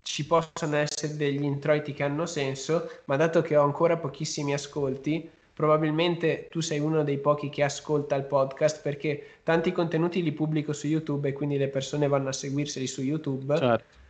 ci 0.03 0.25
possono 0.25 0.75
essere 0.75 1.15
degli 1.15 1.43
introiti 1.43 1.93
che 1.93 2.03
hanno 2.03 2.25
senso, 2.25 2.89
ma 3.05 3.15
dato 3.15 3.41
che 3.41 3.55
ho 3.55 3.63
ancora 3.63 3.97
pochissimi 3.97 4.53
ascolti, 4.53 5.29
probabilmente 5.53 6.47
tu 6.49 6.61
sei 6.61 6.79
uno 6.79 7.03
dei 7.03 7.19
pochi 7.19 7.49
che 7.49 7.63
ascolta 7.63 8.15
il 8.15 8.23
podcast 8.23 8.81
perché 8.81 9.39
tanti 9.43 9.71
contenuti 9.71 10.23
li 10.23 10.31
pubblico 10.31 10.73
su 10.73 10.87
YouTube 10.87 11.29
e 11.29 11.33
quindi 11.33 11.57
le 11.57 11.67
persone 11.67 12.07
vanno 12.07 12.29
a 12.29 12.33
seguirseli 12.33 12.87
su 12.87 13.01
YouTube. 13.01 13.55
Certo. 13.57 14.01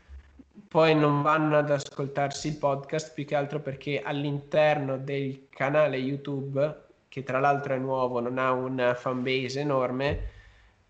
Poi 0.67 0.95
non 0.95 1.21
vanno 1.21 1.57
ad 1.57 1.69
ascoltarsi 1.69 2.47
il 2.47 2.57
podcast 2.57 3.13
più 3.13 3.25
che 3.25 3.35
altro 3.35 3.59
perché 3.59 4.01
all'interno 4.01 4.97
del 4.97 5.47
canale 5.49 5.97
YouTube, 5.97 6.81
che 7.09 7.23
tra 7.23 7.39
l'altro 7.39 7.73
è 7.73 7.77
nuovo, 7.77 8.19
non 8.19 8.37
ha 8.37 8.51
una 8.51 8.95
fanbase 8.95 9.59
enorme, 9.59 10.29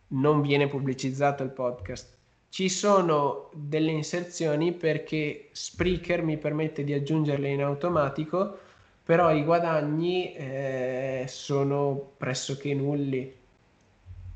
non 0.09 0.41
viene 0.41 0.67
pubblicizzato 0.67 1.43
il 1.43 1.49
podcast. 1.49 2.15
Ci 2.49 2.69
sono 2.69 3.49
delle 3.53 3.91
inserzioni 3.91 4.73
perché 4.73 5.49
Spreaker 5.51 6.21
mi 6.21 6.37
permette 6.37 6.83
di 6.83 6.93
aggiungerle 6.93 7.49
in 7.49 7.63
automatico, 7.63 8.59
però 9.03 9.33
i 9.33 9.43
guadagni 9.43 10.33
eh, 10.33 11.25
sono 11.27 12.13
pressoché 12.17 12.73
nulli. 12.73 13.35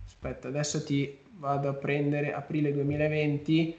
Aspetta, 0.06 0.48
adesso 0.50 0.84
ti 0.84 1.20
vado 1.38 1.70
a 1.70 1.74
prendere 1.74 2.34
aprile 2.34 2.74
2020, 2.74 3.76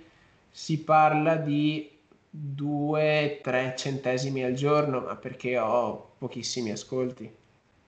si 0.49 0.83
parla 0.83 1.37
di 1.37 1.91
2-3 2.31 3.77
centesimi 3.77 4.45
al 4.45 4.55
giorno, 4.55 5.01
ma 5.01 5.17
perché 5.17 5.59
ho 5.59 6.13
pochissimi 6.19 6.71
ascolti. 6.71 7.31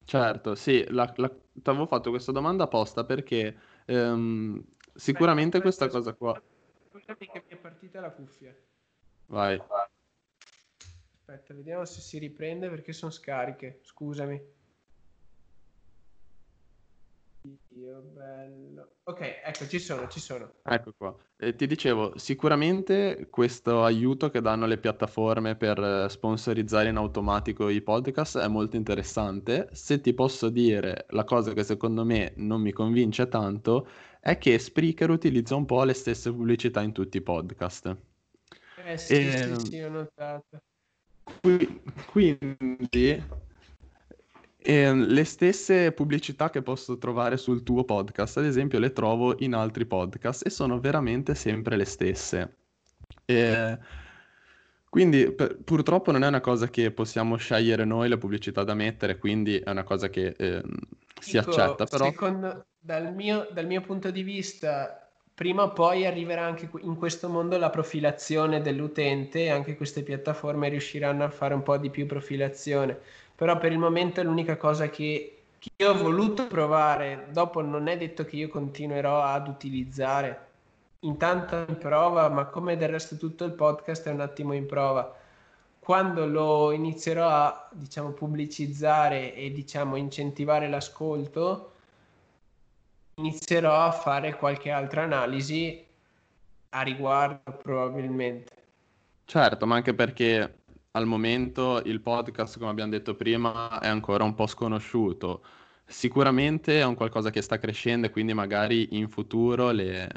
Certo, 0.04 0.54
sì, 0.54 0.84
la, 0.88 1.10
la, 1.16 1.28
ti 1.28 1.70
avevo 1.70 1.86
fatto 1.86 2.10
questa 2.10 2.32
domanda 2.32 2.64
apposta 2.64 3.04
perché 3.04 3.56
ehm, 3.86 4.62
sicuramente 4.94 5.58
Aspetta, 5.58 5.62
questa 5.62 5.88
cosa 5.88 6.12
qua... 6.14 6.42
Scusami 6.90 7.30
che 7.30 7.44
mi 7.46 7.54
è 7.54 7.56
partita 7.56 8.00
la 8.00 8.10
cuffia. 8.10 8.54
Vai. 9.26 9.62
Aspetta, 11.30 11.54
vediamo 11.54 11.84
se 11.84 12.00
si 12.00 12.18
riprende 12.18 12.68
perché 12.68 12.92
sono 12.92 13.12
scariche. 13.12 13.78
Scusami. 13.82 14.42
Dio 17.68 18.00
bello. 18.00 18.96
Ok, 19.04 19.20
ecco, 19.44 19.68
ci 19.68 19.78
sono, 19.78 20.08
ci 20.08 20.18
sono. 20.18 20.54
Ecco 20.64 20.92
qua. 20.96 21.16
Eh, 21.36 21.54
ti 21.54 21.68
dicevo, 21.68 22.18
sicuramente 22.18 23.28
questo 23.30 23.84
aiuto 23.84 24.28
che 24.28 24.40
danno 24.40 24.66
le 24.66 24.78
piattaforme 24.78 25.54
per 25.54 25.78
eh, 25.78 26.08
sponsorizzare 26.08 26.88
in 26.88 26.96
automatico 26.96 27.68
i 27.68 27.80
podcast 27.80 28.38
è 28.38 28.48
molto 28.48 28.74
interessante. 28.74 29.68
Se 29.70 30.00
ti 30.00 30.12
posso 30.12 30.48
dire 30.48 31.06
la 31.10 31.22
cosa 31.22 31.52
che 31.52 31.62
secondo 31.62 32.04
me 32.04 32.32
non 32.38 32.60
mi 32.60 32.72
convince 32.72 33.28
tanto 33.28 33.88
è 34.18 34.36
che 34.36 34.58
Spreaker 34.58 35.10
utilizza 35.10 35.54
un 35.54 35.64
po' 35.64 35.84
le 35.84 35.94
stesse 35.94 36.32
pubblicità 36.32 36.82
in 36.82 36.90
tutti 36.90 37.18
i 37.18 37.22
podcast. 37.22 37.96
Eh 38.84 38.98
sì, 38.98 39.14
E- 39.14 39.56
sì, 39.60 39.66
sì, 39.66 39.80
ho 39.80 39.90
notato. 39.90 40.62
Qui- 41.24 41.82
Quindi, 42.06 43.22
ehm, 44.58 45.06
le 45.06 45.24
stesse 45.24 45.92
pubblicità 45.92 46.50
che 46.50 46.62
posso 46.62 46.98
trovare 46.98 47.36
sul 47.36 47.62
tuo 47.62 47.84
podcast, 47.84 48.38
ad 48.38 48.44
esempio, 48.44 48.78
le 48.78 48.92
trovo 48.92 49.36
in 49.42 49.54
altri 49.54 49.86
podcast 49.86 50.44
e 50.46 50.50
sono 50.50 50.80
veramente 50.80 51.34
sempre 51.34 51.76
le 51.76 51.84
stesse. 51.84 52.56
E 53.24 53.78
quindi, 54.88 55.32
per- 55.32 55.56
purtroppo 55.62 56.10
non 56.10 56.24
è 56.24 56.26
una 56.26 56.40
cosa 56.40 56.68
che 56.68 56.90
possiamo 56.90 57.36
scegliere 57.36 57.84
noi 57.84 58.08
le 58.08 58.18
pubblicità 58.18 58.64
da 58.64 58.74
mettere, 58.74 59.18
quindi 59.18 59.58
è 59.58 59.70
una 59.70 59.84
cosa 59.84 60.08
che 60.10 60.34
ehm, 60.36 60.78
si 61.18 61.38
Dico, 61.38 61.50
accetta, 61.50 61.86
però 61.86 62.06
secondo, 62.06 62.66
dal 62.78 63.14
mio, 63.14 63.48
dal 63.52 63.66
mio 63.66 63.82
punto 63.82 64.10
di 64.10 64.22
vista, 64.22 65.09
prima 65.40 65.62
o 65.62 65.72
poi 65.72 66.04
arriverà 66.04 66.44
anche 66.44 66.68
in 66.80 66.96
questo 66.96 67.30
mondo 67.30 67.56
la 67.56 67.70
profilazione 67.70 68.60
dell'utente 68.60 69.44
e 69.44 69.48
anche 69.48 69.74
queste 69.74 70.02
piattaforme 70.02 70.68
riusciranno 70.68 71.24
a 71.24 71.30
fare 71.30 71.54
un 71.54 71.62
po' 71.62 71.78
di 71.78 71.88
più 71.88 72.04
profilazione. 72.04 72.98
Però 73.36 73.56
per 73.56 73.72
il 73.72 73.78
momento 73.78 74.20
è 74.20 74.24
l'unica 74.24 74.58
cosa 74.58 74.90
che, 74.90 75.44
che 75.58 75.70
io 75.76 75.92
ho 75.92 75.96
voluto 75.96 76.46
provare. 76.46 77.28
Dopo 77.32 77.62
non 77.62 77.86
è 77.86 77.96
detto 77.96 78.26
che 78.26 78.36
io 78.36 78.48
continuerò 78.48 79.22
ad 79.22 79.48
utilizzare. 79.48 80.48
Intanto 81.00 81.64
in 81.66 81.78
prova, 81.78 82.28
ma 82.28 82.44
come 82.44 82.76
del 82.76 82.90
resto 82.90 83.16
tutto 83.16 83.44
il 83.44 83.52
podcast 83.52 84.08
è 84.08 84.12
un 84.12 84.20
attimo 84.20 84.52
in 84.52 84.66
prova. 84.66 85.16
Quando 85.78 86.26
lo 86.26 86.70
inizierò 86.70 87.26
a, 87.26 87.68
diciamo, 87.72 88.10
pubblicizzare 88.10 89.34
e, 89.34 89.50
diciamo, 89.52 89.96
incentivare 89.96 90.68
l'ascolto, 90.68 91.69
inizierò 93.14 93.84
a 93.84 93.92
fare 93.92 94.36
qualche 94.36 94.70
altra 94.70 95.02
analisi 95.02 95.86
a 96.70 96.82
riguardo, 96.82 97.52
probabilmente. 97.62 98.52
Certo, 99.24 99.66
ma 99.66 99.76
anche 99.76 99.94
perché 99.94 100.62
al 100.92 101.06
momento 101.06 101.80
il 101.84 102.00
podcast, 102.00 102.58
come 102.58 102.70
abbiamo 102.70 102.90
detto 102.90 103.14
prima, 103.14 103.78
è 103.80 103.88
ancora 103.88 104.24
un 104.24 104.34
po' 104.34 104.46
sconosciuto. 104.46 105.44
Sicuramente 105.84 106.80
è 106.80 106.84
un 106.84 106.94
qualcosa 106.94 107.30
che 107.30 107.42
sta 107.42 107.58
crescendo 107.58 108.06
e 108.06 108.10
quindi 108.10 108.32
magari 108.32 108.96
in 108.96 109.08
futuro 109.08 109.70
le, 109.70 110.08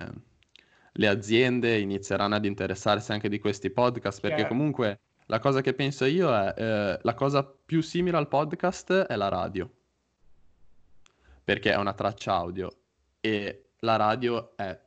le 0.91 1.07
aziende 1.07 1.79
inizieranno 1.79 2.35
ad 2.35 2.45
interessarsi 2.45 3.11
anche 3.11 3.29
di 3.29 3.39
questi 3.39 3.69
podcast, 3.69 4.19
perché 4.19 4.37
Chiaro. 4.37 4.49
comunque 4.49 4.99
la 5.27 5.39
cosa 5.39 5.61
che 5.61 5.73
penso 5.73 6.05
io 6.05 6.31
è 6.33 6.53
eh, 6.55 6.99
la 7.01 7.13
cosa 7.13 7.43
più 7.43 7.81
simile 7.81 8.17
al 8.17 8.27
podcast 8.27 8.93
è 8.93 9.15
la 9.15 9.29
radio, 9.29 9.69
perché 11.43 11.71
è 11.71 11.77
una 11.77 11.93
traccia 11.93 12.33
audio 12.33 12.82
e 13.25 13.69
la 13.79 13.95
radio 13.95 14.55
è... 14.57 14.77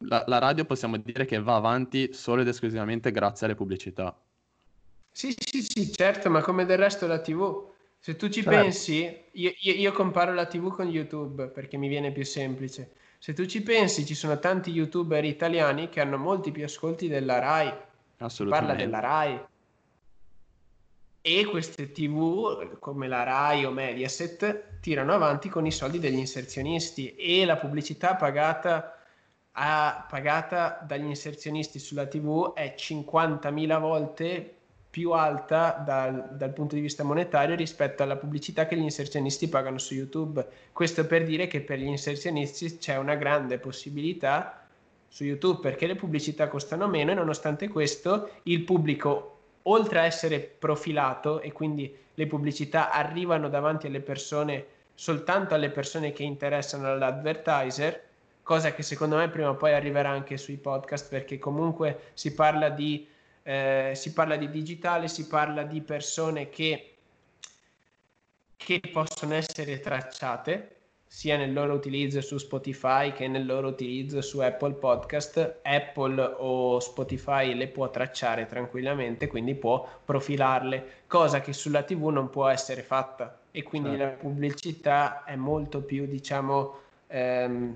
La, 0.00 0.24
la 0.26 0.38
radio 0.38 0.66
possiamo 0.66 0.98
dire 0.98 1.24
che 1.24 1.40
va 1.40 1.56
avanti 1.56 2.12
solo 2.12 2.42
ed 2.42 2.48
esclusivamente 2.48 3.10
grazie 3.10 3.46
alle 3.46 3.54
pubblicità. 3.54 4.14
Sì, 5.10 5.34
sì, 5.38 5.62
sì, 5.62 5.90
certo, 5.92 6.28
ma 6.28 6.42
come 6.42 6.66
del 6.66 6.76
resto 6.76 7.06
la 7.06 7.20
TV. 7.20 7.70
Se 7.98 8.16
tu 8.16 8.28
ci 8.28 8.42
Certo. 8.42 8.50
pensi, 8.50 9.24
io, 9.32 9.52
io- 9.58 9.72
io 9.74 9.92
comparo 9.92 10.34
la 10.34 10.44
TV 10.46 10.70
con 10.74 10.86
YouTube 10.88 11.48
perché 11.48 11.78
mi 11.78 11.88
viene 11.88 12.12
più 12.12 12.24
semplice. 12.24 12.92
Se 13.18 13.32
tu 13.32 13.46
ci 13.46 13.62
pensi, 13.62 14.04
ci 14.04 14.14
sono 14.14 14.38
tanti 14.38 14.70
YouTuber 14.70 15.24
italiani 15.24 15.88
che 15.88 16.00
hanno 16.00 16.18
molti 16.18 16.52
più 16.52 16.64
ascolti 16.64 17.08
della 17.08 17.38
Rai. 17.38 17.68
Si 17.68 17.72
parla 17.72 18.26
Assolutamente. 18.26 18.84
della 18.84 19.00
Rai. 19.00 19.40
E 21.28 21.44
queste 21.44 21.90
TV, 21.90 22.78
come 22.78 23.08
la 23.08 23.24
Rai 23.24 23.64
o 23.64 23.72
Mediaset, 23.72 24.78
tirano 24.78 25.12
avanti 25.12 25.48
con 25.48 25.66
i 25.66 25.72
soldi 25.72 25.98
degli 25.98 26.18
inserzionisti 26.18 27.16
e 27.16 27.44
la 27.44 27.56
pubblicità 27.56 28.14
pagata, 28.14 28.96
a- 29.50 30.06
pagata 30.08 30.84
dagli 30.86 31.06
inserzionisti 31.06 31.80
sulla 31.80 32.06
TV 32.06 32.52
è 32.52 32.76
50.000 32.78 33.80
volte 33.80 34.54
più 34.88 35.10
alta 35.10 35.82
dal, 35.84 36.36
dal 36.36 36.52
punto 36.52 36.76
di 36.76 36.80
vista 36.80 37.02
monetario 37.02 37.56
rispetto 37.56 38.04
alla 38.04 38.16
pubblicità 38.16 38.68
che 38.68 38.76
gli 38.76 38.82
inserzionisti 38.82 39.48
pagano 39.48 39.78
su 39.78 39.94
YouTube. 39.94 40.46
Questo 40.72 41.06
per 41.06 41.24
dire 41.24 41.48
che 41.48 41.60
per 41.60 41.80
gli 41.80 41.88
inserzionisti 41.88 42.76
c'è 42.76 42.98
una 42.98 43.16
grande 43.16 43.58
possibilità 43.58 44.64
su 45.08 45.24
YouTube 45.24 45.58
perché 45.60 45.88
le 45.88 45.96
pubblicità 45.96 46.46
costano 46.46 46.86
meno 46.86 47.10
e 47.10 47.14
nonostante 47.14 47.66
questo 47.66 48.30
il 48.44 48.62
pubblico 48.62 49.35
oltre 49.68 50.00
a 50.00 50.04
essere 50.04 50.40
profilato 50.40 51.40
e 51.40 51.52
quindi 51.52 51.94
le 52.14 52.26
pubblicità 52.26 52.90
arrivano 52.90 53.48
davanti 53.48 53.86
alle 53.86 54.00
persone 54.00 54.66
soltanto 54.94 55.54
alle 55.54 55.70
persone 55.70 56.12
che 56.12 56.22
interessano 56.22 56.90
all'advertiser, 56.90 58.02
cosa 58.42 58.72
che 58.72 58.82
secondo 58.82 59.16
me 59.16 59.28
prima 59.28 59.50
o 59.50 59.56
poi 59.56 59.74
arriverà 59.74 60.08
anche 60.08 60.36
sui 60.38 60.56
podcast 60.56 61.08
perché 61.08 61.38
comunque 61.38 62.10
si 62.14 62.32
parla 62.32 62.70
di, 62.70 63.06
eh, 63.42 63.92
si 63.94 64.12
parla 64.12 64.36
di 64.36 64.48
digitale, 64.48 65.08
si 65.08 65.26
parla 65.26 65.64
di 65.64 65.82
persone 65.82 66.48
che, 66.48 66.94
che 68.56 68.80
possono 68.90 69.34
essere 69.34 69.80
tracciate 69.80 70.75
sia 71.06 71.36
nel 71.36 71.52
loro 71.52 71.74
utilizzo 71.74 72.20
su 72.20 72.36
Spotify 72.36 73.12
che 73.12 73.28
nel 73.28 73.46
loro 73.46 73.68
utilizzo 73.68 74.20
su 74.20 74.40
Apple 74.40 74.74
Podcast. 74.74 75.60
Apple 75.62 76.20
o 76.38 76.80
Spotify 76.80 77.54
le 77.54 77.68
può 77.68 77.90
tracciare 77.90 78.46
tranquillamente, 78.46 79.26
quindi 79.26 79.54
può 79.54 79.88
profilarle, 80.04 81.04
cosa 81.06 81.40
che 81.40 81.52
sulla 81.52 81.82
TV 81.82 82.08
non 82.08 82.28
può 82.28 82.48
essere 82.48 82.82
fatta. 82.82 83.38
E 83.50 83.62
quindi 83.62 83.90
Certo. 83.90 84.04
la 84.04 84.10
pubblicità 84.10 85.24
è 85.24 85.36
molto 85.36 85.80
più, 85.80 86.06
diciamo, 86.06 86.74
ehm, 87.06 87.74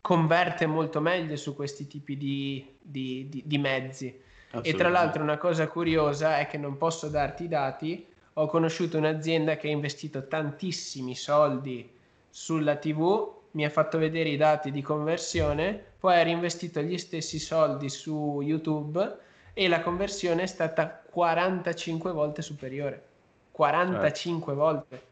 converte 0.00 0.66
molto 0.66 1.00
meglio 1.00 1.36
su 1.36 1.54
questi 1.54 1.86
tipi 1.86 2.16
di, 2.18 2.66
di- 2.80 3.28
di- 3.30 3.42
di 3.46 3.58
mezzi. 3.58 4.20
E 4.60 4.74
tra 4.74 4.90
l'altro 4.90 5.22
una 5.22 5.38
cosa 5.38 5.66
curiosa 5.68 6.38
è 6.38 6.46
che 6.46 6.58
non 6.58 6.76
posso 6.76 7.08
darti 7.08 7.44
i 7.44 7.48
dati, 7.48 8.04
ho 8.34 8.46
conosciuto 8.46 8.98
un'azienda 8.98 9.56
che 9.56 9.68
ha 9.68 9.70
investito 9.70 10.26
tantissimi 10.26 11.14
soldi 11.14 11.91
sulla 12.32 12.76
TV, 12.76 13.30
mi 13.50 13.66
ha 13.66 13.68
fatto 13.68 13.98
vedere 13.98 14.30
i 14.30 14.38
dati 14.38 14.70
di 14.70 14.80
conversione, 14.80 15.78
poi 16.00 16.18
ha 16.18 16.22
reinvestito 16.22 16.80
gli 16.80 16.96
stessi 16.96 17.38
soldi 17.38 17.90
su 17.90 18.40
YouTube 18.40 19.18
e 19.52 19.68
la 19.68 19.82
conversione 19.82 20.44
è 20.44 20.46
stata 20.46 20.88
45 20.88 22.10
volte 22.12 22.40
superiore. 22.40 23.04
45 23.50 24.54
volte. 24.54 25.02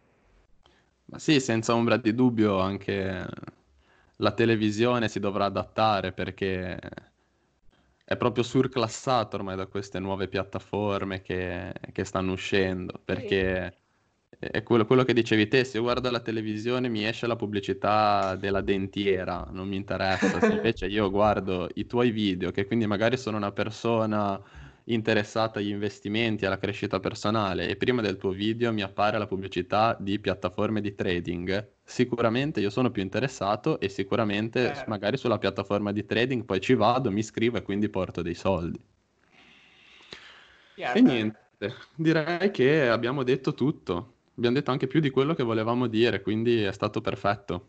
Ma 1.05 1.19
sì, 1.19 1.41
senza 1.41 1.75
ombra 1.75 1.99
di 1.99 2.15
dubbio 2.15 2.59
anche 2.59 3.27
la 4.17 4.33
televisione 4.33 5.09
si 5.09 5.21
dovrà 5.21 5.45
adattare 5.45 6.13
perché 6.13 6.79
è 8.03 8.17
proprio 8.17 8.43
surclassata 8.43 9.37
ormai 9.37 9.57
da 9.57 9.67
queste 9.67 9.99
nuove 9.99 10.27
piattaforme 10.29 11.21
che, 11.21 11.73
che 11.93 12.05
stanno 12.05 12.33
uscendo, 12.33 12.99
perché 13.05 13.75
è 14.39 14.63
quello, 14.63 14.87
quello 14.87 15.03
che 15.05 15.13
dicevi 15.13 15.49
te, 15.49 15.65
se 15.65 15.77
io 15.77 15.83
guardo 15.83 16.11
la 16.11 16.21
televisione 16.21 16.89
mi 16.89 17.05
esce 17.05 17.27
la 17.27 17.37
pubblicità 17.37 18.37
della 18.37 18.61
dentiera, 18.63 19.47
non 19.51 19.69
mi 19.69 19.77
interessa, 19.77 20.41
se 20.41 20.53
invece 20.55 20.87
io 20.87 21.11
guardo 21.11 21.69
i 21.75 21.87
tuoi 21.87 22.11
video, 22.11 22.51
che 22.51 22.65
quindi 22.67 22.87
magari 22.87 23.17
sono 23.19 23.37
una 23.37 23.53
persona 23.53 24.41
interessata 24.85 25.59
agli 25.59 25.69
investimenti, 25.69 26.47
alla 26.47 26.59
crescita 26.59 27.01
personale 27.01 27.69
e 27.69 27.77
prima 27.77 28.01
del 28.03 28.17
tuo 28.17 28.31
video 28.31 28.73
mi 28.73 28.83
appare 28.83 29.19
la 29.19 29.27
pubblicità 29.27 29.97
di 30.01 30.19
piattaforme 30.19 30.81
di 30.81 30.95
trading, 30.95 31.75
sicuramente 31.85 32.61
io 32.61 32.71
sono 32.71 32.91
più 32.91 33.03
interessato 33.03 33.79
e 33.79 33.89
sicuramente 33.89 34.75
Certo. 34.75 34.85
magari 34.87 35.17
sulla 35.19 35.39
piattaforma 35.39 35.93
di 35.93 36.07
trading 36.07 36.45
poi 36.45 36.61
ci 36.61 36.75
vado, 36.75 37.11
mi 37.11 37.21
iscrivo 37.21 37.59
e 37.59 37.63
quindi 37.63 37.89
porto 37.91 38.23
dei 38.23 38.35
soldi. 38.35 38.81
Chiaro. 40.75 40.99
E 40.99 41.03
niente, 41.03 41.39
direi 41.95 42.51
che 42.51 42.89
abbiamo 42.89 43.23
detto 43.23 43.55
tutto. 43.55 44.20
Abbiamo 44.37 44.57
detto 44.57 44.71
anche 44.71 44.87
più 44.87 45.01
di 45.01 45.11
quello 45.11 45.35
che 45.35 45.43
volevamo 45.43 45.87
dire, 45.87 46.23
quindi 46.23 46.63
è 46.63 46.73
stato 46.73 47.01
perfetto. 47.01 47.69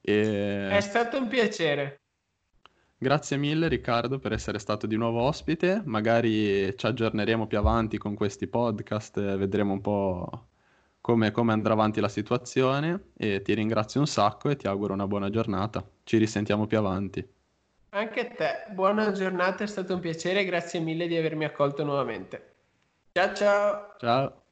È 0.00 0.76
E 0.76 0.80
stato 0.80 1.18
un 1.18 1.28
piacere. 1.28 2.00
Grazie 2.98 3.36
mille 3.36 3.68
Riccardo 3.68 4.18
per 4.18 4.32
essere 4.32 4.58
stato 4.58 4.86
di 4.86 4.96
nuovo 4.96 5.20
ospite, 5.20 5.82
magari 5.84 6.74
ci 6.76 6.86
aggiorneremo 6.86 7.46
più 7.46 7.58
avanti 7.58 7.98
con 7.98 8.14
questi 8.14 8.46
podcast, 8.46 9.20
vedremo 9.36 9.74
un 9.74 9.80
po' 9.82 10.46
come, 11.02 11.30
come 11.30 11.52
andrà 11.52 11.74
avanti 11.74 12.00
la 12.00 12.08
situazione 12.08 13.10
e 13.16 13.42
ti 13.42 13.52
ringrazio 13.52 14.00
un 14.00 14.06
sacco 14.06 14.48
e 14.48 14.56
ti 14.56 14.66
auguro 14.66 14.94
una 14.94 15.06
buona 15.06 15.28
giornata. 15.28 15.86
Ci 16.04 16.16
risentiamo 16.16 16.66
più 16.66 16.78
avanti. 16.78 17.24
Anche 17.90 18.20
a 18.20 18.26
te, 18.26 18.72
buona 18.72 19.12
giornata, 19.12 19.64
è 19.64 19.66
stato 19.66 19.94
un 19.94 20.00
piacere, 20.00 20.44
grazie 20.44 20.80
mille 20.80 21.06
di 21.06 21.16
avermi 21.16 21.44
accolto 21.44 21.84
nuovamente. 21.84 22.54
Ciao 23.12 23.34
ciao. 23.34 23.94
Ciao. 23.98 24.45